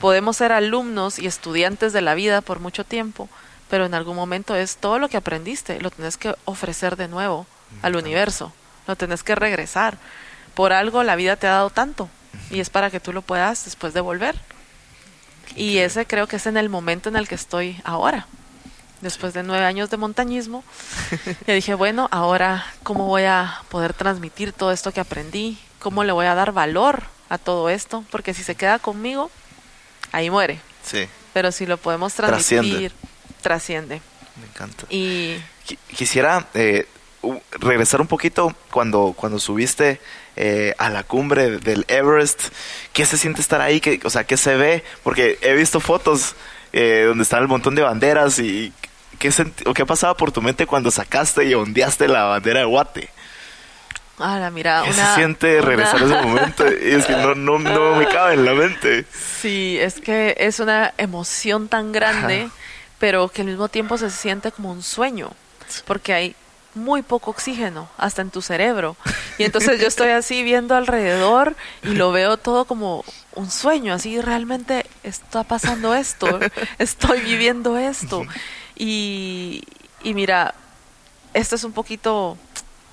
[0.00, 3.28] Podemos ser alumnos y estudiantes de la vida por mucho tiempo,
[3.68, 7.46] pero en algún momento es todo lo que aprendiste, lo tienes que ofrecer de nuevo
[7.82, 8.52] al universo,
[8.86, 9.98] lo tienes que regresar.
[10.54, 12.08] Por algo la vida te ha dado tanto
[12.50, 14.36] y es para que tú lo puedas después devolver.
[15.54, 18.26] Y ese creo que es en el momento en el que estoy ahora.
[19.02, 20.64] Después de nueve años de montañismo,
[21.46, 26.12] y dije, bueno, ahora cómo voy a poder transmitir todo esto que aprendí, cómo le
[26.12, 29.30] voy a dar valor a todo esto, porque si se queda conmigo,
[30.12, 30.60] ahí muere.
[30.84, 32.92] Sí, Pero si lo podemos transmitir,
[33.42, 34.00] trasciende.
[34.40, 34.84] me encanta.
[34.90, 35.36] Y
[35.68, 36.86] Qui- Quisiera eh,
[37.60, 40.00] regresar un poquito cuando, cuando subiste
[40.36, 42.44] eh, a la cumbre del Everest.
[42.92, 43.80] ¿Qué se siente estar ahí?
[43.80, 44.82] ¿Qué, o sea, ¿qué se ve?
[45.02, 46.34] Porque he visto fotos
[46.72, 48.72] eh, donde están el montón de banderas y
[49.18, 49.30] ¿qué,
[49.66, 53.10] o qué pasaba por tu mente cuando sacaste y ondeaste la bandera de Guate?
[54.22, 56.64] Ahora mira, ¿Qué una, se siente regresar una- a ese momento?
[56.66, 59.04] Y es que no, no, no me cabe en la mente.
[59.40, 62.54] Sí, es que es una emoción tan grande, Ajá.
[62.98, 65.30] pero que al mismo tiempo se siente como un sueño,
[65.86, 66.34] porque hay
[66.74, 68.96] muy poco oxígeno, hasta en tu cerebro.
[69.38, 74.20] Y entonces yo estoy así viendo alrededor y lo veo todo como un sueño, así
[74.20, 76.38] realmente está pasando esto,
[76.78, 78.22] estoy viviendo esto.
[78.76, 79.64] Y,
[80.04, 80.54] y mira,
[81.34, 82.38] esto es un poquito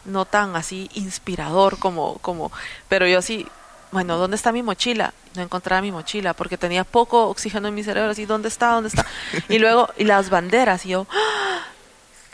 [0.07, 2.51] no tan así inspirador como, como,
[2.89, 3.45] pero yo así,
[3.91, 5.13] bueno, ¿dónde está mi mochila?
[5.35, 8.71] No encontraba mi mochila porque tenía poco oxígeno en mi cerebro, así, ¿dónde está?
[8.71, 9.05] ¿Dónde está?
[9.49, 11.59] Y luego, y las banderas, y yo, ¡ah!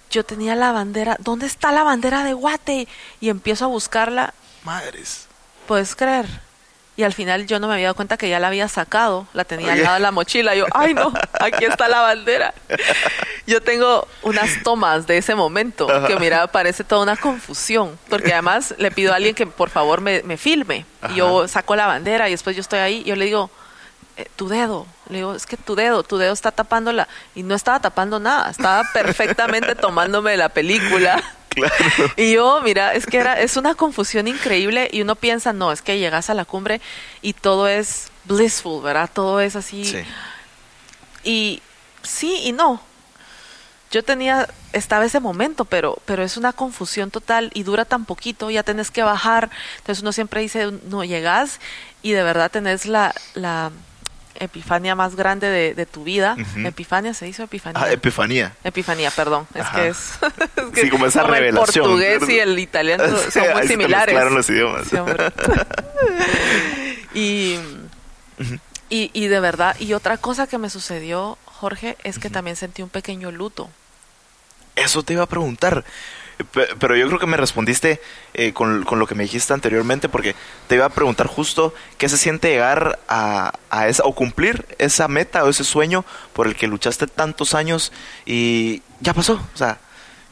[0.09, 2.87] yo tenía la bandera, ¿dónde está la bandera de Guate?
[3.19, 4.33] Y empiezo a buscarla,
[4.63, 5.27] Madres.
[5.67, 6.27] puedes creer.
[6.95, 9.45] Y al final yo no me había dado cuenta que ya la había sacado, la
[9.45, 10.53] tenía al lado de la mochila.
[10.53, 12.53] Yo, ay no, aquí está la bandera.
[13.47, 18.75] Yo tengo unas tomas de ese momento que mira, parece toda una confusión, porque además
[18.77, 20.85] le pido a alguien que por favor me, me filme.
[21.09, 23.49] Y yo saco la bandera y después yo estoy ahí y yo le digo,
[24.15, 24.85] eh, tu dedo.
[25.09, 27.07] Le digo, es que tu dedo, tu dedo está tapando la...
[27.33, 31.21] Y no estaba tapando nada, estaba perfectamente tomándome la película.
[31.53, 31.73] Claro.
[32.17, 35.81] Y yo, mira, es que era, es una confusión increíble y uno piensa, no, es
[35.81, 36.81] que llegas a la cumbre
[37.21, 39.09] y todo es blissful, ¿verdad?
[39.11, 39.85] Todo es así.
[39.85, 39.99] Sí.
[41.23, 41.61] Y
[42.03, 42.81] sí y no.
[43.91, 48.49] Yo tenía, estaba ese momento, pero, pero es una confusión total y dura tan poquito,
[48.49, 49.51] ya tenés que bajar.
[49.77, 51.59] Entonces uno siempre dice, no, llegas
[52.01, 53.71] y de verdad tenés la, la
[54.35, 56.35] epifania más grande de, de tu vida.
[56.39, 56.67] Ujú.
[56.67, 57.81] Epifania, ¿se dice epifanía?
[57.83, 58.53] Ah, Epifanía.
[58.63, 59.47] Epifanía, perdón.
[59.53, 59.81] Es Ajá.
[59.81, 59.97] que es,
[60.57, 62.31] es que Sí, como esa el revelación, portugués ¿cierto?
[62.31, 64.07] y el italiano son muy se similares.
[64.13, 64.87] mezclaron los idiomas.
[64.87, 64.97] Sí,
[67.13, 67.59] y,
[68.89, 72.81] y, y de verdad, y otra cosa que me sucedió, Jorge, es que también sentí
[72.81, 73.69] un pequeño luto.
[74.75, 75.83] Eso te iba a preguntar.
[76.51, 78.01] Pe- Pero yo creo que me respondiste
[78.33, 80.35] eh, con, con lo que me dijiste anteriormente, porque
[80.67, 85.07] te iba a preguntar justo qué se siente llegar a, a esa, o cumplir esa
[85.07, 87.91] meta o ese sueño por el que luchaste tantos años
[88.25, 89.33] y ya pasó.
[89.53, 89.79] O sea,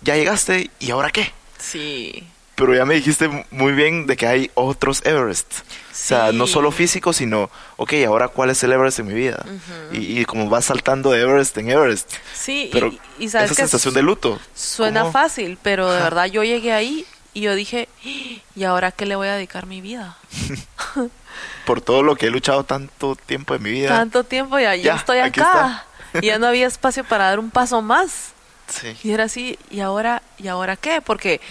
[0.01, 1.31] ya llegaste y ahora qué.
[1.59, 2.27] Sí.
[2.61, 5.51] Pero ya me dijiste muy bien de que hay otros Everest.
[5.51, 5.63] O
[5.93, 6.53] sea, no Sí.
[6.53, 9.43] solo físico, sino, ok, ahora cuál es el Everest en mi vida.
[9.91, 12.13] y, y como vas saltando de Everest en Everest.
[12.35, 14.39] Sí, Pero y, y sabes esa que sensación de luto.
[14.55, 15.11] suena ¿cómo?
[15.11, 19.27] fácil, pero de verdad yo llegué ahí y yo dije, ¿y ahora qué le voy
[19.27, 20.17] a dedicar mi vida?
[21.65, 23.89] por todo lo que he luchado tanto tiempo en mi vida.
[23.89, 25.85] Tanto tiempo ya, ya Ya, estoy acá.
[26.21, 28.33] Y ya no había espacio para dar un paso más.
[28.71, 28.95] Sí.
[29.03, 31.01] Y era así, ¿y ahora, ¿y ahora qué?
[31.01, 31.41] Porque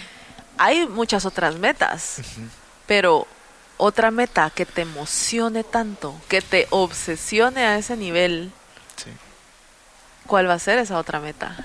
[0.63, 2.17] hay muchas otras metas,
[2.85, 3.25] pero
[3.77, 8.51] otra meta que te emocione tanto, que te obsesione a ese nivel,
[8.95, 9.09] sí.
[10.27, 11.57] ¿cuál va a ser esa otra meta?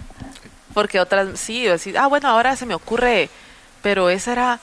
[0.72, 3.28] Porque otras, sí, decir, ah, bueno, ahora se me ocurre,
[3.82, 4.60] pero esa era,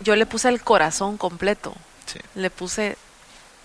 [0.00, 1.74] yo le puse el corazón completo,
[2.06, 2.20] Sí.
[2.36, 2.96] le puse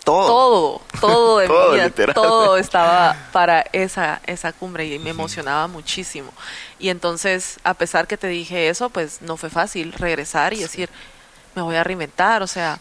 [0.04, 0.28] Todo.
[0.28, 2.16] todo, todo de Todo, mi vida, literal.
[2.16, 6.32] todo estaba para esa, esa cumbre y me emocionaba muchísimo.
[6.80, 10.90] Y entonces, a pesar que te dije eso, pues no fue fácil regresar y decir,
[11.56, 12.80] me voy a reinventar, o sea,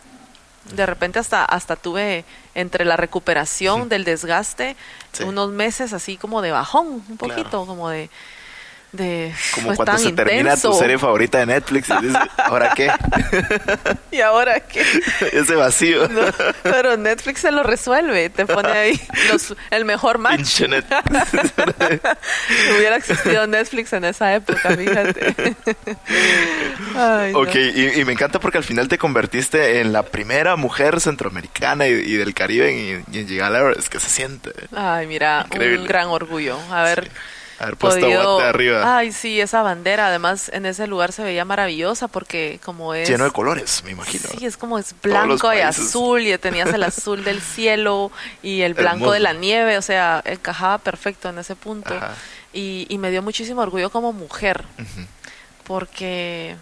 [0.72, 2.24] de repente hasta, hasta tuve
[2.54, 4.76] entre la recuperación del desgaste
[5.12, 5.24] Sí.
[5.24, 7.34] unos meses así como de bajón, un Claro.
[7.34, 8.08] poquito, como de...
[8.92, 12.90] de Como fue cuando se termina tu serie favorita de Netflix y dices, ¿ahora qué?
[14.10, 14.82] ¿Y ahora qué?
[15.32, 16.08] Ese vacío.
[16.08, 16.22] No,
[16.62, 19.00] pero Netflix se lo resuelve, te pone ahí
[19.30, 20.62] los- el mejor match.
[22.76, 25.34] Hubiera existido Netflix en esa época, fíjate.
[26.96, 27.40] Ay, no.
[27.40, 31.86] Ok, y, y me encanta porque al final te convertiste en la primera mujer centroamericana
[31.86, 33.88] y, y del Caribe en, y en llegar al Everest.
[33.88, 34.50] que se siente?
[34.74, 35.78] Ay, mira, Increíble.
[35.80, 36.58] un gran orgullo.
[36.70, 37.10] A ver,
[37.60, 38.96] Haber puesto Guate arriba.
[38.96, 40.06] Ay, sí, esa bandera.
[40.06, 43.06] Además, en ese lugar se veía maravillosa porque como es...
[43.06, 44.30] Lleno de colores, me imagino.
[44.30, 48.10] Sí, es como es blanco y azul y tenías el azul del cielo
[48.42, 49.76] y el blanco de la nieve.
[49.76, 51.94] O sea, encajaba perfecto en ese punto.
[52.54, 54.64] Y, y, me dio muchísimo orgullo como mujer.
[55.64, 56.56] Porque,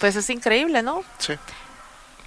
[0.00, 1.02] pues es increíble, ¿no?
[1.16, 1.32] Sí.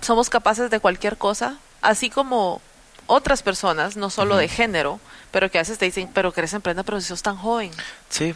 [0.02, 1.60] Somos capaces de cualquier cosa.
[1.82, 2.60] Así como
[3.07, 4.99] otras personas, no solo de género,
[5.31, 7.71] pero que a veces te dicen, pero querés emprender, pero si sos tan joven.
[8.09, 8.35] Sí.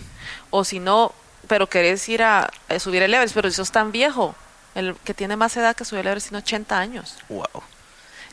[0.49, 1.13] O si no,
[1.47, 2.49] pero querés ir a,
[2.79, 4.35] subir el Everest, pero si sos tan viejo.
[4.73, 7.17] El que tiene más edad que subir el Everest tiene 80 años.
[7.29, 7.45] Wow.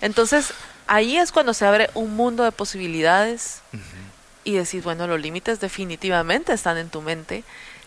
[0.01, 0.52] Entonces,
[0.86, 3.60] ahí es cuando se abre un mundo de posibilidades
[4.44, 7.43] y decís, bueno, los límites definitivamente están en tu mente.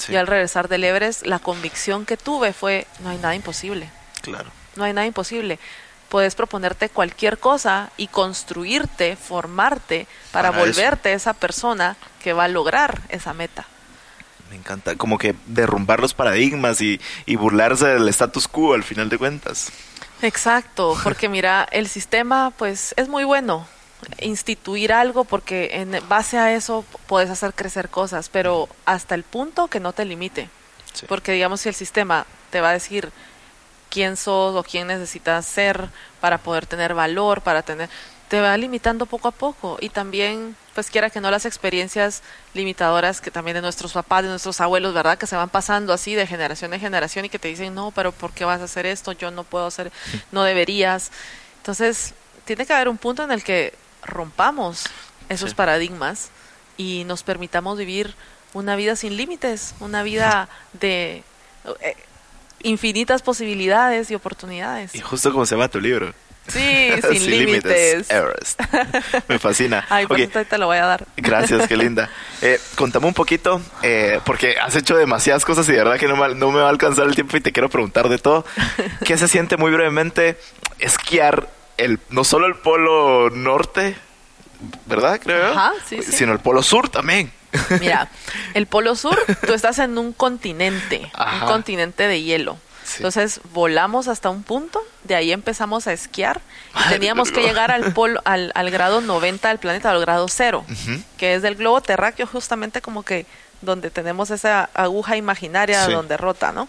[0.10, 3.90] Y al regresar del Everest, la convicción que tuve fue, no hay nada imposible.
[4.22, 4.50] Claro.
[4.76, 5.60] No hay nada imposible
[6.12, 13.02] puedes proponerte cualquier cosa y construirte, formarte para, volverte esa persona que va a lograr
[13.08, 13.66] esa meta.
[14.50, 17.00] Me encanta, como que derrumbar los paradigmas y,
[17.38, 19.72] burlarse del status quo al final de cuentas.
[20.22, 23.66] Exacto, porque mira, el sistema pues es muy bueno
[24.20, 29.70] instituir algo porque en base a eso puedes hacer crecer cosas, pero hasta el punto
[29.70, 30.50] que no te limite.
[31.08, 33.14] Porque digamos si el sistema te va a decir
[33.92, 35.90] quién sos o quién necesitas ser
[36.20, 37.90] para poder tener valor, para tener
[38.32, 42.24] te va limitando poco a poco y también pues quiera que no las experiencias
[42.54, 45.18] limitadoras que también de nuestros papás, de nuestros abuelos, ¿verdad?
[45.18, 48.14] Que se van pasando así de generación en generación y que te dicen, "No, pero
[48.14, 49.12] ¿por qué vas a hacer esto?
[49.12, 49.92] Yo no puedo hacer,
[50.32, 51.12] no deberías."
[51.58, 52.14] Entonces,
[52.46, 54.86] tiene que haber un punto en el que rompamos
[55.28, 56.30] esos paradigmas
[56.78, 58.16] y nos permitamos vivir
[58.54, 61.26] una vida sin límites, una vida de
[61.82, 61.98] eh,
[62.64, 64.96] infinitas posibilidades y oportunidades.
[64.96, 66.14] Y justo como se llama tu libro.
[66.48, 68.08] Sí, sin, límites.
[69.28, 69.86] Me fascina.
[69.90, 71.06] Ay, pues te lo voy a dar.
[71.18, 72.10] Gracias, qué linda.
[72.44, 76.16] Eh, contame un poquito, eh, porque has hecho demasiadas cosas y de verdad que no
[76.16, 78.46] me, no me va a alcanzar el tiempo y te quiero preguntar de todo.
[79.06, 80.40] ¿Qué se siente muy brevemente
[80.80, 83.96] esquiar el, no solo el polo norte,
[84.88, 85.20] ¿verdad?
[85.22, 85.52] Creo.
[85.52, 86.14] Ajá, sí, sí.
[86.14, 87.32] Sino el polo sur también.
[87.80, 88.10] Mira,
[88.54, 91.12] el Polo Sur, tú estás en un continente,
[91.42, 92.58] un continente de hielo.
[92.98, 96.42] Entonces volamos hasta un punto, de ahí empezamos a esquiar
[96.76, 100.66] y teníamos que llegar al, polo, al, grado 90 del planeta, al grado cero,
[101.18, 103.26] que es del globo terráqueo, justamente como que
[103.62, 106.68] donde tenemos esa aguja imaginaria donde rota, ¿no?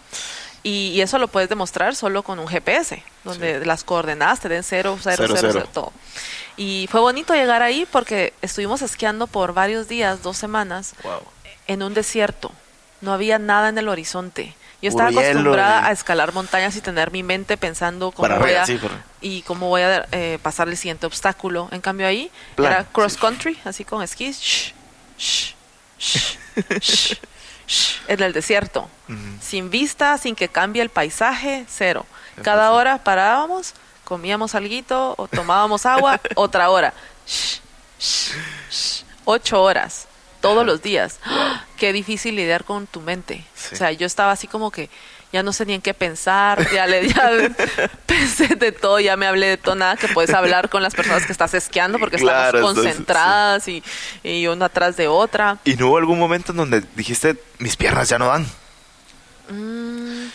[0.63, 4.99] Y, eso lo puedes demostrar solo con un GPS, donde las coordenadas te den 0,
[5.01, 5.93] 0, 0, todo.
[6.57, 10.95] Y fue bonito llegar ahí porque estuvimos esquiando por varios días, dos semanas,
[11.67, 12.53] en un desierto.
[13.01, 14.55] No había nada en el horizonte.
[14.81, 18.65] Yo estaba acostumbrada a escalar montañas y tener mi mente pensando cómo voy a,
[19.21, 21.69] y cómo voy a eh, pasar el siguiente obstáculo.
[21.71, 24.75] En cambio ahí era cross country, así con esquís.
[28.09, 28.89] en el desierto,
[29.41, 32.07] sin vista, sin que cambie el paisaje, cero.
[32.43, 33.75] Cada hora parábamos,
[34.05, 36.95] comíamos algo o tomábamos agua, otra hora.
[39.25, 40.07] Ocho horas,
[40.41, 41.19] todos los días.
[41.77, 43.45] Qué difícil lidiar con tu mente.
[43.73, 44.91] O sea, yo estaba así como que
[45.33, 47.31] ya no sé ni en qué pensar, ya le ya
[48.07, 51.25] pensé de todo, ya me hablé de todo, nada que puedes hablar con las personas
[51.25, 53.83] que estás esquiando porque estamos concentradas y,
[54.23, 55.59] y, una atrás de otra.
[55.65, 58.47] ¿Y no hubo algún momento en donde dijiste, mis piernas ya no dan?
[59.49, 60.29] Mm,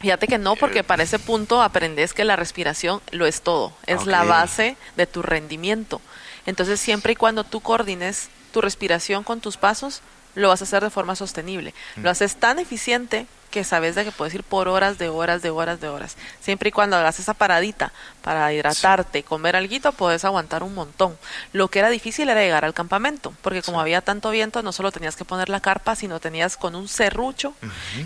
[0.00, 4.04] fíjate que no, porque para ese punto aprendes que la respiración lo es todo, es
[4.06, 6.00] la base de tu rendimiento.
[6.44, 10.02] Entonces siempre y cuando tú coordines tu respiración con tus pasos,
[10.34, 11.72] lo vas a hacer de forma sostenible.
[11.96, 12.08] Lo mm.
[12.08, 15.80] haces tan eficiente que sabes de que puedes ir por horas, de horas, de horas,
[15.80, 16.16] de horas.
[16.40, 21.16] Siempre y cuando hagas esa paradita para hidratarte, comer algo, puedes aguantar un montón.
[21.52, 24.90] Lo que era difícil era llegar al campamento, porque como había tanto viento, no solo
[24.90, 27.54] tenías que poner la carpa, sino tenías con un serrucho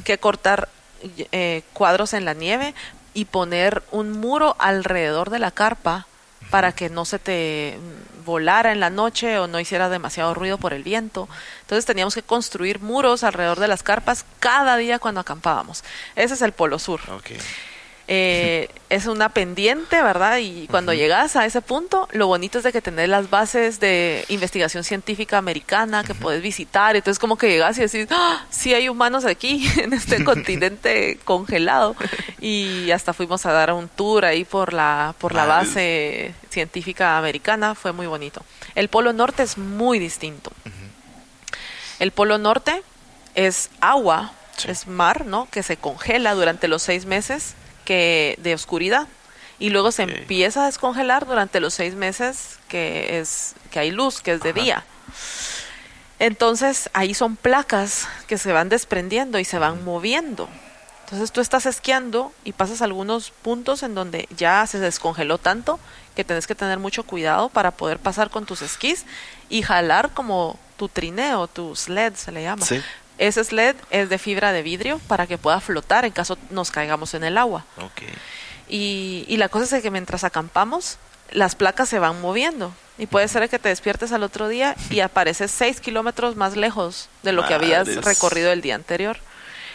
[0.04, 0.68] que cortar
[1.32, 2.74] eh, cuadros en la nieve
[3.14, 6.06] y poner un muro alrededor de la carpa
[6.50, 7.78] para que no se te
[8.24, 11.28] volara en la noche o no hiciera demasiado ruido por el viento.
[11.62, 15.84] Entonces teníamos que construir muros alrededor de las carpas cada día cuando acampábamos.
[16.14, 17.00] Ese es el Polo Sur.
[18.10, 20.38] Eh, es una pendiente, ¿verdad?
[20.38, 24.24] Y cuando llegas a ese punto, lo bonito es de que tenés las bases de
[24.28, 26.96] investigación científica americana que puedes visitar.
[26.96, 31.96] Entonces, como que llegas y decís, ¡Ah, sí hay humanos aquí en este continente congelado.
[32.40, 37.74] Y hasta fuimos a dar un tour ahí por la, por la base científica americana.
[37.74, 38.42] Fue muy bonito.
[38.74, 40.50] El Polo Norte es muy distinto.
[41.98, 42.82] El Polo Norte
[43.34, 44.32] es agua,
[44.66, 45.46] es mar, ¿no?
[45.50, 47.54] Que se congela durante los seis meses
[47.88, 49.08] que de oscuridad
[49.58, 54.20] y luego se empieza a descongelar durante los seis meses que es que hay luz,
[54.20, 54.84] que es de día.
[56.18, 60.50] Entonces ahí son placas que se van desprendiendo y se van moviendo.
[61.04, 65.80] Entonces tú estás esquiando y pasas algunos puntos en donde ya se descongeló tanto
[66.14, 69.06] que tenés que tener mucho cuidado para poder pasar con tus esquís
[69.48, 72.66] y jalar como tu trineo, tu sled se le llama.
[72.66, 72.82] Sí.
[73.18, 77.14] Ese sled es de fibra de vidrio para que pueda flotar en caso nos caigamos
[77.14, 77.64] en el agua.
[78.68, 80.98] Y, y la cosa es que mientras acampamos,
[81.32, 82.72] las placas se van moviendo.
[82.96, 87.08] Y puede ser que te despiertes al otro día y apareces seis kilómetros más lejos
[87.22, 89.18] de lo que habías recorrido el día anterior.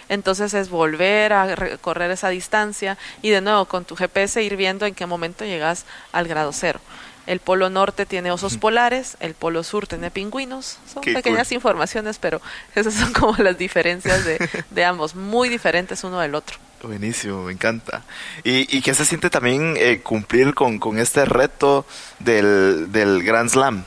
[0.10, 4.86] Entonces es volver a recorrer esa distancia y de nuevo con tu GPS ir viendo
[4.86, 6.82] en qué momento llegas al grado cero.
[7.26, 10.78] El polo norte tiene osos polares, el polo sur tiene pingüinos.
[10.92, 11.56] Son Qué pequeñas cool.
[11.56, 12.42] informaciones, pero
[12.76, 16.58] esas son como las diferencias de, de ambos, muy diferentes uno del otro.
[16.82, 18.04] Buenísimo, me encanta.
[18.44, 21.86] ¿Y, y qué se siente también eh, cumplir con, con este reto
[22.20, 23.86] del, del Grand Slam?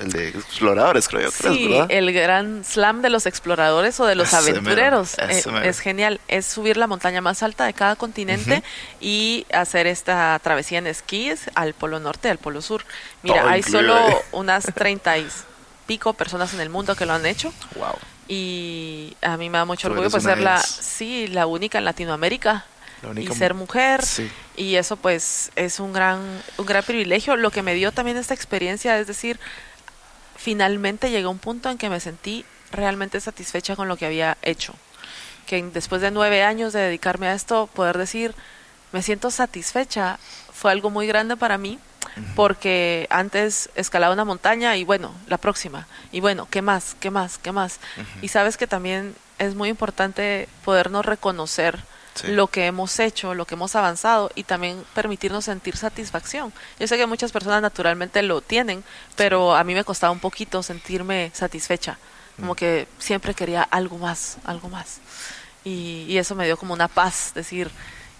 [0.00, 1.86] El de exploradores, creo yo, Sí, ¿verdad?
[1.90, 5.18] el gran slam de los exploradores o de los mero, aventureros.
[5.18, 5.62] eh, mero.
[5.62, 6.20] es genial.
[6.28, 8.62] Es subir la montaña más alta de cada continente
[9.00, 12.84] y hacer esta travesía en esquís al polo norte y al polo sur.
[13.22, 14.14] Mira, Todo hay incluido solo ahí.
[14.32, 15.28] unas treinta y
[15.86, 17.96] pico personas en el mundo que lo han hecho Wow.
[18.28, 21.84] y a mí me da mucho Tú orgullo pues ser la, sí, la única en
[21.84, 22.64] Latinoamérica
[23.16, 24.30] y ser mujer Sí.
[24.56, 26.20] y eso pues es un gran
[26.58, 29.40] un gran privilegio lo que me dio también esta experiencia es decir
[30.40, 34.38] finalmente llegué a un punto en que me sentí realmente satisfecha con lo que había
[34.42, 34.74] hecho
[35.46, 38.34] que después de nueve años de dedicarme a esto poder decir
[38.92, 40.18] me siento satisfecha
[40.52, 41.78] fue algo muy grande para mí
[42.34, 45.86] porque antes escalaba una montaña y bueno, la próxima.
[46.12, 46.96] Y bueno, ¿qué más?
[46.98, 47.38] ¿Qué más?
[47.38, 47.78] ¿Qué más?
[48.20, 51.78] Y sabes que también es muy importante podernos reconocer
[52.14, 52.28] Sí.
[52.28, 56.52] lo que hemos hecho, lo que hemos avanzado y también permitirnos sentir satisfacción.
[56.78, 58.82] Yo sé que muchas personas naturalmente lo tienen,
[59.16, 61.98] pero a mí me costaba un poquito sentirme satisfecha,
[62.36, 65.00] como que siempre quería algo más, algo más.
[65.64, 67.70] Y, y eso me dio como una paz, decir,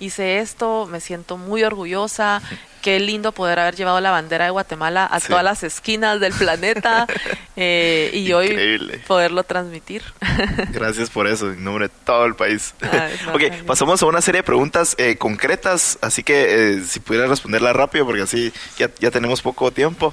[0.01, 2.43] hice esto, me siento muy orgullosa,
[2.83, 5.29] qué lindo poder haber llevado la bandera de Guatemala a Sí.
[5.29, 7.07] todas las esquinas del planeta
[7.57, 8.95] eh, y Increíble.
[8.95, 10.03] hoy poderlo transmitir.
[10.73, 12.75] Gracias por eso, en nombre de todo el país.
[12.81, 16.99] Ay, no, ok, pasamos a una serie de preguntas eh, concretas, así que eh, si
[17.01, 20.13] pudieras responderla rápido, porque así ya, ya tenemos poco tiempo.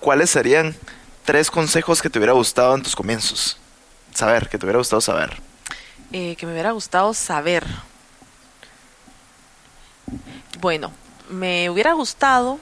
[0.00, 0.76] ¿Cuáles serían
[1.24, 3.56] tres consejos que te hubiera gustado en tus comienzos?
[4.12, 5.40] Saber, que te hubiera gustado saber.
[6.12, 7.64] Eh, que me hubiera gustado saber.
[10.60, 10.92] Bueno,
[11.28, 12.60] me hubiera gustado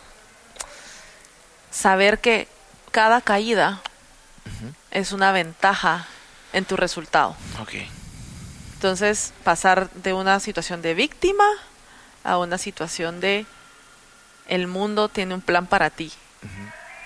[1.70, 2.48] saber que
[2.90, 3.80] cada caída
[4.90, 6.06] es una ventaja
[6.52, 7.36] en tu resultado.
[7.60, 7.74] Ok.
[8.74, 11.44] Entonces, pasar de una situación de víctima
[12.24, 13.46] a una situación de
[14.48, 16.12] el mundo tiene un plan para ti.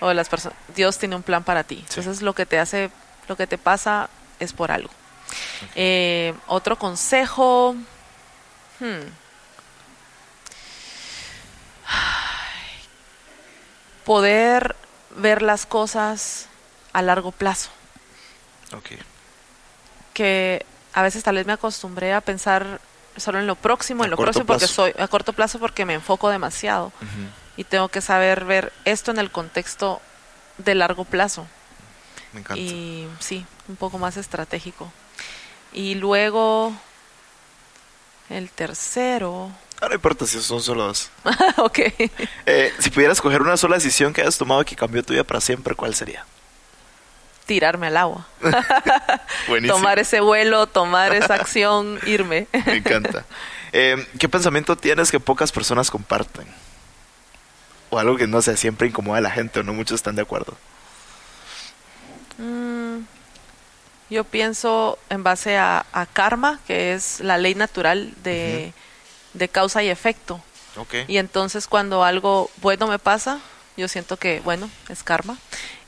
[0.01, 1.85] O las personas, Dios tiene un plan para ti.
[1.89, 2.91] Entonces, lo que te hace,
[3.29, 4.11] lo que te pasa
[4.41, 4.91] es por algo.
[5.75, 7.75] Eh, otro consejo.
[8.81, 9.26] hmm.
[14.05, 14.77] Poder
[15.17, 16.47] ver las cosas
[16.93, 17.71] a largo plazo
[18.73, 18.91] Ok.
[20.15, 22.81] que a veces tal vez me acostumbré a pensar
[23.17, 25.95] solo en lo próximo, A en lo próximo porque soy a corto plazo porque me
[25.95, 26.93] enfoco demasiado
[27.57, 30.01] y tengo que saber ver esto en el contexto
[30.59, 31.47] de largo plazo
[32.33, 32.61] Me encanta.
[32.63, 34.91] y sí, un poco más estratégico.
[35.73, 36.73] Y luego
[38.31, 39.51] el tercero,
[39.81, 41.11] Ah, no importa si son solo dos.
[41.59, 41.79] ok,
[42.47, 45.41] Eh, si pudieras coger una sola decisión que hayas tomado que cambió tu vida para
[45.41, 46.25] siempre, ¿cuál sería?
[47.47, 48.27] tirarme al agua,
[49.47, 49.77] Buenísimo.
[49.79, 52.49] tomar ese vuelo, tomar esa acción, irme.
[52.67, 53.25] Me encanta.
[53.73, 56.45] Eh, ¿Qué pensamiento tienes que pocas personas comparten?
[57.91, 60.23] O algo que no sé, siempre incomoda a la gente o no muchos están de
[60.23, 60.57] acuerdo.
[62.39, 63.05] Mm,
[64.11, 68.73] yo pienso en base a, a karma, que es la ley natural de,
[69.37, 70.41] de causa y efecto.
[71.09, 73.41] Y entonces cuando algo bueno me pasa,
[73.77, 75.39] yo siento que, bueno, es karma.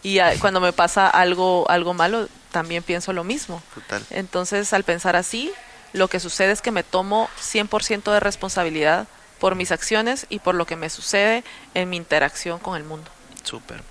[0.03, 3.63] Y cuando me pasa algo, algo malo, también pienso lo mismo.
[3.75, 4.03] Total.
[4.11, 5.53] Entonces, al pensar así,
[5.93, 9.09] lo que sucede es que me tomo 100% de responsabilidad
[9.39, 11.45] por mis acciones y por lo que me sucede
[11.75, 13.11] en mi interacción con el mundo.
[13.43, 13.83] Súper.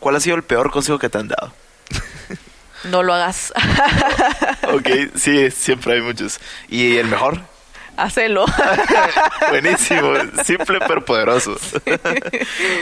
[0.00, 1.52] ¿Cuál ha sido el peor consejo que te han dado?
[2.84, 3.52] No lo hagas,
[4.72, 6.40] Ok, sí, siempre hay muchos.
[6.68, 7.40] ¿Y el mejor?
[8.04, 8.44] Hacelo.
[9.50, 10.12] Buenísimo,
[10.44, 11.52] simple pero poderoso.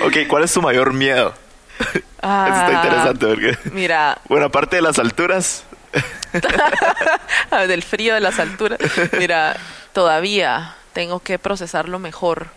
[0.04, 1.34] ok, ¿cuál es tu mayor miedo?
[1.80, 3.58] Eso está Ah, interesante porque...
[3.72, 5.64] Mira, Bueno, aparte de las alturas,
[7.68, 8.78] del frío de las alturas.
[9.18, 9.56] Mira,
[9.92, 12.48] todavía tengo que procesarlo mejor.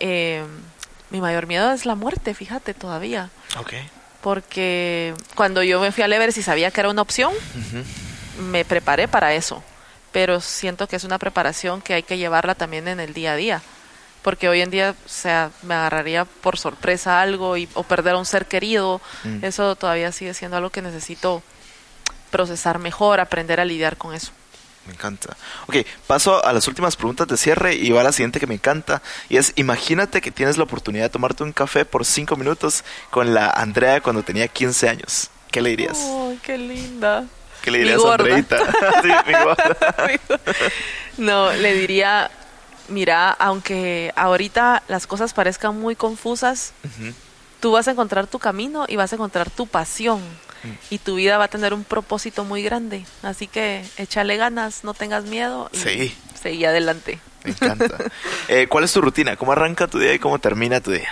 [0.00, 0.42] Eh,
[1.10, 3.30] mi mayor miedo es la muerte, fíjate, todavía.
[3.58, 3.74] Ok.
[4.22, 7.32] porque cuando yo me fui al Everest y sabía que era una opción,
[8.50, 9.62] me preparé para eso.
[10.16, 13.36] Pero siento que es una preparación que hay que llevarla también en el día a
[13.36, 13.62] día.
[14.22, 18.18] Porque hoy en día, o sea, me agarraría por sorpresa algo y, o perder a
[18.18, 19.02] un ser querido.
[19.24, 19.44] Mm.
[19.44, 21.42] Eso todavía sigue siendo algo que necesito
[22.30, 24.32] procesar mejor, aprender a lidiar con eso.
[24.86, 25.36] Me encanta.
[25.66, 28.54] Ok, paso a las últimas preguntas de cierre y va a la siguiente que me
[28.54, 29.02] encanta.
[29.28, 33.34] Y es, imagínate que tienes la oportunidad de tomarte un café por cinco minutos con
[33.34, 35.28] la Andrea cuando tenía 15 años.
[35.50, 35.98] ¿Qué le dirías?
[35.98, 37.26] ¡Ay, qué linda!
[37.66, 38.24] ¿Qué le dirías a gorda.
[38.24, 38.58] Andreita?
[39.02, 39.76] Sí, mi gorda.
[41.18, 42.30] no, le diría,
[42.88, 46.72] mira, aunque ahorita las cosas parezcan muy confusas,
[47.58, 50.20] tú vas a encontrar tu camino y vas a encontrar tu pasión.
[50.62, 50.68] Mm.
[50.90, 53.04] Y tu vida va a tener un propósito muy grande.
[53.24, 56.16] Así que échale ganas, no tengas miedo y Sí.
[56.40, 57.18] seguí adelante.
[57.42, 57.98] Me encanta.
[58.48, 59.34] Eh, ¿Cuál es tu rutina?
[59.36, 61.08] ¿Cómo arranca tu día y cómo termina tu día?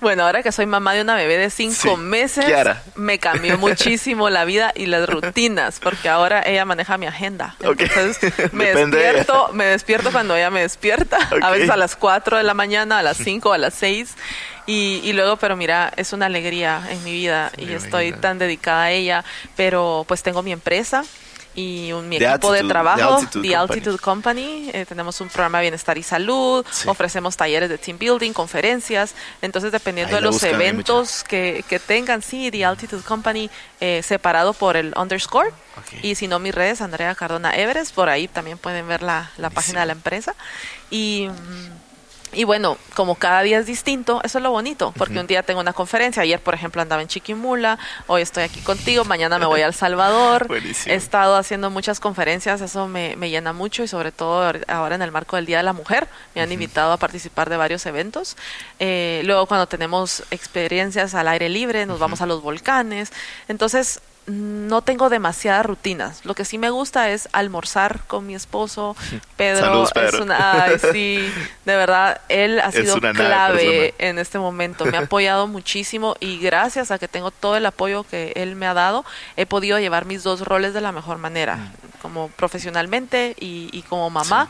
[0.00, 2.82] Bueno, ahora que soy mamá de una bebé de cinco Sí, meses, Kiara.
[2.94, 7.56] me cambió muchísimo la vida y las rutinas, porque ahora ella maneja mi agenda.
[7.60, 8.18] Entonces,
[8.52, 9.12] me Depende de ella.
[9.14, 12.98] despierto, me despierto cuando ella me despierta, a veces a las 4 de la mañana,
[12.98, 14.14] a las 5, a las 6.
[14.68, 18.20] Y, y luego, pero mira, es una alegría en mi vida Sí, y estoy imagino.
[18.20, 19.24] tan dedicada a ella,
[19.54, 21.04] pero pues tengo mi empresa
[21.56, 23.54] y un, mi The equipo de trabajo, The Altitude The Company.
[23.54, 24.70] Altitude Company.
[24.72, 26.86] Eh, tenemos un programa de bienestar y salud, Sí.
[26.88, 29.14] ofrecemos talleres de team building, conferencias.
[29.42, 33.50] Entonces, dependiendo Ahí de los eventos que, que tengan, sí, The Altitude Company,
[33.80, 35.50] eh, separado por el underscore.
[36.02, 39.50] Y si no, mis redes, Andrea Cardona Everest, por ahí también pueden ver la, la
[39.50, 40.34] página de la empresa.
[40.90, 41.28] Y.
[42.36, 45.60] y bueno, como cada día es distinto, eso es lo bonito, porque un día tengo
[45.60, 49.62] una conferencia, ayer por ejemplo andaba en Chiquimula, hoy estoy aquí contigo, mañana me voy
[49.62, 50.92] a El Salvador, Buenísimo.
[50.92, 54.94] he estado haciendo muchas conferencias, eso me, me llena mucho y sobre todo ahor- ahora
[54.94, 57.84] en el marco del Día de la Mujer, me han invitado a participar de varios
[57.86, 58.36] eventos.
[58.78, 63.12] Eh, luego cuando tenemos experiencias al aire libre, nos vamos a los volcanes,
[63.48, 66.24] entonces no tengo demasiadas rutinas.
[66.24, 68.96] Lo que sí me gusta es almorzar con mi esposo.
[69.36, 70.08] Pedro, Saludos, Pedro.
[70.08, 71.32] es una, ay, sí,
[71.64, 74.84] de verdad, él ha sido clave en este momento.
[74.86, 78.66] Me ha apoyado muchísimo y gracias a que tengo todo el apoyo que él me
[78.66, 79.04] ha dado,
[79.36, 81.98] he podido llevar mis dos roles de la mejor manera, Mm.
[82.02, 84.48] como profesionalmente y, y como mamá.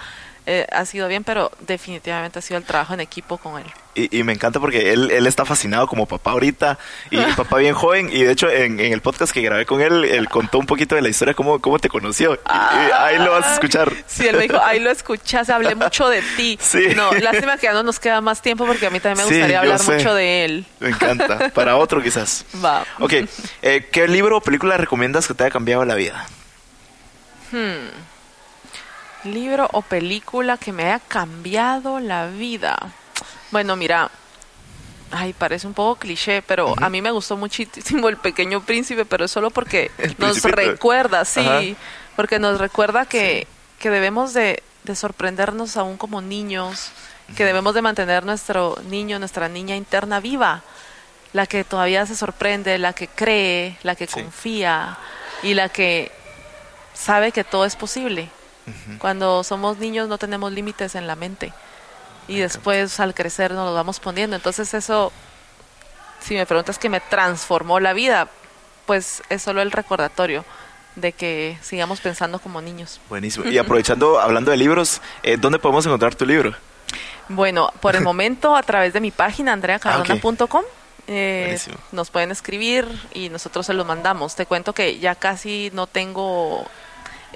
[0.48, 3.66] Eh, ha sido bien, pero definitivamente ha sido el trabajo en equipo con él.
[3.97, 6.78] Y, y me encanta porque él, él está fascinado como papá ahorita
[7.10, 10.05] y papá bien joven y de hecho en, en el podcast que grabé con él,
[10.05, 12.35] él contó un poquito de la historia, cómo, cómo te conoció.
[12.35, 13.90] Y- y ahí lo vas a escuchar.
[14.06, 16.56] Sí, él me dijo, ahí lo escuchaste, hablé mucho de ti.
[16.66, 16.89] Sí.
[16.94, 19.59] No, lástima que ya no nos queda más tiempo porque a mí también me gustaría
[19.60, 19.97] hablar sé.
[19.97, 20.66] mucho de él.
[20.78, 21.48] Me encanta.
[21.51, 22.44] Para otro quizás.
[22.64, 22.85] Va.
[23.01, 23.14] Ok,
[23.62, 26.24] eh, ¿qué libro o película recomiendas que te haya cambiado la vida?
[29.27, 32.77] Libro o película que me haya cambiado la vida.
[33.51, 34.11] Bueno, mira,
[35.11, 39.24] ay, parece un poco cliché, pero a mí me gustó muchísimo El Pequeño Príncipe, pero
[39.27, 41.61] es solo porque nos recuerda, sí, Ajá.
[42.16, 43.47] porque nos recuerda que,
[43.78, 46.90] que debemos de, de sorprendernos aún como niños,
[47.36, 50.62] que debemos de mantener nuestro niño, nuestra niña interna viva,
[51.32, 54.15] la que todavía se sorprende, la que cree, la que Sí.
[54.23, 54.97] confía
[55.43, 56.11] y la que
[56.94, 58.31] sabe que todo es posible.
[58.98, 61.52] Cuando somos niños no tenemos límites en la mente.
[62.28, 64.36] Y después al crecer nos los vamos poniendo.
[64.36, 65.12] Entonces eso,
[66.20, 68.28] si me preguntas que me transformó la vida,
[68.86, 70.44] pues es solo el recordatorio
[70.97, 73.01] de que sigamos pensando como niños.
[73.09, 73.47] Buenísimo.
[73.47, 76.55] Y aprovechando, hablando de libros, eh, ¿dónde podemos encontrar tu libro?
[77.28, 80.64] Bueno, por el momento a través de mi página andreacardona.com
[81.09, 81.76] eh, Buenísimo.
[81.93, 84.34] nos pueden escribir y nosotros se los mandamos.
[84.34, 86.66] Te cuento que ya casi no tengo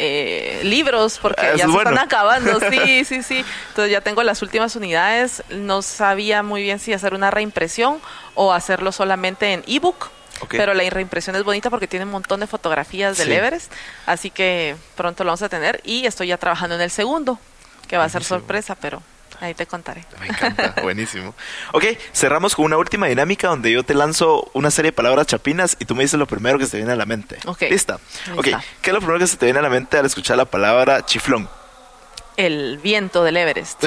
[0.02, 1.90] eh, libros porque ya se bueno.
[1.90, 2.58] están acabando.
[2.70, 3.44] Sí, sí, sí.
[3.68, 5.42] Entonces ya tengo las últimas unidades.
[5.50, 8.00] No sabía muy bien si hacer una reimpresión
[8.34, 10.08] o hacerlo solamente en ebook.
[10.40, 10.48] Ok.
[10.52, 13.34] Pero la reimpresión es bonita porque tiene un montón de fotografías del Sí.
[13.34, 13.72] Everest.
[14.06, 15.80] Así que pronto lo vamos a tener.
[15.84, 17.38] Y estoy ya trabajando en el segundo,
[17.88, 19.02] que va a ser sorpresa, pero
[19.40, 20.04] ahí te contaré.
[20.20, 21.34] Me encanta, buenísimo.
[21.72, 25.76] Ok, cerramos con una última dinámica donde yo te lanzo una serie de palabras chapinas
[25.80, 27.38] y tú me dices lo primero que se te viene a la mente.
[27.46, 27.62] Ok.
[27.70, 27.98] ¿Lista?
[28.36, 28.48] Ok.
[28.82, 31.04] ¿qué es lo primero que se te viene a la mente al escuchar la palabra
[31.04, 31.48] chiflón?
[32.36, 33.84] El viento del Everest.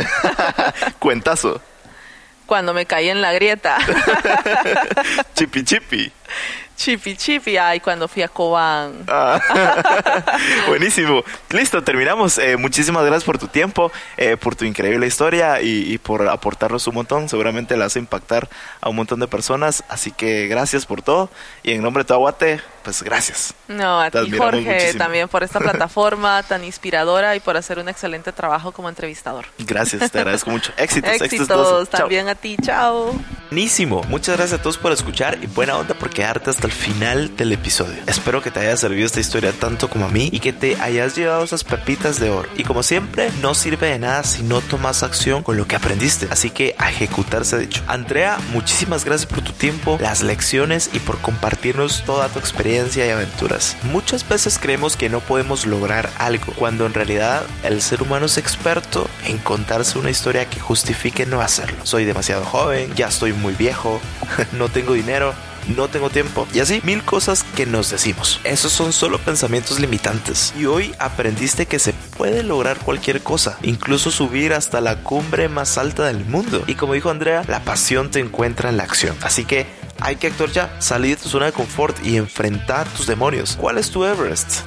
[1.00, 1.62] Cuentazo.
[2.46, 3.78] Cuando me caí en la grieta.
[5.34, 6.12] Chipi chipi.
[6.76, 9.04] Chipi chipi, ay, cuando fui a Cobán.
[9.08, 9.40] Ah.
[10.68, 11.24] Buenísimo.
[11.50, 12.38] Listo, terminamos.
[12.38, 16.86] Eh, muchísimas gracias por tu tiempo, eh, por tu increíble historia y, y por aportarnos
[16.88, 17.30] un montón.
[17.30, 18.50] Seguramente la hace impactar
[18.82, 19.84] a un montón de personas.
[19.88, 21.30] Así que gracias por todo.
[21.62, 23.54] Y en nombre de tu aguate, pues gracias.
[23.68, 24.98] No, a ti Jorge, muchísimo.
[24.98, 29.46] también por esta plataforma tan inspiradora y por hacer un excelente trabajo como entrevistador.
[29.60, 30.72] Gracias, te agradezco mucho.
[30.78, 31.40] Éxitos, éxitos.
[31.40, 31.90] Éxitos.
[31.90, 32.00] Chao.
[32.02, 33.14] también a ti, chao.
[33.50, 34.04] Buenísimo.
[34.10, 37.52] Muchas gracias a todos por escuchar y buena onda por quedarte hasta el final del
[37.52, 38.02] episodio.
[38.08, 41.14] Espero que te haya servido esta historia tanto como a mí y que te hayas
[41.14, 42.48] llevado esas pepitas de oro.
[42.56, 46.28] Y como siempre, no sirve de nada si no tomas acción con lo que aprendiste.
[46.32, 47.82] Así que a ejecutarse dicho.
[47.88, 53.10] Andrea, muchísimas gracias por tu tiempo, las lecciones y por compartirnos toda tu experiencia y
[53.10, 53.76] aventuras.
[53.92, 58.38] Muchas veces creemos que no podemos lograr algo, cuando en realidad el ser humano es
[58.38, 61.86] experto en contarse una historia que justifique no hacerlo.
[61.86, 64.00] Soy demasiado joven, ya estoy muy viejo,
[64.54, 65.34] no tengo dinero.
[65.68, 66.48] No tengo tiempo.
[66.54, 68.40] Y así mil cosas que nos decimos.
[68.44, 70.54] Esos son solo pensamientos limitantes.
[70.58, 73.58] Y hoy aprendiste que se puede lograr cualquier cosa.
[73.64, 76.64] Incluso subir hasta la cumbre más alta del mundo.
[76.68, 79.16] Y como dijo Andrea, la pasión te encuentra en la acción.
[79.22, 79.66] Así que
[80.00, 80.76] hay que actuar ya.
[80.80, 83.58] Salir de tu zona de confort y enfrentar tus demonios.
[83.60, 84.62] ¿Cuál es tu Everest?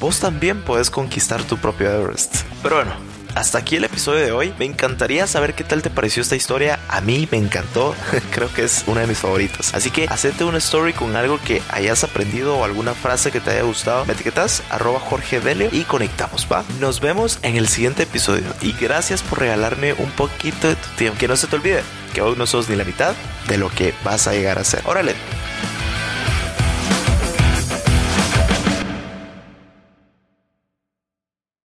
[0.00, 2.36] Vos también puedes conquistar tu propio Everest.
[2.62, 2.92] Pero bueno,
[3.34, 4.54] hasta aquí el episodio de hoy.
[4.58, 6.78] Me encantaría saber qué tal te pareció esta historia.
[6.88, 7.94] A mí me encantó.
[8.32, 9.74] Creo que es una de mis favoritas.
[9.74, 13.50] Así que hacete una story con algo que hayas aprendido o alguna frase que te
[13.50, 14.04] haya gustado.
[14.04, 15.40] Me etiquetas arroba Jorge
[15.72, 16.64] y conectamos, ¿va?
[16.78, 18.54] Nos vemos en el siguiente episodio.
[18.60, 21.18] Y gracias por regalarme un poquito de tu tiempo.
[21.18, 21.82] Que no se te olvide
[22.12, 23.14] que hoy no sos ni la mitad
[23.48, 24.82] de lo que vas a llegar a ser.
[24.84, 25.14] Órale,